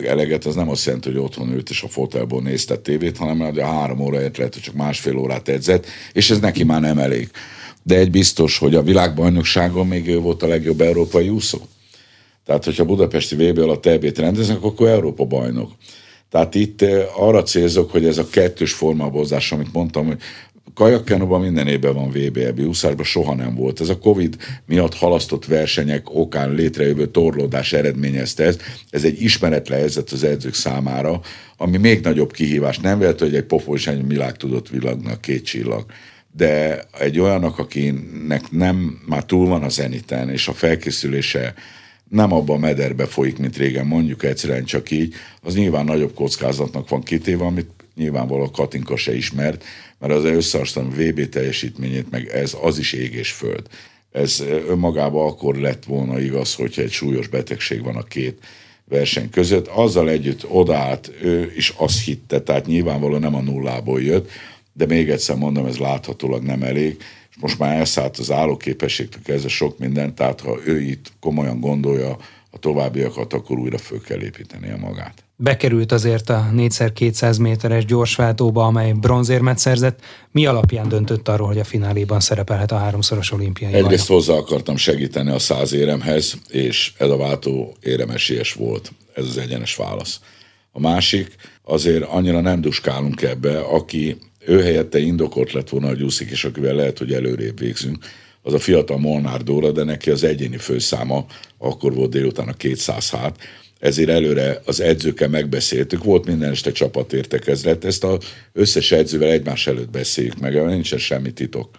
eleget, 0.05 0.45
az 0.45 0.55
nem 0.55 0.69
azt 0.69 0.85
jelenti, 0.85 1.09
hogy 1.09 1.17
otthon 1.17 1.51
ült 1.51 1.69
és 1.69 1.81
a 1.81 1.87
fotelból 1.87 2.41
nézte 2.41 2.77
tévét, 2.77 3.17
hanem 3.17 3.39
hogy 3.39 3.59
a 3.59 3.65
három 3.65 3.99
óráért 3.99 4.37
lehet, 4.37 4.53
hogy 4.53 4.63
csak 4.63 4.75
másfél 4.75 5.17
órát 5.17 5.47
edzett, 5.47 5.85
és 6.13 6.29
ez 6.29 6.39
neki 6.39 6.63
már 6.63 6.81
nem 6.81 6.97
elég. 6.97 7.29
De 7.83 7.97
egy 7.97 8.11
biztos, 8.11 8.57
hogy 8.57 8.75
a 8.75 8.81
világbajnokságon 8.81 9.87
még 9.87 10.07
ő 10.07 10.19
volt 10.19 10.43
a 10.43 10.47
legjobb 10.47 10.81
európai 10.81 11.29
úszó. 11.29 11.59
Tehát, 12.45 12.65
hogyha 12.65 12.85
Budapesti 12.85 13.35
VB 13.35 13.57
alatt 13.57 13.85
EB-t 13.85 14.17
rendeznek, 14.17 14.63
akkor 14.63 14.87
Európa 14.87 15.25
bajnok. 15.25 15.71
Tehát 16.29 16.55
itt 16.55 16.81
eh, 16.81 17.21
arra 17.21 17.43
célzok, 17.43 17.91
hogy 17.91 18.05
ez 18.05 18.17
a 18.17 18.27
kettős 18.29 18.73
formabozás, 18.73 19.51
amit 19.51 19.73
mondtam, 19.73 20.05
hogy 20.05 20.17
kajakkenóban 20.73 21.41
minden 21.41 21.67
évben 21.67 21.93
van 21.93 22.09
VB, 22.09 22.37
ebbi 22.37 22.63
úszásban 22.63 23.05
soha 23.05 23.35
nem 23.35 23.55
volt. 23.55 23.81
Ez 23.81 23.89
a 23.89 23.97
Covid 23.97 24.35
miatt 24.65 24.93
halasztott 24.93 25.45
versenyek 25.45 26.15
okán 26.15 26.53
létrejövő 26.53 27.07
torlódás 27.07 27.73
eredményezte 27.73 28.43
ez. 28.43 28.57
Ez 28.89 29.03
egy 29.03 29.21
ismeretlen 29.21 29.79
helyzet 29.79 30.09
az 30.09 30.23
edzők 30.23 30.53
számára, 30.53 31.21
ami 31.57 31.77
még 31.77 32.03
nagyobb 32.03 32.31
kihívás. 32.31 32.79
Nem 32.79 32.99
vélt, 32.99 33.19
hogy 33.19 33.35
egy 33.35 33.43
popós 33.43 33.87
egy 33.87 34.07
világ 34.07 34.37
tudott 34.37 34.69
villagnak 34.69 35.21
két 35.21 35.45
csillag 35.45 35.85
de 36.35 36.83
egy 36.99 37.19
olyanok, 37.19 37.59
akinek 37.59 38.51
nem, 38.51 39.01
már 39.05 39.25
túl 39.25 39.47
van 39.47 39.63
a 39.63 39.69
zeniten, 39.69 40.29
és 40.29 40.47
a 40.47 40.53
felkészülése 40.53 41.53
nem 42.09 42.33
abban 42.33 42.55
a 42.55 42.59
mederbe 42.59 43.05
folyik, 43.05 43.37
mint 43.37 43.57
régen, 43.57 43.85
mondjuk 43.85 44.23
egyszerűen 44.23 44.63
csak 44.63 44.91
így, 44.91 45.13
az 45.41 45.55
nyilván 45.55 45.85
nagyobb 45.85 46.13
kockázatnak 46.13 46.89
van 46.89 47.03
kitéve, 47.03 47.45
amit 47.45 47.69
nyilvánvalóan 47.95 48.51
Katinka 48.51 48.97
se 48.97 49.15
ismert, 49.15 49.63
mert 49.99 50.13
az 50.13 50.23
összehasonlítom 50.23 51.05
VB 51.05 51.29
teljesítményét, 51.29 52.09
meg 52.09 52.27
ez 52.27 52.57
az 52.61 52.77
is 52.77 52.93
ég 52.93 53.13
és 53.13 53.31
föld. 53.31 53.67
Ez 54.11 54.43
önmagában 54.67 55.27
akkor 55.27 55.55
lett 55.55 55.83
volna 55.83 56.19
igaz, 56.19 56.53
hogyha 56.53 56.81
egy 56.81 56.91
súlyos 56.91 57.27
betegség 57.27 57.83
van 57.83 57.95
a 57.95 58.03
két 58.03 58.37
verseny 58.85 59.29
között. 59.29 59.67
Azzal 59.67 60.09
együtt 60.09 60.45
odaállt, 60.49 61.11
ő 61.21 61.51
is 61.55 61.73
azt 61.77 62.03
hitte, 62.03 62.41
tehát 62.41 62.65
nyilvánvalóan 62.65 63.21
nem 63.21 63.35
a 63.35 63.41
nullából 63.41 64.01
jött, 64.01 64.29
de 64.73 64.85
még 64.85 65.09
egyszer 65.09 65.35
mondom, 65.35 65.65
ez 65.65 65.77
láthatólag 65.77 66.43
nem 66.43 66.63
elég, 66.63 66.97
és 67.29 67.35
most 67.39 67.59
már 67.59 67.75
elszállt 67.75 68.17
az 68.17 68.31
állóképességtől 68.31 69.21
kezdve 69.23 69.49
sok 69.49 69.79
minden, 69.79 70.15
tehát 70.15 70.41
ha 70.41 70.57
ő 70.65 70.81
itt 70.81 71.11
komolyan 71.19 71.59
gondolja 71.59 72.17
a 72.51 72.57
továbbiakat, 72.59 73.33
akkor 73.33 73.59
újra 73.59 73.77
föl 73.77 74.01
kell 74.01 74.21
építenie 74.21 74.75
magát. 74.75 75.23
Bekerült 75.35 75.91
azért 75.91 76.29
a 76.29 76.49
4x200 76.55 77.41
méteres 77.41 77.85
gyorsváltóba, 77.85 78.65
amely 78.65 78.91
bronzérmet 78.91 79.57
szerzett. 79.57 79.99
Mi 80.31 80.45
alapján 80.45 80.87
döntött 80.87 81.27
arról, 81.27 81.47
hogy 81.47 81.59
a 81.59 81.63
fináléban 81.63 82.19
szerepelhet 82.19 82.71
a 82.71 82.77
háromszoros 82.77 83.31
olimpiai 83.31 83.73
Egyrészt 83.73 84.07
hozzá 84.07 84.33
akartam 84.33 84.75
segíteni 84.75 85.29
a 85.29 85.39
száz 85.39 85.73
éremhez, 85.73 86.37
és 86.49 86.93
ez 86.97 87.09
a 87.09 87.17
váltó 87.17 87.75
éremesélyes 87.81 88.53
volt. 88.53 88.91
Ez 89.15 89.25
az 89.25 89.37
egyenes 89.37 89.75
válasz. 89.75 90.19
A 90.71 90.79
másik, 90.79 91.35
azért 91.63 92.03
annyira 92.03 92.41
nem 92.41 92.61
duskálunk 92.61 93.21
ebbe, 93.21 93.59
aki 93.59 94.17
ő 94.45 94.61
helyette 94.61 94.99
indokolt 94.99 95.51
lett 95.51 95.69
volna, 95.69 95.87
hogy 95.87 96.03
úszik, 96.03 96.29
és 96.29 96.43
akivel 96.43 96.75
lehet, 96.75 96.97
hogy 96.97 97.13
előrébb 97.13 97.59
végzünk, 97.59 98.05
az 98.41 98.53
a 98.53 98.59
fiatal 98.59 98.97
Molnár 98.97 99.43
Dóra, 99.43 99.71
de 99.71 99.83
neki 99.83 100.09
az 100.09 100.23
egyéni 100.23 100.57
főszáma 100.57 101.25
akkor 101.57 101.93
volt 101.93 102.09
délután 102.09 102.47
a 102.47 102.53
200 102.53 103.09
hát, 103.09 103.37
ezért 103.79 104.09
előre 104.09 104.61
az 104.65 104.79
edzőkkel 104.79 105.27
megbeszéltük, 105.27 106.03
volt 106.03 106.25
minden 106.25 106.51
este 106.51 106.71
csapatértekezlet, 106.71 107.85
ezt 107.85 108.03
az 108.03 108.17
összes 108.53 108.91
edzővel 108.91 109.29
egymás 109.29 109.67
előtt 109.67 109.89
beszéljük 109.89 110.39
meg, 110.39 110.65
nincsen 110.65 110.99
semmi 110.99 111.31
titok. 111.31 111.69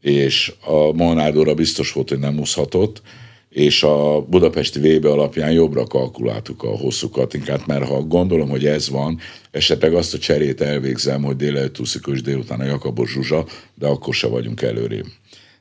És 0.00 0.52
a 0.60 0.92
Molnár 0.92 1.32
Dóra 1.32 1.54
biztos 1.54 1.92
volt, 1.92 2.08
hogy 2.08 2.18
nem 2.18 2.38
úszhatott, 2.38 3.02
és 3.48 3.82
a 3.82 4.20
budapesti 4.20 4.78
VB 4.78 5.04
alapján 5.04 5.52
jobbra 5.52 5.84
kalkuláltuk 5.84 6.62
a 6.62 6.76
hosszú 6.76 7.08
katinkát, 7.08 7.66
mert 7.66 7.84
ha 7.84 8.02
gondolom, 8.02 8.48
hogy 8.48 8.66
ez 8.66 8.88
van, 8.88 9.18
esetleg 9.50 9.94
azt 9.94 10.14
a 10.14 10.18
cserét 10.18 10.60
elvégzem, 10.60 11.22
hogy 11.22 11.36
délelőtt 11.36 11.78
és 12.06 12.22
délután 12.22 12.60
a 12.60 12.64
Jakabos 12.64 13.10
Zsuzsa, 13.10 13.46
de 13.74 13.86
akkor 13.86 14.14
se 14.14 14.26
vagyunk 14.26 14.62
előrébb. 14.62 15.06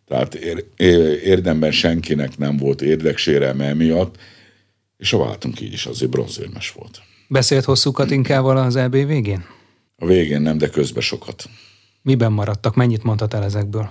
Tehát 0.07 0.35
ér, 0.35 0.65
érdemben 1.23 1.71
senkinek 1.71 2.37
nem 2.37 2.57
volt 2.57 2.81
érdeksérelme 2.81 3.73
miatt, 3.73 4.15
és 4.97 5.13
a 5.13 5.17
váltunk 5.17 5.61
így 5.61 5.73
is 5.73 5.85
azért 5.85 6.11
bronzérmes 6.11 6.71
volt. 6.71 7.01
Beszélt 7.27 7.63
hosszú 7.63 7.91
Katinkával 7.91 8.57
az 8.57 8.75
EB 8.75 8.91
végén? 8.91 9.45
A 9.97 10.05
végén 10.05 10.41
nem, 10.41 10.57
de 10.57 10.69
közben 10.69 11.01
sokat. 11.01 11.49
Miben 12.01 12.31
maradtak? 12.31 12.75
Mennyit 12.75 13.03
mondhat 13.03 13.33
el 13.33 13.43
ezekből? 13.43 13.89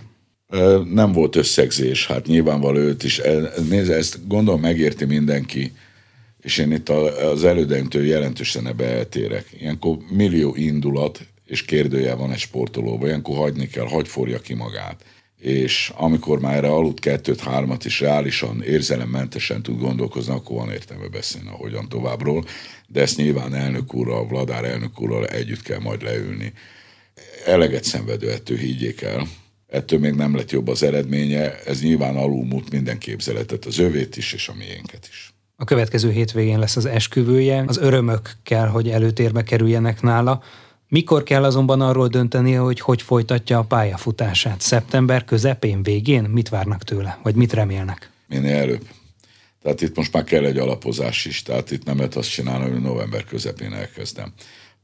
Nem 0.92 1.12
volt 1.12 1.36
összegzés, 1.36 2.06
hát 2.06 2.26
nyilvánvaló 2.26 2.78
őt 2.78 3.04
is. 3.04 3.20
Nézd, 3.68 3.90
ezt 3.90 4.26
gondolom 4.26 4.60
megérti 4.60 5.04
mindenki, 5.04 5.72
és 6.40 6.58
én 6.58 6.72
itt 6.72 6.88
az 6.88 7.44
elődeimtől 7.44 8.06
jelentősen 8.06 8.66
ebbe 8.66 8.84
eltérek. 8.84 9.46
Ilyenkor 9.60 9.96
millió 10.10 10.54
indulat 10.56 11.20
és 11.46 11.64
kérdője 11.64 12.14
van 12.14 12.32
egy 12.32 12.38
sportolóban, 12.38 13.08
ilyenkor 13.08 13.36
hagyni 13.36 13.68
kell, 13.68 13.86
hagy 13.86 14.08
forja 14.08 14.40
ki 14.40 14.54
magát. 14.54 15.04
És 15.40 15.92
amikor 15.96 16.40
már 16.40 16.56
erre 16.56 16.68
aludt 16.68 17.00
kettőt, 17.00 17.40
hármat 17.40 17.84
is 17.84 18.00
reálisan, 18.00 18.62
érzelemmentesen 18.62 19.62
tud 19.62 19.78
gondolkozni, 19.78 20.34
akkor 20.34 20.56
van 20.56 20.70
értelme 20.70 21.08
beszélni 21.08 21.48
a 21.48 21.52
hogyan 21.52 21.88
továbbról, 21.88 22.44
de 22.86 23.00
ezt 23.00 23.16
nyilván 23.16 23.54
elnök 23.54 23.94
úrral, 23.94 24.26
Vladár 24.26 24.64
elnök 24.64 25.00
úrral 25.00 25.26
együtt 25.26 25.62
kell 25.62 25.80
majd 25.80 26.02
leülni. 26.02 26.52
Eleget 27.46 27.84
szenvedő 27.84 28.30
ettől 28.30 28.56
higgyék 28.56 29.02
el, 29.02 29.28
ettől 29.74 29.98
még 29.98 30.14
nem 30.14 30.36
lett 30.36 30.50
jobb 30.50 30.68
az 30.68 30.82
eredménye, 30.82 31.58
ez 31.66 31.80
nyilván 31.80 32.16
alulmúlt 32.16 32.70
minden 32.70 32.98
képzeletet, 32.98 33.64
az 33.64 33.78
övét 33.78 34.16
is, 34.16 34.32
és 34.32 34.48
a 34.48 34.54
miénket 34.54 35.06
is. 35.10 35.32
A 35.56 35.64
következő 35.64 36.10
hétvégén 36.10 36.58
lesz 36.58 36.76
az 36.76 36.86
esküvője, 36.86 37.64
az 37.66 37.76
örömök 37.76 38.36
kell, 38.42 38.66
hogy 38.66 38.88
előtérbe 38.88 39.42
kerüljenek 39.42 40.02
nála. 40.02 40.42
Mikor 40.88 41.22
kell 41.22 41.44
azonban 41.44 41.80
arról 41.80 42.08
döntenie, 42.08 42.58
hogy 42.58 42.80
hogy 42.80 43.02
folytatja 43.02 43.58
a 43.58 43.62
pályafutását? 43.62 44.60
Szeptember 44.60 45.24
közepén, 45.24 45.82
végén? 45.82 46.22
Mit 46.22 46.48
várnak 46.48 46.82
tőle? 46.82 47.18
Vagy 47.22 47.34
mit 47.34 47.52
remélnek? 47.52 48.10
Minél 48.28 48.56
előbb. 48.56 48.82
Tehát 49.62 49.80
itt 49.80 49.96
most 49.96 50.12
már 50.12 50.24
kell 50.24 50.44
egy 50.44 50.58
alapozás 50.58 51.24
is, 51.24 51.42
tehát 51.42 51.70
itt 51.70 51.84
nem 51.84 51.96
lehet 51.96 52.16
azt 52.16 52.30
csinálni, 52.30 52.70
hogy 52.70 52.80
november 52.80 53.24
közepén 53.24 53.72
elkezdem. 53.72 54.32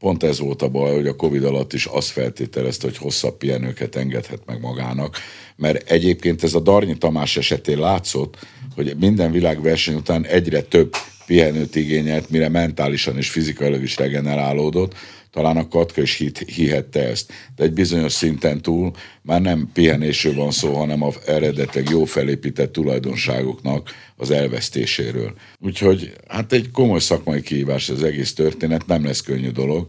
Pont 0.00 0.22
ez 0.22 0.38
volt 0.38 0.62
a 0.62 0.68
baj, 0.68 0.94
hogy 0.94 1.06
a 1.06 1.16
Covid 1.16 1.44
alatt 1.44 1.72
is 1.72 1.86
azt 1.86 2.08
feltételezte, 2.08 2.86
hogy 2.86 2.96
hosszabb 2.96 3.36
pihenőket 3.36 3.96
engedhet 3.96 4.40
meg 4.46 4.60
magának, 4.60 5.16
mert 5.56 5.90
egyébként 5.90 6.42
ez 6.42 6.54
a 6.54 6.60
Darnyi 6.60 6.98
Tamás 6.98 7.36
esetén 7.36 7.78
látszott, 7.78 8.38
hogy 8.74 8.96
minden 8.96 9.30
világverseny 9.30 9.94
után 9.94 10.26
egyre 10.26 10.62
több 10.62 10.94
pihenőt 11.26 11.76
igényelt, 11.76 12.30
mire 12.30 12.48
mentálisan 12.48 13.16
és 13.16 13.30
fizikailag 13.30 13.82
is 13.82 13.96
regenerálódott, 13.96 14.94
talán 15.30 15.56
a 15.56 15.68
Katka 15.68 16.02
is 16.02 16.22
hihette 16.54 17.08
ezt. 17.08 17.32
De 17.56 17.64
egy 17.64 17.72
bizonyos 17.72 18.12
szinten 18.12 18.62
túl 18.62 18.90
már 19.22 19.40
nem 19.40 19.70
pihenésről 19.72 20.34
van 20.34 20.50
szó, 20.50 20.74
hanem 20.74 21.02
a 21.02 21.10
eredetileg 21.26 21.90
jó 21.90 22.04
felépített 22.04 22.72
tulajdonságoknak 22.72 23.90
az 24.16 24.30
elvesztéséről. 24.30 25.34
Úgyhogy 25.58 26.12
hát 26.28 26.52
egy 26.52 26.70
komoly 26.70 27.00
szakmai 27.00 27.40
kihívás 27.40 27.88
az 27.88 28.02
egész 28.02 28.34
történet, 28.34 28.86
nem 28.86 29.04
lesz 29.04 29.20
könnyű 29.20 29.50
dolog. 29.50 29.86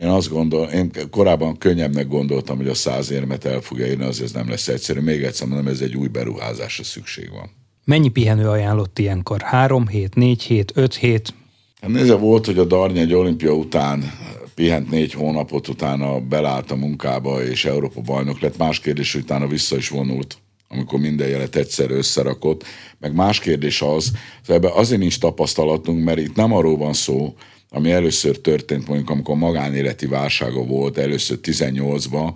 Én 0.00 0.08
azt 0.08 0.28
gondolom, 0.28 0.68
én 0.68 0.90
korábban 1.10 1.58
könnyebbnek 1.58 2.08
gondoltam, 2.08 2.56
hogy 2.56 2.68
a 2.68 2.74
száz 2.74 3.10
érmet 3.10 3.44
el 3.44 3.60
fogja 3.60 3.86
írni, 3.86 4.04
az 4.04 4.22
ez 4.22 4.32
nem 4.32 4.48
lesz 4.48 4.68
egyszerű. 4.68 5.00
Még 5.00 5.22
egyszer 5.22 5.46
mondom, 5.46 5.66
ez 5.66 5.80
egy 5.80 5.96
új 5.96 6.08
beruházásra 6.08 6.84
szükség 6.84 7.30
van. 7.30 7.50
Mennyi 7.84 8.08
pihenő 8.08 8.48
ajánlott 8.48 8.98
ilyenkor? 8.98 9.40
Három 9.40 9.86
hét, 9.86 10.14
négy 10.14 10.42
hét, 10.42 10.72
öt 10.74 10.94
hét? 10.94 11.34
Hát 11.80 11.90
nézze, 11.90 12.14
volt, 12.14 12.46
hogy 12.46 12.58
a 12.58 12.64
Darny 12.64 12.96
egy 12.96 13.14
olimpia 13.14 13.52
után 13.52 14.12
pihent 14.54 14.90
négy 14.90 15.12
hónapot, 15.12 15.68
utána 15.68 16.20
belállt 16.20 16.70
a 16.70 16.76
munkába, 16.76 17.42
és 17.42 17.64
Európa 17.64 18.00
bajnok 18.00 18.40
lett. 18.40 18.56
Más 18.56 18.80
kérdés, 18.80 19.12
hogy 19.12 19.22
utána 19.22 19.46
vissza 19.46 19.76
is 19.76 19.88
vonult 19.88 20.38
amikor 20.68 21.00
minden 21.00 21.28
jelet 21.28 21.56
egyszer 21.56 21.90
összerakott. 21.90 22.64
Meg 22.98 23.14
más 23.14 23.40
kérdés 23.40 23.82
az, 23.82 24.10
hogy 24.46 24.54
ebben 24.54 24.70
azért 24.74 25.00
nincs 25.00 25.18
tapasztalatunk, 25.18 26.04
mert 26.04 26.18
itt 26.18 26.34
nem 26.34 26.52
arról 26.52 26.76
van 26.76 26.92
szó, 26.92 27.34
ami 27.70 27.90
először 27.90 28.40
történt, 28.40 28.86
mondjuk 28.86 29.10
amikor 29.10 29.36
magánéleti 29.36 30.06
válsága 30.06 30.64
volt, 30.64 30.98
először 30.98 31.38
18-ban, 31.42 32.32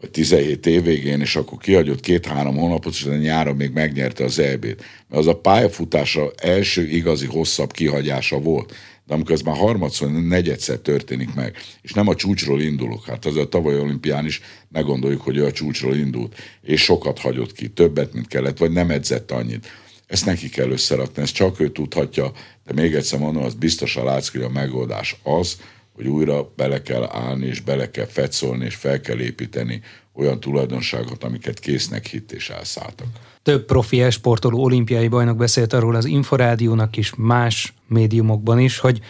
vagy 0.00 0.10
17 0.10 0.66
év 0.66 0.82
végén, 0.82 1.20
és 1.20 1.36
akkor 1.36 1.58
kihagyott 1.58 2.00
két-három 2.00 2.56
hónapot, 2.56 2.92
és 2.92 3.04
nyáron 3.04 3.56
még 3.56 3.70
megnyerte 3.70 4.24
az 4.24 4.38
EB-t. 4.38 4.84
Mert 5.08 5.20
az 5.20 5.26
a 5.26 5.36
pályafutása 5.36 6.32
első 6.36 6.88
igazi 6.88 7.26
hosszabb 7.26 7.72
kihagyása 7.72 8.38
volt. 8.38 8.74
De 9.06 9.14
amikor 9.14 9.32
ez 9.32 9.40
már 9.40 9.56
harmadszor, 9.56 10.10
negyedszer 10.10 10.76
történik 10.76 11.34
meg, 11.34 11.56
és 11.82 11.92
nem 11.92 12.08
a 12.08 12.14
csúcsról 12.14 12.60
indulok, 12.60 13.06
hát 13.06 13.24
az 13.24 13.36
a 13.36 13.48
tavaly 13.48 13.78
olimpián 13.78 14.26
is 14.26 14.40
ne 14.68 14.80
gondoljuk, 14.80 15.22
hogy 15.22 15.36
ő 15.36 15.44
a 15.44 15.52
csúcsról 15.52 15.96
indult, 15.96 16.36
és 16.62 16.82
sokat 16.82 17.18
hagyott 17.18 17.52
ki, 17.52 17.68
többet, 17.68 18.12
mint 18.12 18.26
kellett, 18.26 18.58
vagy 18.58 18.72
nem 18.72 18.90
edzett 18.90 19.30
annyit. 19.30 19.66
Ezt 20.06 20.26
neki 20.26 20.48
kell 20.48 20.70
összerakni, 20.70 21.22
ezt 21.22 21.34
csak 21.34 21.60
ő 21.60 21.70
tudhatja, 21.70 22.32
de 22.64 22.72
még 22.72 22.94
egyszer 22.94 23.18
mondom, 23.18 23.42
az 23.42 23.54
biztosan 23.54 24.04
látszik, 24.04 24.32
hogy 24.32 24.42
a 24.42 24.48
megoldás 24.48 25.16
az, 25.22 25.56
hogy 25.92 26.06
újra 26.06 26.52
bele 26.56 26.82
kell 26.82 27.08
állni, 27.12 27.46
és 27.46 27.60
bele 27.60 27.90
kell 27.90 28.06
fetszolni, 28.06 28.64
és 28.64 28.74
fel 28.74 29.00
kell 29.00 29.20
építeni 29.20 29.82
olyan 30.14 30.40
tulajdonságot, 30.40 31.24
amiket 31.24 31.58
késznek 31.58 32.06
hitt 32.06 32.32
és 32.32 32.50
elszálltak. 32.50 33.06
Több 33.42 33.64
profi 33.64 34.10
sportoló 34.10 34.62
olimpiai 34.62 35.08
bajnok 35.08 35.36
beszélt 35.36 35.72
arról 35.72 35.94
az 35.94 36.04
Inforádiónak 36.04 36.96
is, 36.96 37.12
más 37.16 37.74
médiumokban 37.86 38.58
is, 38.58 38.78
hogy 38.78 39.00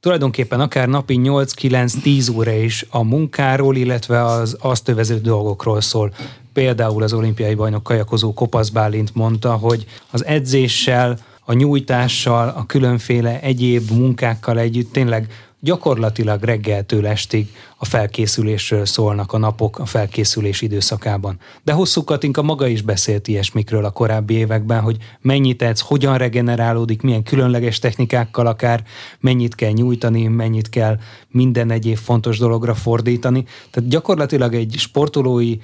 tulajdonképpen 0.00 0.60
akár 0.60 0.88
napi 0.88 1.20
8-9-10 1.22 2.36
óra 2.36 2.52
is 2.52 2.86
a 2.90 3.02
munkáról, 3.02 3.76
illetve 3.76 4.24
az 4.24 4.56
azt 4.60 4.88
övező 4.88 5.18
dolgokról 5.18 5.80
szól. 5.80 6.14
Például 6.52 7.02
az 7.02 7.12
olimpiai 7.12 7.54
bajnok 7.54 7.82
kajakozó 7.82 8.32
Kopasz 8.32 8.68
Bálint 8.68 9.14
mondta, 9.14 9.52
hogy 9.52 9.84
az 10.10 10.24
edzéssel, 10.24 11.18
a 11.44 11.52
nyújtással, 11.52 12.48
a 12.48 12.66
különféle 12.66 13.40
egyéb 13.40 13.90
munkákkal 13.90 14.58
együtt 14.58 14.92
tényleg 14.92 15.32
gyakorlatilag 15.64 16.42
reggeltől 16.42 17.06
estig 17.06 17.46
a 17.76 17.84
felkészülésről 17.84 18.86
szólnak 18.86 19.32
a 19.32 19.38
napok 19.38 19.78
a 19.78 19.86
felkészülés 19.86 20.62
időszakában. 20.62 21.38
De 21.62 21.72
hosszú 21.72 22.04
Katinka 22.04 22.42
maga 22.42 22.66
is 22.66 22.82
beszélt 22.82 23.28
ilyesmikről 23.28 23.84
a 23.84 23.90
korábbi 23.90 24.34
években, 24.34 24.80
hogy 24.80 24.96
mennyit 25.20 25.62
edz, 25.62 25.80
hogyan 25.80 26.18
regenerálódik, 26.18 27.02
milyen 27.02 27.22
különleges 27.22 27.78
technikákkal 27.78 28.46
akár, 28.46 28.84
mennyit 29.20 29.54
kell 29.54 29.70
nyújtani, 29.70 30.26
mennyit 30.26 30.68
kell 30.68 30.98
minden 31.28 31.70
egyéb 31.70 31.96
fontos 31.96 32.38
dologra 32.38 32.74
fordítani. 32.74 33.44
Tehát 33.70 33.90
gyakorlatilag 33.90 34.54
egy 34.54 34.74
sportolói 34.78 35.56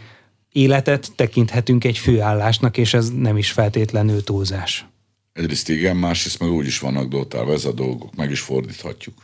életet 0.53 1.13
tekinthetünk 1.17 1.85
egy 1.85 1.99
főállásnak, 1.99 2.77
és 2.77 2.95
ez 2.95 3.11
nem 3.11 3.37
is 3.37 3.51
feltétlenül 3.51 4.25
túlzás. 4.25 4.87
Egyrészt 5.33 5.69
igen, 5.69 5.97
másrészt 5.97 6.41
meg 6.41 6.51
úgy 6.51 6.67
is 6.67 6.79
vannak 6.79 7.09
dotálva 7.09 7.53
ez 7.53 7.65
a 7.65 7.73
dolgok, 7.73 8.17
meg 8.17 8.31
is 8.31 8.41
fordíthatjuk 8.41 9.15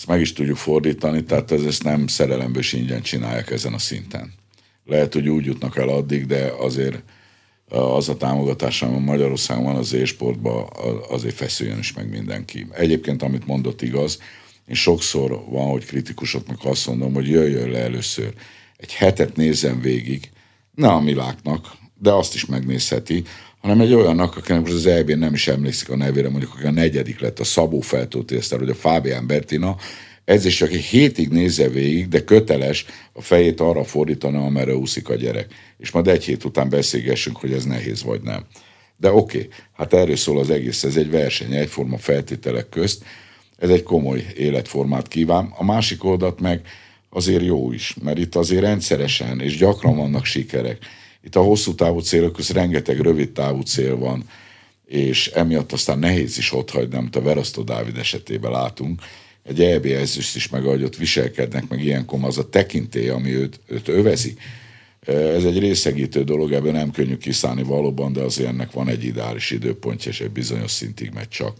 ezt 0.00 0.08
meg 0.08 0.20
is 0.20 0.32
tudjuk 0.32 0.56
fordítani, 0.56 1.24
tehát 1.24 1.50
ez, 1.50 1.62
ezt 1.62 1.82
nem 1.82 2.06
szerelemből 2.06 2.62
ingyen 2.72 3.02
csinálják 3.02 3.50
ezen 3.50 3.72
a 3.72 3.78
szinten. 3.78 4.32
Lehet, 4.84 5.12
hogy 5.12 5.28
úgy 5.28 5.44
jutnak 5.44 5.76
el 5.76 5.88
addig, 5.88 6.26
de 6.26 6.52
azért 6.58 7.02
az 7.68 8.08
a 8.08 8.16
támogatás, 8.16 8.82
ami 8.82 8.98
Magyarországon 8.98 9.64
van 9.64 9.76
az 9.76 9.94
e-sportban, 9.94 10.68
azért 11.08 11.34
feszüljön 11.34 11.78
is 11.78 11.92
meg 11.92 12.10
mindenki. 12.10 12.66
Egyébként, 12.70 13.22
amit 13.22 13.46
mondott 13.46 13.82
igaz, 13.82 14.18
én 14.68 14.74
sokszor 14.74 15.44
van, 15.48 15.70
hogy 15.70 15.84
kritikusoknak 15.84 16.64
azt 16.64 16.86
mondom, 16.86 17.14
hogy 17.14 17.28
jöjjön 17.28 17.70
le 17.70 17.78
először. 17.78 18.34
Egy 18.76 18.92
hetet 18.92 19.36
nézzen 19.36 19.80
végig, 19.80 20.30
ne 20.74 20.88
a 20.88 21.00
Miláknak, 21.00 21.76
de 22.02 22.12
azt 22.12 22.34
is 22.34 22.46
megnézheti, 22.46 23.24
hanem 23.60 23.80
egy 23.80 23.94
olyannak, 23.94 24.36
akinek 24.36 24.60
most 24.60 24.72
az 24.72 24.86
eb 24.86 25.10
nem 25.10 25.34
is 25.34 25.48
emlékszik 25.48 25.90
a 25.90 25.96
nevére, 25.96 26.28
mondjuk 26.28 26.54
aki 26.54 26.66
a 26.66 26.70
negyedik 26.70 27.20
lett, 27.20 27.38
a 27.38 27.44
Szabó 27.44 27.80
Feltótészter, 27.80 28.58
vagy 28.58 28.68
a 28.68 28.74
Fábián 28.74 29.26
Bertina, 29.26 29.76
ez 30.24 30.44
is 30.44 30.62
egy 30.62 30.74
hétig 30.74 31.28
nézze 31.28 31.68
végig, 31.68 32.08
de 32.08 32.24
köteles 32.24 32.84
a 33.12 33.22
fejét 33.22 33.60
arra 33.60 33.84
fordítani, 33.84 34.36
amerre 34.36 34.74
úszik 34.74 35.08
a 35.08 35.14
gyerek. 35.14 35.46
És 35.78 35.90
majd 35.90 36.08
egy 36.08 36.24
hét 36.24 36.44
után 36.44 36.68
beszélgessünk, 36.68 37.36
hogy 37.36 37.52
ez 37.52 37.64
nehéz 37.64 38.02
vagy 38.02 38.20
nem. 38.22 38.44
De 38.96 39.12
oké, 39.12 39.38
okay, 39.38 39.48
hát 39.72 39.94
erről 39.94 40.16
szól 40.16 40.38
az 40.38 40.50
egész, 40.50 40.84
ez 40.84 40.96
egy 40.96 41.10
verseny, 41.10 41.54
egyforma 41.54 41.98
feltételek 41.98 42.68
közt, 42.68 43.04
ez 43.58 43.70
egy 43.70 43.82
komoly 43.82 44.26
életformát 44.36 45.08
kíván. 45.08 45.52
A 45.56 45.64
másik 45.64 46.04
oldalt 46.04 46.40
meg 46.40 46.60
azért 47.10 47.44
jó 47.44 47.72
is, 47.72 47.94
mert 48.02 48.18
itt 48.18 48.34
azért 48.34 48.62
rendszeresen 48.62 49.40
és 49.40 49.56
gyakran 49.56 49.96
vannak 49.96 50.24
sikerek. 50.24 50.78
Itt 51.24 51.36
a 51.36 51.42
hosszú 51.42 51.74
távú 51.74 51.98
célok 51.98 52.32
között 52.32 52.56
rengeteg 52.56 53.00
rövid 53.00 53.30
távú 53.30 53.60
cél 53.60 53.96
van, 53.96 54.24
és 54.86 55.26
emiatt 55.26 55.72
aztán 55.72 55.98
nehéz 55.98 56.38
is 56.38 56.52
ott 56.52 56.70
hagyni, 56.70 56.96
amit 56.96 57.16
a 57.16 57.22
Verasztó 57.22 57.62
Dávid 57.62 57.96
esetében 57.96 58.50
látunk. 58.50 59.02
Egy 59.42 59.60
EB 59.60 59.84
ezüst 59.84 60.36
is 60.36 60.48
meg, 60.48 60.64
ahogy 60.64 60.82
ott 60.82 60.96
viselkednek, 60.96 61.68
meg 61.68 61.84
ilyenkor 61.84 62.18
az 62.22 62.38
a 62.38 62.48
tekintély, 62.48 63.08
ami 63.08 63.34
őt, 63.34 63.60
őt 63.66 63.88
övezi. 63.88 64.34
Ez 65.06 65.44
egy 65.44 65.58
részegítő 65.58 66.24
dolog, 66.24 66.52
ebben 66.52 66.72
nem 66.72 66.90
könnyű 66.90 67.16
kiszállni 67.16 67.62
valóban, 67.62 68.12
de 68.12 68.20
azért 68.20 68.48
ennek 68.48 68.72
van 68.72 68.88
egy 68.88 69.04
ideális 69.04 69.50
időpontja, 69.50 70.10
és 70.10 70.20
egy 70.20 70.30
bizonyos 70.30 70.70
szintig 70.70 71.10
megy 71.14 71.28
csak. 71.28 71.56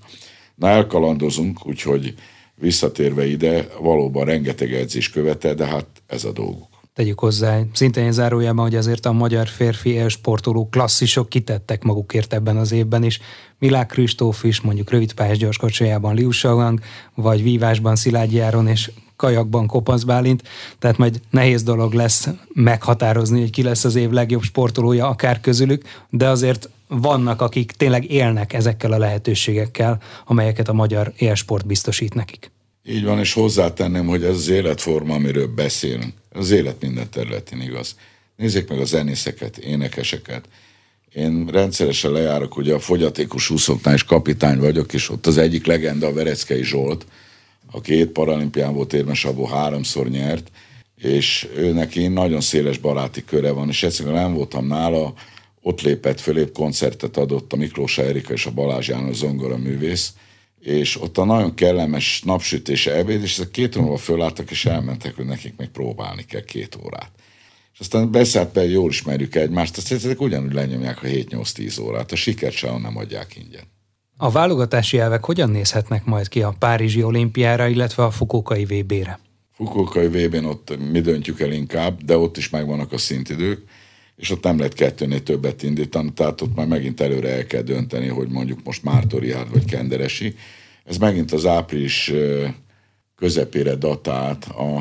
Na 0.55 0.69
elkalandozunk, 0.69 1.67
úgyhogy 1.67 2.15
visszatérve 2.55 3.27
ide, 3.27 3.69
valóban 3.81 4.25
rengeteg 4.25 4.75
edzés 4.75 5.11
követel, 5.11 5.55
de 5.55 5.67
hát 5.67 5.87
ez 6.07 6.25
a 6.25 6.33
dolguk 6.33 6.80
tegyük 6.95 7.19
hozzá, 7.19 7.61
szintén 7.73 8.13
zárójában, 8.13 8.65
hogy 8.65 8.77
azért 8.77 9.07
a 9.07 9.13
magyar 9.13 9.47
férfi 9.47 10.09
sportoló 10.09 10.69
klasszisok 10.69 11.29
kitettek 11.29 11.83
magukért 11.83 12.33
ebben 12.33 12.57
az 12.57 12.73
évben 12.73 13.03
is. 13.03 13.21
Milák 13.59 13.87
Kristóf 13.87 14.45
is 14.45 14.61
mondjuk 14.61 14.91
rövidpályás 14.91 15.39
gyorskocsajában 15.39 16.15
Liu 16.15 16.31
Shaolang, 16.31 16.81
vagy 17.15 17.43
vívásban 17.43 17.97
Szilágyi 17.97 18.41
Áron 18.41 18.67
és 18.67 18.91
kajakban 19.17 19.67
Kopasz 19.67 20.03
Bálint, 20.03 20.43
tehát 20.79 20.97
majd 20.97 21.21
nehéz 21.31 21.63
dolog 21.63 21.93
lesz 21.93 22.29
meghatározni, 22.53 23.41
hogy 23.41 23.51
ki 23.51 23.63
lesz 23.63 23.85
az 23.85 23.95
év 23.95 24.11
legjobb 24.11 24.43
sportolója 24.43 25.09
akár 25.09 25.41
közülük, 25.41 25.85
de 26.11 26.29
azért 26.29 26.69
vannak, 26.89 27.41
akik 27.41 27.73
tényleg 27.73 28.11
élnek 28.11 28.53
ezekkel 28.53 28.93
a 28.93 28.99
lehetőségekkel, 28.99 29.99
amelyeket 30.27 30.69
a 30.69 30.73
magyar 30.73 31.13
élsport 31.17 31.67
biztosít 31.67 32.15
nekik. 32.15 32.51
Így 32.85 33.05
van, 33.05 33.19
és 33.19 33.33
hozzátenném, 33.33 34.07
hogy 34.07 34.25
ez 34.25 34.35
az 34.35 34.49
életforma, 34.49 35.15
amiről 35.15 35.47
beszélünk, 35.47 36.13
az 36.33 36.51
élet 36.51 36.81
minden 36.81 37.11
területén 37.11 37.61
igaz. 37.61 37.97
Nézzék 38.37 38.69
meg 38.69 38.79
a 38.79 38.85
zenészeket, 38.85 39.59
énekeseket. 39.59 40.49
Én 41.15 41.47
rendszeresen 41.47 42.13
lejárok, 42.13 42.57
ugye 42.57 42.75
a 42.75 42.79
fogyatékos 42.79 43.51
úszóknál 43.51 43.95
is 43.95 44.05
kapitány 44.05 44.59
vagyok, 44.59 44.93
és 44.93 45.11
ott 45.11 45.27
az 45.27 45.39
egyik 45.39 45.67
legenda 45.67 46.07
a 46.07 46.13
Vereckei 46.13 46.65
Zsolt, 46.65 47.07
a 47.71 47.81
két 47.81 48.09
paralimpián 48.09 48.75
volt 48.75 48.93
érmes, 48.93 49.25
abból 49.25 49.49
háromszor 49.49 50.09
nyert, 50.09 50.51
és 50.97 51.49
ő 51.57 51.73
neki 51.73 52.07
nagyon 52.07 52.41
széles 52.41 52.79
baráti 52.79 53.25
köre 53.25 53.51
van, 53.51 53.69
és 53.69 53.83
egyszerűen 53.83 54.15
nem 54.15 54.35
voltam 54.35 54.67
nála, 54.67 55.15
ott 55.63 55.81
lépett 55.81 56.21
föl, 56.21 56.39
épp 56.39 56.55
koncertet 56.55 57.17
adott 57.17 57.53
a 57.53 57.57
Miklós 57.57 57.99
Erika 57.99 58.33
és 58.33 58.47
a 58.47 58.51
Balázs 58.51 58.89
János 58.89 59.17
zongora 59.17 59.57
művész, 59.57 60.13
és 60.61 61.01
ott 61.01 61.19
a 61.19 61.25
nagyon 61.25 61.55
kellemes 61.55 62.23
napsütés 62.25 62.87
ebéd, 62.87 63.23
és 63.23 63.39
ezek 63.39 63.51
két 63.51 63.77
óra 63.77 63.97
fölálltak, 63.97 64.51
és 64.51 64.65
elmentek, 64.65 65.17
hogy 65.17 65.25
nekik 65.25 65.57
még 65.57 65.69
próbálni 65.69 66.25
kell 66.25 66.45
két 66.45 66.79
órát. 66.85 67.11
És 67.73 67.81
aztán 67.81 68.11
beszállt 68.11 68.53
be, 68.53 68.65
jól 68.65 68.91
ismerjük 68.91 69.35
egymást, 69.35 69.77
azt 69.77 69.93
ezek 69.93 70.21
ugyanúgy 70.21 70.53
lenyomják 70.53 71.03
a 71.03 71.07
7-8-10 71.07 71.83
órát, 71.83 72.13
a 72.13 72.17
sikert 72.17 72.55
sem 72.55 72.81
nem 72.81 72.97
adják 72.97 73.37
ingyen. 73.37 73.65
A 74.17 74.31
válogatási 74.31 74.99
elvek 74.99 75.25
hogyan 75.25 75.51
nézhetnek 75.51 76.05
majd 76.05 76.29
ki 76.29 76.43
a 76.43 76.55
Párizsi 76.59 77.03
olimpiára, 77.03 77.67
illetve 77.67 78.05
a 78.05 78.11
Fukókai 78.11 78.65
VB-re? 78.65 79.21
Fukókai 79.53 80.07
VB-n 80.07 80.45
ott 80.45 80.91
mi 80.91 81.01
döntjük 81.01 81.41
el 81.41 81.53
inkább, 81.53 82.03
de 82.03 82.17
ott 82.17 82.37
is 82.37 82.51
megvannak 82.51 82.93
a 82.93 82.99
szintidők 82.99 83.65
és 84.21 84.31
ott 84.31 84.43
nem 84.43 84.59
lehet 84.59 84.75
kettőnél 84.75 85.23
többet 85.23 85.63
indítani, 85.63 86.13
tehát 86.13 86.41
ott 86.41 86.57
már 86.57 86.67
megint 86.67 87.01
előre 87.01 87.29
el 87.29 87.47
kell 87.47 87.63
dönteni, 87.63 88.07
hogy 88.07 88.29
mondjuk 88.29 88.59
most 88.65 88.83
Mártori 88.83 89.35
vagy 89.53 89.65
Kenderesi. 89.65 90.35
Ez 90.85 90.97
megint 90.97 91.33
az 91.33 91.47
április 91.47 92.13
közepére 93.17 93.75
datált 93.75 94.45
a, 94.45 94.77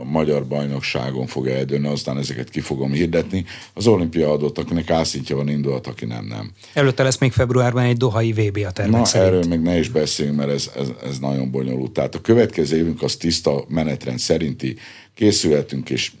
a 0.00 0.04
magyar 0.04 0.46
bajnokságon 0.46 1.26
fog 1.26 1.46
eldőlni, 1.46 1.86
aztán 1.86 2.18
ezeket 2.18 2.50
ki 2.50 2.60
fogom 2.60 2.92
hirdetni. 2.92 3.44
Az 3.74 3.86
olimpia 3.86 4.32
adott, 4.32 4.58
akinek 4.58 4.90
ászintja 4.90 5.36
van 5.36 5.48
indulhat, 5.48 5.86
aki 5.86 6.04
nem, 6.04 6.24
nem. 6.24 6.50
Előtte 6.72 7.02
lesz 7.02 7.18
még 7.18 7.32
februárban 7.32 7.84
egy 7.84 7.96
dohai 7.96 8.32
VB 8.32 8.64
a 8.66 8.70
tervek 8.70 8.98
Na, 8.98 9.04
szerint. 9.04 9.28
erről 9.28 9.48
még 9.48 9.60
ne 9.60 9.78
is 9.78 9.88
beszéljünk, 9.88 10.38
mert 10.38 10.50
ez, 10.50 10.70
ez, 10.76 10.88
ez 11.04 11.18
nagyon 11.18 11.50
bonyolult. 11.50 11.92
Tehát 11.92 12.14
a 12.14 12.20
következő 12.20 12.76
évünk 12.76 13.02
az 13.02 13.16
tiszta 13.16 13.64
menetrend 13.68 14.18
szerinti 14.18 14.76
készülhetünk, 15.14 15.90
és 15.90 16.12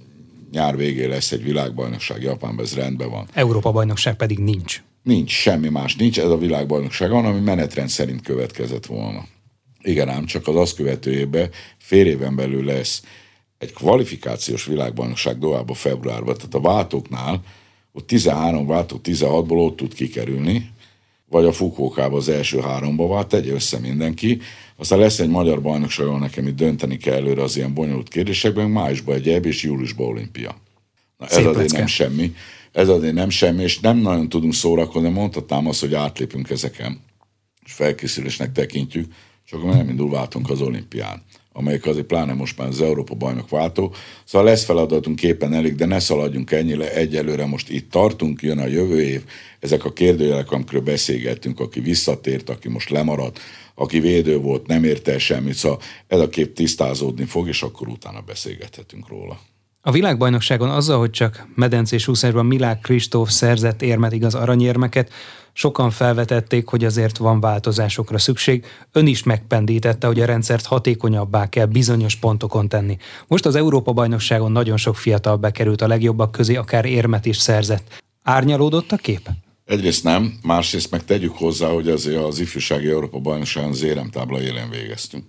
nyár 0.50 0.76
végén 0.76 1.08
lesz 1.08 1.32
egy 1.32 1.42
világbajnokság 1.42 2.22
Japánban, 2.22 2.64
ez 2.64 2.74
rendben 2.74 3.10
van. 3.10 3.28
Európa 3.32 3.72
bajnokság 3.72 4.16
pedig 4.16 4.38
nincs. 4.38 4.82
Nincs, 5.02 5.30
semmi 5.30 5.68
más 5.68 5.96
nincs, 5.96 6.18
ez 6.18 6.30
a 6.30 6.38
világbajnokság 6.38 7.10
van, 7.10 7.24
ami 7.24 7.40
menetrend 7.40 7.88
szerint 7.88 8.22
következett 8.22 8.86
volna. 8.86 9.26
Igen 9.82 10.08
ám, 10.08 10.24
csak 10.24 10.48
az 10.48 10.56
azt 10.56 10.76
követő 10.76 11.12
évben 11.12 11.50
fél 11.78 12.06
éven 12.06 12.36
belül 12.36 12.64
lesz 12.64 13.02
egy 13.58 13.72
kvalifikációs 13.72 14.64
világbajnokság 14.64 15.38
Dohába 15.38 15.74
februárban, 15.74 16.36
tehát 16.36 16.54
a 16.54 16.60
váltóknál 16.60 17.42
ott 17.92 18.06
13 18.06 18.66
váltó 18.66 19.00
16-ból 19.04 19.66
ott 19.66 19.76
tud 19.76 19.94
kikerülni, 19.94 20.70
vagy 21.30 21.44
a 21.44 21.52
Fukókába 21.52 22.16
az 22.16 22.28
első 22.28 22.60
háromba 22.60 23.08
vált, 23.08 23.28
tegye 23.28 23.52
össze 23.52 23.78
mindenki. 23.78 24.40
Aztán 24.80 24.98
lesz 24.98 25.18
egy 25.18 25.28
magyar 25.28 25.62
bajnokság, 25.62 26.06
ahol 26.06 26.18
nekem 26.18 26.46
itt 26.46 26.56
dönteni 26.56 26.96
kell 26.96 27.14
előre 27.14 27.42
az 27.42 27.56
ilyen 27.56 27.74
bonyolult 27.74 28.08
kérdésekben, 28.08 28.70
májusban 28.70 29.14
egy 29.14 29.28
ebb 29.28 29.46
és 29.46 29.62
júliusban 29.62 30.06
olimpia. 30.06 30.56
Na, 31.16 31.26
ez 31.26 31.44
azért 31.44 31.72
nem 31.72 31.86
semmi. 31.86 32.34
Ez 32.72 32.88
azért 32.88 33.14
nem 33.14 33.30
semmi, 33.30 33.62
és 33.62 33.80
nem 33.80 33.96
nagyon 33.96 34.28
tudunk 34.28 34.54
szórakozni. 34.54 35.08
Mondhatnám 35.08 35.66
azt, 35.66 35.80
hogy 35.80 35.94
átlépünk 35.94 36.50
ezeken, 36.50 37.00
és 37.64 37.72
felkészülésnek 37.72 38.52
tekintjük, 38.52 39.12
csak 39.44 39.64
nem 39.64 39.88
indul 39.88 40.10
váltunk 40.10 40.50
az 40.50 40.60
olimpián 40.60 41.22
amelyik 41.58 41.86
azért 41.86 42.06
pláne 42.06 42.32
most 42.32 42.58
már 42.58 42.68
az 42.68 42.80
Európa 42.80 43.14
bajnok 43.14 43.48
váltó. 43.48 43.94
Szóval 44.24 44.48
lesz 44.48 44.64
feladatunk 44.64 45.16
képen 45.16 45.54
elég, 45.54 45.74
de 45.74 45.86
ne 45.86 45.98
szaladjunk 45.98 46.50
ennyire 46.50 46.94
egyelőre, 46.94 47.46
most 47.46 47.70
itt 47.70 47.90
tartunk, 47.90 48.42
jön 48.42 48.58
a 48.58 48.66
jövő 48.66 49.02
év, 49.02 49.22
ezek 49.60 49.84
a 49.84 49.92
kérdőjelek, 49.92 50.50
amikről 50.50 50.80
beszélgettünk, 50.80 51.60
aki 51.60 51.80
visszatért, 51.80 52.50
aki 52.50 52.68
most 52.68 52.90
lemaradt, 52.90 53.40
aki 53.78 54.00
védő 54.00 54.38
volt, 54.38 54.66
nem 54.66 54.84
érte 54.84 55.18
semmit, 55.18 55.54
szóval 55.54 55.78
ez 56.06 56.20
a 56.20 56.28
kép 56.28 56.54
tisztázódni 56.54 57.24
fog, 57.24 57.48
és 57.48 57.62
akkor 57.62 57.88
utána 57.88 58.20
beszélgethetünk 58.20 59.08
róla. 59.08 59.38
A 59.80 59.90
világbajnokságon 59.90 60.70
azzal, 60.70 60.98
hogy 60.98 61.10
csak 61.10 61.46
medencés 61.54 62.08
úszásban 62.08 62.46
Milák 62.46 62.80
Kristóf 62.80 63.30
szerzett 63.30 63.82
érmet, 63.82 64.12
igaz 64.12 64.34
aranyérmeket, 64.34 65.10
sokan 65.52 65.90
felvetették, 65.90 66.66
hogy 66.68 66.84
azért 66.84 67.16
van 67.16 67.40
változásokra 67.40 68.18
szükség. 68.18 68.64
Ön 68.92 69.06
is 69.06 69.22
megpendítette, 69.22 70.06
hogy 70.06 70.20
a 70.20 70.26
rendszert 70.26 70.66
hatékonyabbá 70.66 71.48
kell 71.48 71.66
bizonyos 71.66 72.16
pontokon 72.16 72.68
tenni. 72.68 72.96
Most 73.26 73.46
az 73.46 73.54
Európa-bajnokságon 73.54 74.52
nagyon 74.52 74.76
sok 74.76 74.96
fiatal 74.96 75.36
bekerült 75.36 75.82
a 75.82 75.86
legjobbak 75.86 76.32
közé, 76.32 76.56
akár 76.56 76.84
érmet 76.84 77.26
is 77.26 77.36
szerzett. 77.36 78.02
Árnyalódott 78.22 78.92
a 78.92 78.96
kép? 78.96 79.28
Egyrészt 79.68 80.04
nem, 80.04 80.38
másrészt 80.42 80.90
meg 80.90 81.04
tegyük 81.04 81.36
hozzá, 81.36 81.68
hogy 81.68 81.88
azért 81.88 82.22
az 82.22 82.38
ifjúsági 82.38 82.88
Európa 82.88 83.18
bajnokságon 83.18 83.70
az 83.70 83.82
éremtábla 83.82 84.40
élén 84.40 84.70
végeztünk. 84.70 85.24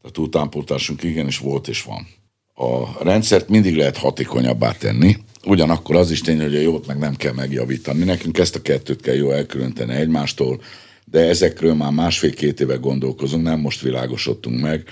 Tehát 0.00 0.18
utánpótlásunk 0.18 1.02
igenis 1.02 1.38
volt 1.38 1.68
és 1.68 1.82
van. 1.82 2.06
A 2.54 3.04
rendszert 3.04 3.48
mindig 3.48 3.76
lehet 3.76 3.96
hatékonyabbá 3.96 4.72
tenni, 4.72 5.16
Ugyanakkor 5.46 5.96
az 5.96 6.10
is 6.10 6.20
tény, 6.20 6.40
hogy 6.40 6.56
a 6.56 6.60
jót 6.60 6.86
meg 6.86 6.98
nem 6.98 7.14
kell 7.14 7.32
megjavítani. 7.32 8.04
Nekünk 8.04 8.38
ezt 8.38 8.56
a 8.56 8.62
kettőt 8.62 9.00
kell 9.00 9.14
jó 9.14 9.30
elkülöníteni 9.30 9.94
egymástól, 9.94 10.62
de 11.04 11.20
ezekről 11.20 11.74
már 11.74 11.92
másfél-két 11.92 12.60
éve 12.60 12.74
gondolkozunk, 12.74 13.44
nem 13.44 13.60
most 13.60 13.80
világosodtunk 13.80 14.60
meg. 14.60 14.84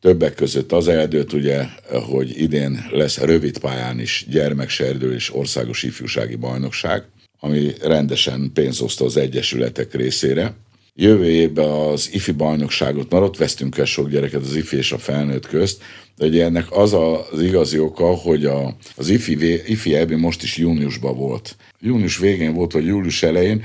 Többek 0.00 0.34
között 0.34 0.72
az 0.72 0.88
eldőlt 0.88 1.32
ugye, 1.32 1.64
hogy 2.08 2.40
idén 2.40 2.86
lesz 2.90 3.18
rövid 3.18 3.58
pályán 3.58 4.00
is 4.00 4.26
gyermekserdő 4.30 5.14
és 5.14 5.34
országos 5.34 5.82
ifjúsági 5.82 6.36
bajnokság, 6.36 7.04
ami 7.40 7.72
rendesen 7.82 8.50
pénzozta 8.54 9.04
az 9.04 9.16
egyesületek 9.16 9.94
részére. 9.94 10.54
Jövő 10.94 11.30
évben 11.30 11.68
az 11.68 12.08
IFI 12.12 12.32
bajnokságot, 12.32 13.10
mert 13.10 13.24
ott 13.24 13.36
vesztünk 13.36 13.78
el 13.78 13.84
sok 13.84 14.10
gyereket 14.10 14.42
az 14.42 14.56
IFI 14.56 14.76
és 14.76 14.92
a 14.92 14.98
felnőtt 14.98 15.46
közt, 15.46 15.82
de 16.16 16.26
ugye 16.26 16.44
ennek 16.44 16.66
az 16.70 16.92
az 16.92 17.42
igazi 17.42 17.78
oka, 17.78 18.14
hogy 18.14 18.44
a, 18.44 18.76
az 18.96 19.08
IFI, 19.08 19.70
IFI 19.70 19.94
EBI 19.94 20.14
most 20.14 20.42
is 20.42 20.56
júniusban 20.56 21.16
volt. 21.16 21.56
Június 21.80 22.18
végén 22.18 22.54
volt, 22.54 22.72
vagy 22.72 22.86
július 22.86 23.22
elején, 23.22 23.62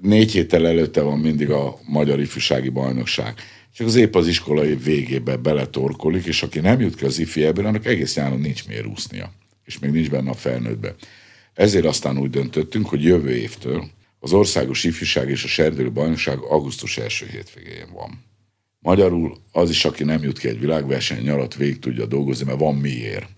négy 0.00 0.32
héttel 0.32 0.66
előtte 0.66 1.00
van 1.00 1.18
mindig 1.18 1.50
a 1.50 1.78
Magyar 1.86 2.20
Ifjúsági 2.20 2.68
Bajnokság. 2.68 3.34
Csak 3.74 3.86
az 3.86 3.96
épp 3.96 4.14
az 4.14 4.26
iskolai 4.26 4.76
végébe 4.76 5.36
beletorkolik, 5.36 6.24
és 6.24 6.42
aki 6.42 6.60
nem 6.60 6.80
jut 6.80 6.96
ki 6.96 7.04
az 7.04 7.18
IFI 7.18 7.44
ebből, 7.44 7.66
annak 7.66 7.86
egész 7.86 8.16
nyáron 8.16 8.40
nincs 8.40 8.66
miért 8.66 8.86
úsznia. 8.86 9.32
És 9.64 9.78
még 9.78 9.90
nincs 9.90 10.10
benne 10.10 10.30
a 10.30 10.34
felnőttbe. 10.34 10.94
Ezért 11.54 11.84
aztán 11.84 12.18
úgy 12.18 12.30
döntöttünk, 12.30 12.88
hogy 12.88 13.02
jövő 13.02 13.36
évtől 13.36 13.84
az 14.18 14.32
Országos 14.32 14.84
Ifjúság 14.84 15.30
és 15.30 15.44
a 15.44 15.48
Serdülő 15.48 15.92
Bajnokság 15.92 16.38
augusztus 16.38 16.98
első 16.98 17.26
hétvégén 17.26 17.92
van. 17.92 18.24
Magyarul 18.78 19.36
az 19.52 19.70
is, 19.70 19.84
aki 19.84 20.04
nem 20.04 20.22
jut 20.22 20.38
ki 20.38 20.48
egy 20.48 20.60
világverseny 20.60 21.22
nyarat, 21.22 21.54
végig 21.54 21.78
tudja 21.78 22.06
dolgozni, 22.06 22.44
mert 22.44 22.58
van 22.58 22.74
miért. 22.74 23.28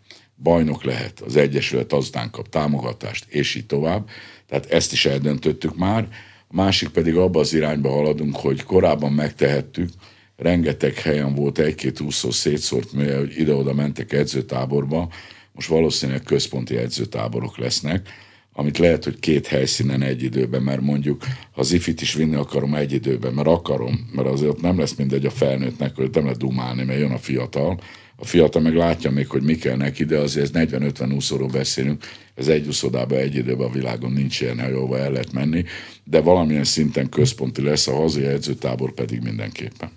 Bajnok 0.43 0.85
lehet, 0.85 1.21
az 1.21 1.37
Egyesület 1.37 1.93
azután 1.93 2.31
kap 2.31 2.49
támogatást, 2.49 3.25
és 3.29 3.55
így 3.55 3.67
tovább. 3.67 4.09
Tehát 4.47 4.67
ezt 4.67 4.93
is 4.93 5.07
eldöntöttük 5.07 5.77
már. 5.77 6.09
A 6.49 6.55
másik 6.55 6.89
pedig 6.89 7.17
abba 7.17 7.41
az 7.41 7.55
irányba 7.55 7.91
haladunk, 7.91 8.37
hogy 8.37 8.63
korábban 8.63 9.13
megtehettük, 9.13 9.89
rengeteg 10.37 10.95
helyen 10.95 11.35
volt 11.35 11.59
egy-két 11.59 12.01
úszó 12.01 12.31
szétszórt 12.31 12.93
műje, 12.93 13.23
ide-oda 13.37 13.75
mentek 13.75 14.13
edzőtáborba, 14.13 15.09
most 15.57 15.69
valószínűleg 15.69 16.23
központi 16.23 16.77
edzőtáborok 16.77 17.59
lesznek, 17.59 18.09
amit 18.53 18.79
lehet, 18.79 19.05
hogy 19.05 19.19
két 19.19 19.47
helyszínen 19.47 20.03
egy 20.03 20.23
időben, 20.23 20.63
mert 20.63 20.81
mondjuk 20.81 21.25
az 21.55 21.73
ifit 21.73 22.01
is 22.01 22.15
vinni 22.15 22.35
akarom 22.35 22.75
egy 22.75 22.93
időben, 22.93 23.33
mert 23.33 23.49
akarom, 23.49 24.11
mert 24.13 24.29
azért 24.29 24.51
ott 24.51 24.61
nem 24.61 24.79
lesz 24.79 24.95
mindegy 24.95 25.27
a 25.27 25.31
felnőttnek, 25.31 25.97
hogy 25.97 26.11
nem 26.13 26.23
lehet 26.23 26.39
dumálni, 26.39 26.85
mert 26.85 26.99
jön 26.99 27.13
a 27.13 27.19
fiatal, 27.19 27.81
a 28.17 28.25
fiatal 28.25 28.63
meg 28.63 28.75
látja 28.75 29.11
még, 29.11 29.29
hogy 29.29 29.43
mi 29.43 29.55
kell 29.55 29.77
neki, 29.77 30.05
de 30.05 30.19
azért 30.19 30.57
ez 30.57 30.69
40-50 30.71 31.15
úszóról 31.15 31.49
beszélünk, 31.49 32.05
ez 32.35 32.49
egy 32.49 32.67
úszodában 32.67 33.19
egy 33.19 33.35
időben 33.35 33.67
a 33.67 33.73
világon 33.73 34.13
nincs 34.13 34.41
ilyen, 34.41 34.59
ahova 34.59 34.99
el 34.99 35.11
lehet 35.11 35.33
menni, 35.33 35.65
de 36.05 36.21
valamilyen 36.21 36.65
szinten 36.65 37.09
központi 37.09 37.63
lesz, 37.63 37.87
a 37.87 37.95
hazai 37.95 38.25
edzőtábor 38.25 38.93
pedig 38.93 39.23
mindenképpen. 39.23 39.91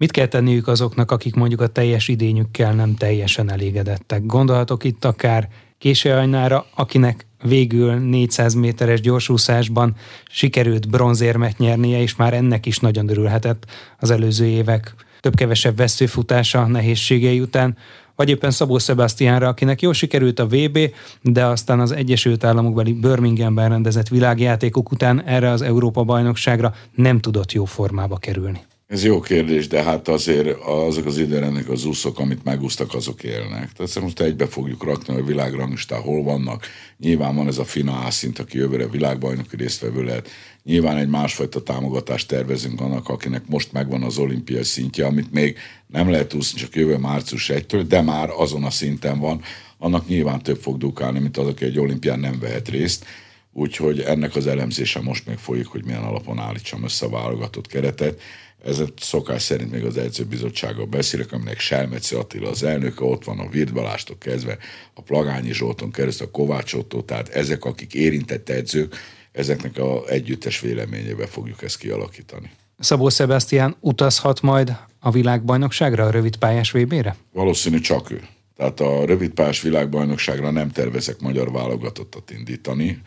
Mit 0.00 0.10
kell 0.10 0.26
tenniük 0.26 0.68
azoknak, 0.68 1.10
akik 1.10 1.34
mondjuk 1.34 1.60
a 1.60 1.66
teljes 1.66 2.08
idényükkel 2.08 2.72
nem 2.72 2.94
teljesen 2.94 3.50
elégedettek? 3.50 4.26
Gondolhatok 4.26 4.84
itt 4.84 5.04
akár 5.04 5.48
Későajnára, 5.78 6.66
akinek 6.74 7.26
végül 7.42 7.94
400 7.94 8.54
méteres 8.54 9.00
gyorsúszásban 9.00 9.96
sikerült 10.30 10.88
bronzérmet 10.88 11.58
nyernie, 11.58 12.00
és 12.00 12.16
már 12.16 12.34
ennek 12.34 12.66
is 12.66 12.78
nagyon 12.78 13.08
örülhetett 13.08 13.66
az 13.98 14.10
előző 14.10 14.46
évek 14.46 14.94
több-kevesebb 15.20 15.76
veszőfutása 15.76 16.66
nehézségei 16.66 17.40
után, 17.40 17.76
vagy 18.16 18.28
éppen 18.28 18.50
Szabó 18.50 18.78
Sebastianra, 18.78 19.48
akinek 19.48 19.82
jól 19.82 19.92
sikerült 19.94 20.38
a 20.38 20.46
VB, 20.46 20.78
de 21.22 21.44
aztán 21.44 21.80
az 21.80 21.92
Egyesült 21.92 22.44
Államokbeli 22.44 22.92
Birminghamben 22.92 23.68
rendezett 23.68 24.08
világjátékok 24.08 24.90
után 24.90 25.22
erre 25.22 25.50
az 25.50 25.62
Európa-bajnokságra 25.62 26.74
nem 26.94 27.20
tudott 27.20 27.52
jó 27.52 27.64
formába 27.64 28.16
kerülni. 28.16 28.60
Ez 28.90 29.04
jó 29.04 29.20
kérdés, 29.20 29.68
de 29.68 29.82
hát 29.82 30.08
azért 30.08 30.58
azok 30.60 31.06
az 31.06 31.18
időrendek 31.18 31.68
az 31.68 31.84
úszok, 31.84 32.18
amit 32.18 32.44
megúsztak, 32.44 32.94
azok 32.94 33.22
élnek. 33.22 33.72
Tehát 33.72 34.00
most 34.00 34.20
egybe 34.20 34.46
fogjuk 34.46 34.84
rakni, 34.84 35.12
hogy 35.12 35.22
a 35.22 35.26
világrangistán 35.26 36.00
hol 36.00 36.22
vannak. 36.22 36.66
Nyilván 36.98 37.36
van 37.36 37.46
ez 37.46 37.58
a 37.58 37.64
fina 37.64 37.98
A 37.98 38.10
szint, 38.10 38.38
aki 38.38 38.58
jövőre 38.58 38.88
világbajnoki 38.88 39.56
résztvevő 39.56 40.02
lehet. 40.02 40.28
Nyilván 40.64 40.96
egy 40.96 41.08
másfajta 41.08 41.62
támogatást 41.62 42.28
tervezünk 42.28 42.80
annak, 42.80 43.08
akinek 43.08 43.46
most 43.46 43.72
megvan 43.72 44.02
az 44.02 44.18
olimpiai 44.18 44.64
szintje, 44.64 45.06
amit 45.06 45.32
még 45.32 45.58
nem 45.86 46.10
lehet 46.10 46.34
úszni, 46.34 46.60
csak 46.60 46.76
jövő 46.76 46.96
március 46.96 47.50
1-től, 47.54 47.84
de 47.88 48.00
már 48.00 48.30
azon 48.36 48.64
a 48.64 48.70
szinten 48.70 49.18
van. 49.18 49.42
Annak 49.78 50.08
nyilván 50.08 50.42
több 50.42 50.58
fog 50.58 50.78
dukálni, 50.78 51.18
mint 51.18 51.36
az, 51.36 51.46
aki 51.46 51.64
egy 51.64 51.78
olimpián 51.78 52.20
nem 52.20 52.38
vehet 52.40 52.68
részt. 52.68 53.04
Úgyhogy 53.52 54.00
ennek 54.00 54.36
az 54.36 54.46
elemzése 54.46 55.00
most 55.00 55.26
még 55.26 55.36
folyik, 55.36 55.66
hogy 55.66 55.84
milyen 55.84 56.02
alapon 56.02 56.38
állítsam 56.38 56.84
össze 56.84 57.06
a 57.06 57.10
válogatott 57.10 57.66
keretet 57.66 58.20
ez 58.64 58.82
szokás 58.96 59.42
szerint 59.42 59.70
még 59.70 59.84
az 59.84 59.96
edzőbizottsággal 59.96 60.86
beszélek, 60.86 61.32
aminek 61.32 61.58
Selmeci 61.58 62.14
Attila 62.14 62.48
az 62.48 62.62
elnöke, 62.62 63.04
ott 63.04 63.24
van 63.24 63.38
a 63.38 63.48
Virt 63.48 63.72
Balástól 63.72 64.18
kezdve, 64.18 64.58
a 64.94 65.02
Plagányi 65.02 65.52
Zsolton 65.52 65.90
keresztül, 65.90 66.26
a 66.26 66.30
Kovács 66.30 66.74
Otto, 66.74 67.02
tehát 67.02 67.28
ezek, 67.28 67.64
akik 67.64 67.94
érintett 67.94 68.48
edzők, 68.48 68.96
ezeknek 69.32 69.78
a 69.78 70.08
együttes 70.08 70.60
véleményébe 70.60 71.26
fogjuk 71.26 71.62
ezt 71.62 71.78
kialakítani. 71.78 72.50
Szabó 72.78 73.08
Sebastian 73.08 73.76
utazhat 73.80 74.42
majd 74.42 74.76
a 75.00 75.10
világbajnokságra, 75.10 76.04
a 76.04 76.10
rövidpályás 76.10 76.70
VB-re? 76.70 77.16
Valószínű 77.32 77.80
csak 77.80 78.10
ő. 78.10 78.20
Tehát 78.56 78.80
a 78.80 79.04
rövidpályás 79.04 79.60
világbajnokságra 79.60 80.50
nem 80.50 80.70
tervezek 80.70 81.20
magyar 81.20 81.52
válogatottat 81.52 82.30
indítani, 82.30 83.00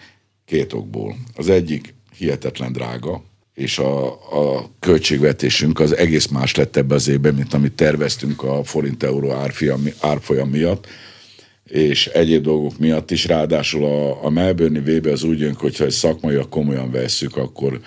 két 0.45 0.73
okból. 0.73 1.15
Az 1.35 1.49
egyik 1.49 1.95
hihetetlen 2.17 2.71
drága, 2.71 3.23
és 3.53 3.77
a, 3.77 4.07
a 4.11 4.69
költségvetésünk 4.79 5.79
az 5.79 5.97
egész 5.97 6.27
más 6.27 6.55
lett 6.55 6.75
ebbe 6.75 6.95
az 6.95 7.07
évben, 7.07 7.33
mint 7.33 7.53
amit 7.53 7.73
terveztünk 7.73 8.43
a 8.43 8.63
forint-euró 8.63 9.31
árfolyam 9.99 10.49
miatt, 10.49 10.87
és 11.67 12.07
egyéb 12.07 12.43
dolgok 12.43 12.77
miatt 12.77 13.11
is. 13.11 13.25
Ráadásul 13.25 13.83
a, 13.85 14.25
a 14.25 14.29
Melbourne 14.29 14.79
VB 14.79 15.05
az 15.05 15.23
úgy 15.23 15.39
jön, 15.39 15.53
hogyha 15.53 15.85
egy 15.85 15.91
szakmai 15.91 16.39
komolyan 16.49 16.91
vesszük, 16.91 17.37
akkor 17.37 17.79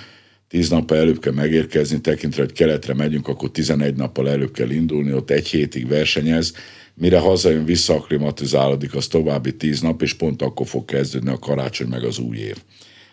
tíz 0.48 0.68
nappal 0.68 0.96
előbb 0.96 1.18
kell 1.20 1.32
megérkezni, 1.32 2.00
tekintve, 2.00 2.42
hogy 2.42 2.52
keletre 2.52 2.94
megyünk, 2.94 3.28
akkor 3.28 3.50
11 3.50 3.94
nappal 3.94 4.30
előbb 4.30 4.52
kell 4.52 4.70
indulni, 4.70 5.12
ott 5.12 5.30
egy 5.30 5.48
hétig 5.48 5.88
versenyez, 5.88 6.52
mire 6.94 7.18
hazajön, 7.18 7.64
visszaaklimatizálódik, 7.64 8.94
az 8.94 9.06
további 9.06 9.56
tíz 9.56 9.80
nap, 9.80 10.02
és 10.02 10.14
pont 10.14 10.42
akkor 10.42 10.66
fog 10.66 10.84
kezdődni 10.84 11.30
a 11.30 11.38
karácsony 11.38 11.88
meg 11.88 12.04
az 12.04 12.18
új 12.18 12.36
év 12.36 12.56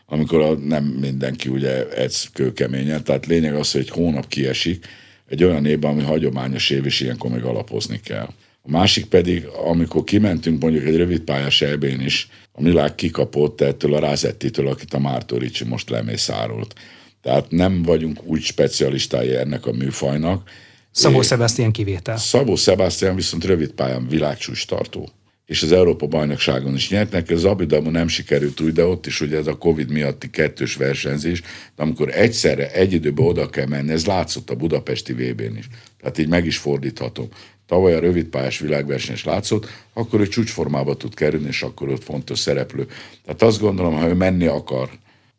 amikor 0.05 0.41
a, 0.41 0.53
nem 0.53 0.83
mindenki 0.83 1.49
ugye 1.49 1.89
edz 1.89 2.29
kőkeményen, 2.33 3.03
tehát 3.03 3.25
lényeg 3.25 3.55
az, 3.55 3.71
hogy 3.71 3.81
egy 3.81 3.89
hónap 3.89 4.27
kiesik, 4.27 4.85
egy 5.27 5.43
olyan 5.43 5.65
évben, 5.65 5.91
ami 5.91 6.01
hagyományos 6.01 6.69
év, 6.69 6.85
és 6.85 6.99
ilyenkor 6.99 7.31
meg 7.31 7.43
alapozni 7.43 7.99
kell. 7.99 8.27
A 8.61 8.71
másik 8.71 9.05
pedig, 9.05 9.45
amikor 9.45 10.03
kimentünk 10.03 10.61
mondjuk 10.61 10.85
egy 10.85 10.95
rövid 10.95 11.19
pályás 11.19 11.61
elbén 11.61 11.99
is, 11.99 12.29
a 12.51 12.61
világ 12.61 12.95
kikapott 12.95 13.61
ettől 13.61 13.93
a 13.93 13.99
Rázettitől, 13.99 14.67
akit 14.67 14.93
a 14.93 14.99
Mártoricsi 14.99 15.63
most 15.63 15.89
lemészárolt. 15.89 16.73
Tehát 17.21 17.51
nem 17.51 17.83
vagyunk 17.83 18.23
úgy 18.23 18.41
specialistái 18.41 19.35
ennek 19.35 19.65
a 19.65 19.71
műfajnak. 19.71 20.49
Szabó 20.91 21.21
Sebastian 21.21 21.71
kivétel. 21.71 22.17
Szabó 22.17 22.55
Sebastian 22.55 23.15
viszont 23.15 23.45
rövid 23.45 23.71
pályán 23.71 24.07
világcsúcs 24.07 24.65
tartó 24.65 25.09
és 25.45 25.63
az 25.63 25.71
Európa 25.71 26.07
bajnokságon 26.07 26.75
is 26.75 26.89
nyertnek. 26.89 27.29
Ez 27.29 27.43
Abidamu 27.43 27.89
nem 27.89 28.07
sikerült 28.07 28.61
úgy, 28.61 28.73
de 28.73 28.85
ott 28.85 29.05
is 29.05 29.21
ugye 29.21 29.37
ez 29.37 29.47
a 29.47 29.57
Covid 29.57 29.91
miatti 29.91 30.29
kettős 30.29 30.75
versenyzés, 30.75 31.41
de 31.75 31.83
amikor 31.83 32.09
egyszerre 32.09 32.71
egy 32.71 32.93
időben 32.93 33.25
oda 33.25 33.49
kell 33.49 33.67
menni, 33.67 33.91
ez 33.91 34.05
látszott 34.05 34.49
a 34.49 34.55
budapesti 34.55 35.13
VB-n 35.13 35.57
is. 35.57 35.67
Tehát 35.99 36.17
így 36.17 36.27
meg 36.27 36.45
is 36.45 36.57
fordíthatom. 36.57 37.27
Tavaly 37.65 37.93
a 37.93 37.99
rövidpályás 37.99 38.59
világverseny 38.59 39.15
is 39.15 39.23
látszott, 39.23 39.67
akkor 39.93 40.19
ő 40.19 40.27
csúcsformába 40.27 40.97
tud 40.97 41.13
kerülni, 41.13 41.47
és 41.47 41.61
akkor 41.61 41.89
ott 41.89 42.03
fontos 42.03 42.39
szereplő. 42.39 42.87
Tehát 43.25 43.41
azt 43.41 43.59
gondolom, 43.59 43.93
ha 43.93 44.07
ő 44.07 44.13
menni 44.13 44.45
akar, 44.45 44.89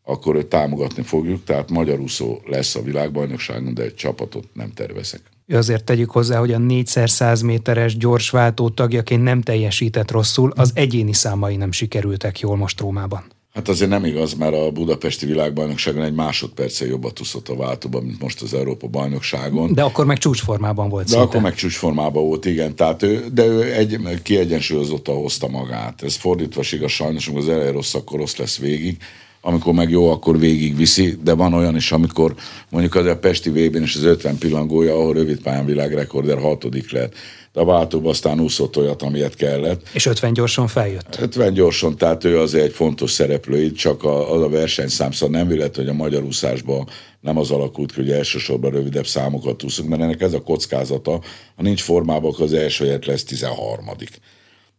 akkor 0.03 0.37
őt 0.37 0.47
támogatni 0.47 1.03
fogjuk, 1.03 1.45
tehát 1.45 1.71
magyar 1.71 2.01
úszó 2.01 2.41
lesz 2.47 2.75
a 2.75 2.83
világbajnokságon, 2.83 3.75
de 3.75 3.83
egy 3.83 3.95
csapatot 3.95 4.49
nem 4.53 4.73
tervezek. 4.73 5.34
Azért 5.53 5.85
tegyük 5.85 6.11
hozzá, 6.11 6.39
hogy 6.39 6.53
a 6.53 6.59
4x100 6.59 7.45
méteres 7.45 7.97
gyorsváltó 7.97 8.69
tagjaként 8.69 9.23
nem 9.23 9.43
teljesített 9.43 10.11
rosszul, 10.11 10.53
az 10.57 10.71
egyéni 10.75 11.13
számai 11.13 11.57
nem 11.57 11.73
sikerültek 11.73 12.41
jól 12.41 12.57
most 12.57 12.81
Rómában. 12.81 13.25
Hát 13.55 13.69
azért 13.69 13.91
nem 13.91 14.05
igaz, 14.05 14.35
mert 14.35 14.55
a 14.55 14.71
budapesti 14.71 15.27
világbajnokságon 15.27 16.03
egy 16.03 16.15
másodperccel 16.15 16.89
jobbat 16.89 17.21
úszott 17.21 17.49
a 17.49 17.57
váltóban, 17.57 18.03
mint 18.03 18.21
most 18.21 18.43
az 18.43 18.55
Európa 18.55 18.87
bajnokságon. 18.87 19.75
De 19.75 19.83
akkor 19.83 20.07
meg 20.07 20.19
csúcsformában 20.19 20.89
volt 20.89 21.05
De 21.05 21.11
szinte. 21.11 21.25
akkor 21.25 21.41
meg 21.41 21.55
csúcsformában 21.55 22.25
volt, 22.25 22.45
igen. 22.45 22.75
Tehát 22.77 23.03
ő, 23.03 23.27
de 23.33 23.45
ő 23.45 23.73
egy, 23.73 23.99
kiegyensúlyozottan 24.23 25.17
hozta 25.17 25.49
magát. 25.49 26.03
Ez 26.03 26.17
fordítva 26.17 26.63
igaz 26.71 26.91
sajnos, 26.91 27.29
az 27.29 27.49
elején 27.49 27.73
rossz, 27.73 27.95
akkor 27.95 28.19
rossz 28.19 28.37
lesz 28.37 28.59
végig 28.59 28.97
amikor 29.47 29.73
meg 29.73 29.91
jó, 29.91 30.11
akkor 30.11 30.39
végigviszi, 30.39 31.19
de 31.23 31.33
van 31.33 31.55
olyan 31.55 31.77
is, 31.77 31.93
amikor 31.93 32.35
mondjuk 32.69 32.95
az 32.95 33.07
a 33.07 33.17
Pesti 33.17 33.51
vb 33.51 33.75
is 33.75 33.95
az 33.95 34.03
50 34.03 34.39
pillangója, 34.39 34.95
ahol 34.95 35.13
rövid 35.13 35.41
pályán 35.41 35.65
világrekorder 35.65 36.39
hatodik 36.39 36.93
lett. 36.93 37.15
De 37.53 37.61
a 37.61 37.65
váltóban 37.65 38.11
aztán 38.11 38.41
úszott 38.41 38.77
olyat, 38.77 39.03
amilyet 39.03 39.35
kellett. 39.35 39.89
És 39.93 40.07
50 40.07 40.33
gyorsan 40.33 40.67
feljött. 40.67 41.17
50 41.21 41.53
gyorsan, 41.53 41.97
tehát 41.97 42.25
ő 42.25 42.39
azért 42.39 42.65
egy 42.65 42.73
fontos 42.73 43.11
szereplő 43.11 43.63
itt, 43.63 43.77
csak 43.77 44.05
a, 44.05 44.35
az 44.35 44.43
a 44.43 44.49
versenyszám, 44.49 45.11
szóval 45.11 45.39
nem 45.39 45.49
vélet, 45.49 45.77
hogy 45.77 45.89
a 45.89 45.93
magyar 45.93 46.23
úszásban 46.23 46.89
nem 47.21 47.39
az 47.39 47.51
alakult 47.51 47.93
hogy 47.93 48.11
elsősorban 48.11 48.71
rövidebb 48.71 49.07
számokat 49.07 49.63
úszunk, 49.63 49.89
mert 49.89 50.03
ennek 50.03 50.21
ez 50.21 50.33
a 50.33 50.43
kockázata, 50.43 51.21
ha 51.57 51.63
nincs 51.63 51.83
formában, 51.83 52.31
akkor 52.31 52.45
az 52.45 52.53
első 52.53 52.85
helyet 52.85 53.07
lesz 53.07 53.25
13 53.25 53.85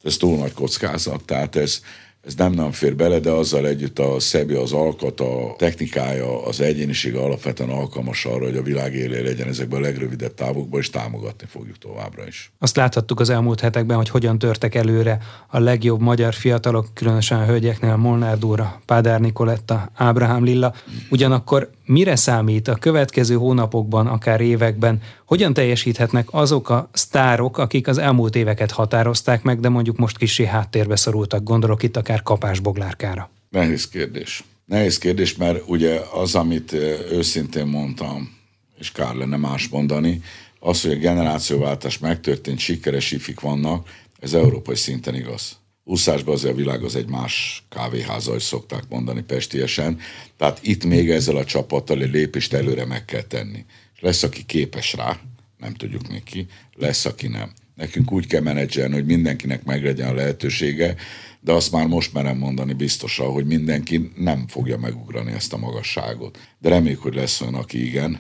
Ez 0.04 0.18
túl 0.18 0.38
nagy 0.38 0.54
kockázat, 0.54 1.24
tehát 1.26 1.56
ez, 1.56 1.82
ez 2.26 2.36
nem 2.36 2.52
nem 2.52 2.72
fér 2.72 2.96
bele, 2.96 3.20
de 3.20 3.30
azzal 3.30 3.68
együtt 3.68 4.00
a 4.00 4.20
szebi, 4.20 4.54
az 4.54 4.72
alkat, 4.72 5.20
a 5.20 5.56
technikája, 5.58 6.46
az 6.46 6.62
egyénisége 6.62 7.20
alapvetően 7.20 7.70
alkalmas 7.70 8.26
arra, 8.26 8.46
hogy 8.46 8.58
a 8.58 8.62
világ 8.62 8.94
élé 8.94 9.22
legyen 9.22 9.48
ezekben 9.48 9.80
a 9.80 9.82
legrövidebb 9.82 10.34
távokban, 10.34 10.80
és 10.80 10.90
támogatni 10.90 11.48
fogjuk 11.50 11.78
továbbra 11.78 12.28
is. 12.28 12.52
Azt 12.60 12.76
láthattuk 12.76 13.20
az 13.20 13.30
elmúlt 13.30 13.60
hetekben, 13.60 13.98
hogy 13.98 14.10
hogyan 14.10 14.40
törtek 14.40 14.76
előre 14.76 15.18
a 15.48 15.60
legjobb 15.60 16.02
magyar 16.02 16.34
fiatalok, 16.34 16.88
különösen 16.94 17.40
a 17.40 17.46
hölgyeknél 17.46 17.96
Molnár 17.96 18.38
Dóra, 18.38 18.82
Pádár 18.86 19.20
Nikoletta, 19.20 19.92
Ábrahám 19.96 20.44
Lilla. 20.44 20.74
Ugyanakkor 21.10 21.70
mire 21.86 22.16
számít 22.16 22.68
a 22.68 22.76
következő 22.76 23.36
hónapokban, 23.36 24.08
akár 24.08 24.42
években, 24.42 25.02
hogyan 25.26 25.54
teljesíthetnek 25.54 26.28
azok 26.32 26.70
a 26.70 26.90
sztárok, 26.94 27.58
akik 27.58 27.88
az 27.88 27.98
elmúlt 27.98 28.36
éveket 28.36 28.72
határozták 28.72 29.44
meg, 29.44 29.60
de 29.60 29.70
mondjuk 29.70 29.98
most 29.98 30.18
kicsi 30.18 30.46
háttérbe 30.46 30.96
szorultak, 30.96 31.44
gondolok 31.44 31.84
itt 31.84 31.98
akár 31.98 32.15
Kapás 32.22 32.60
Boglárkára? 32.60 33.30
Nehéz 33.50 33.88
kérdés. 33.88 34.44
Nehéz 34.66 34.98
kérdés, 34.98 35.36
mert 35.36 35.64
ugye 35.68 36.00
az, 36.14 36.36
amit 36.36 36.74
őszintén 37.12 37.66
mondtam, 37.66 38.38
és 38.80 38.92
kár 38.92 39.16
lenne 39.16 39.38
más 39.38 39.68
mondani, 39.68 40.22
az, 40.60 40.82
hogy 40.82 40.92
a 40.92 40.96
generációváltás 40.96 41.98
megtörtént, 41.98 42.60
sikeres 42.60 43.12
ifik 43.12 43.40
vannak, 43.40 43.90
ez 44.20 44.34
európai 44.34 44.76
szinten 44.76 45.16
igaz 45.16 45.58
úszásban 45.86 46.34
azért 46.34 46.54
a 46.54 46.58
világ 46.58 46.84
az 46.84 46.96
egy 46.96 47.10
más 47.10 47.64
kávéháza, 47.70 48.32
hogy 48.32 48.42
szokták 48.42 48.84
mondani 48.90 49.22
pestiesen. 49.22 50.00
Tehát 50.38 50.60
itt 50.62 50.86
még 50.86 51.10
ezzel 51.10 51.36
a 51.36 51.46
csapattal 51.46 52.02
egy 52.02 52.12
lépést 52.12 52.54
előre 52.54 52.86
meg 52.86 53.06
kell 53.06 53.22
tenni. 53.22 53.66
Lesz, 54.00 54.24
aki 54.24 54.46
képes 54.46 54.94
rá, 54.94 55.20
nem 55.58 55.74
tudjuk 55.74 56.08
még 56.08 56.24
ki, 56.24 56.48
lesz, 56.74 57.06
aki 57.06 57.28
nem. 57.28 57.52
Nekünk 57.76 58.12
úgy 58.12 58.28
kell 58.28 58.42
menedzselni, 58.42 58.94
hogy 58.94 59.06
mindenkinek 59.06 59.64
meglegyen 59.64 60.08
a 60.08 60.14
lehetősége, 60.14 60.96
de 61.42 61.52
azt 61.52 61.72
már 61.72 61.88
most 61.88 62.14
merem 62.14 62.38
mondani 62.38 62.74
biztosan, 62.74 63.32
hogy 63.32 63.46
mindenki 63.46 64.12
nem 64.16 64.48
fogja 64.48 64.78
megugrani 64.78 65.32
ezt 65.32 65.54
a 65.54 65.58
magasságot. 65.58 66.40
De 66.60 66.70
reméljük, 66.70 67.02
hogy 67.02 67.16
lesz 67.16 67.42
olyan, 67.42 67.56
aki 67.56 67.86
igen, 67.86 68.20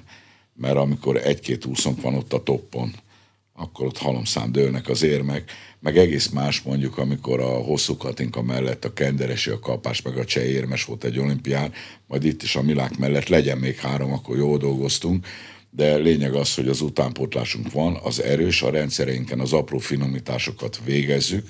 mert 0.54 0.76
amikor 0.76 1.18
egy-két 1.18 1.66
úszónk 1.66 2.02
van 2.02 2.16
ott 2.16 2.34
a 2.34 2.44
toppon, 2.44 2.94
akkor 3.54 3.86
ott 3.86 3.98
halomszám 3.98 4.52
dőlnek 4.52 4.90
az 4.90 5.04
érmek, 5.04 5.52
meg 5.80 5.98
egész 5.98 6.30
más 6.30 6.62
mondjuk, 6.62 6.98
amikor 6.98 7.40
a 7.40 7.50
hosszú 7.50 7.98
katinka 7.98 8.42
mellett 8.42 8.86
a 8.86 8.94
kenderesi, 8.94 9.50
a 9.50 9.60
kapás, 9.60 10.02
meg 10.02 10.18
a 10.18 10.26
cseh 10.26 10.44
érmes 10.44 10.86
volt 10.86 11.04
egy 11.04 11.20
olimpián, 11.20 11.72
majd 12.08 12.24
itt 12.24 12.44
is 12.44 12.56
a 12.56 12.62
milák 12.62 12.98
mellett 12.98 13.28
legyen 13.28 13.58
még 13.58 13.76
három, 13.76 14.14
akkor 14.14 14.38
jól 14.38 14.58
dolgoztunk, 14.58 15.28
de 15.76 15.96
lényeg 15.96 16.34
az, 16.34 16.56
hogy 16.56 16.68
az 16.68 16.82
utánpótlásunk 16.82 17.72
van, 17.72 18.00
az 18.04 18.22
erős, 18.22 18.62
a 18.62 18.70
rendszereinken 18.70 19.40
az 19.40 19.54
apró 19.54 19.78
finomításokat 19.78 20.80
végezzük, 20.86 21.48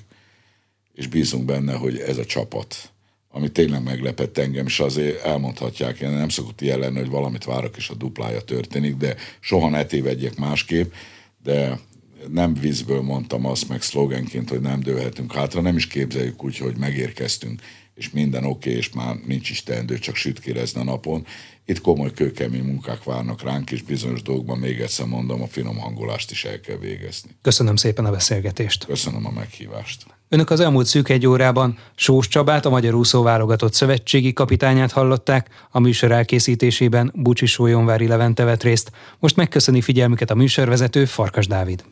és 0.93 1.07
bízunk 1.07 1.45
benne, 1.45 1.73
hogy 1.73 1.97
ez 1.97 2.17
a 2.17 2.25
csapat, 2.25 2.89
ami 3.29 3.51
tényleg 3.51 3.83
meglepett 3.83 4.37
engem, 4.37 4.65
és 4.65 4.79
azért 4.79 5.23
elmondhatják, 5.23 5.99
én 5.99 6.09
nem 6.09 6.29
szokott 6.29 6.61
ilyen 6.61 6.79
lenni, 6.79 6.97
hogy 6.97 7.09
valamit 7.09 7.43
várok, 7.43 7.77
és 7.77 7.89
a 7.89 7.95
duplája 7.95 8.41
történik, 8.41 8.95
de 8.95 9.15
soha 9.39 9.69
ne 9.69 9.85
tévedjek 9.85 10.35
másképp, 10.35 10.93
de 11.43 11.79
nem 12.31 12.53
vízből 12.53 13.01
mondtam 13.01 13.45
azt 13.45 13.69
meg 13.69 13.81
szlogenként, 13.81 14.49
hogy 14.49 14.61
nem 14.61 14.79
dőlhetünk 14.79 15.33
hátra, 15.33 15.61
nem 15.61 15.75
is 15.75 15.87
képzeljük 15.87 16.43
úgy, 16.43 16.57
hogy 16.57 16.77
megérkeztünk, 16.77 17.61
és 17.95 18.09
minden 18.09 18.45
oké, 18.45 18.69
okay, 18.69 18.73
és 18.73 18.89
már 18.89 19.15
nincs 19.25 19.49
is 19.49 19.63
teendő, 19.63 19.99
csak 19.99 20.15
sütkérezni 20.15 20.81
a 20.81 20.83
napon. 20.83 21.25
Itt 21.65 21.81
komoly 21.81 22.11
kőkemény 22.11 22.63
munkák 22.63 23.03
várnak 23.03 23.41
ránk, 23.41 23.71
és 23.71 23.81
bizonyos 23.81 24.21
dolgokban 24.21 24.57
még 24.57 24.79
egyszer 24.79 25.05
mondom, 25.05 25.41
a 25.41 25.47
finom 25.47 25.77
hangolást 25.77 26.31
is 26.31 26.45
el 26.45 26.59
kell 26.59 26.77
végezni. 26.77 27.29
Köszönöm 27.41 27.75
szépen 27.75 28.05
a 28.05 28.11
beszélgetést. 28.11 28.85
Köszönöm 28.85 29.25
a 29.25 29.31
meghívást. 29.31 30.05
Önök 30.29 30.49
az 30.49 30.59
elmúlt 30.59 30.85
szűk 30.85 31.09
egy 31.09 31.27
órában 31.27 31.77
Sós 31.95 32.27
Csabát, 32.27 32.65
a 32.65 32.69
Magyar 32.69 32.93
Úszó 32.93 33.23
válogatott 33.23 33.73
szövetségi 33.73 34.33
kapitányát 34.33 34.91
hallották, 34.91 35.49
a 35.71 35.79
műsor 35.79 36.11
elkészítésében 36.11 37.11
Bucsi 37.15 37.45
Sólyonvári 37.45 38.07
Levente 38.07 38.43
vett 38.43 38.63
részt. 38.63 38.91
Most 39.19 39.35
megköszöni 39.35 39.81
figyelmüket 39.81 40.29
a 40.29 40.35
műsorvezető 40.35 41.05
Farkas 41.05 41.47
Dávid. 41.47 41.83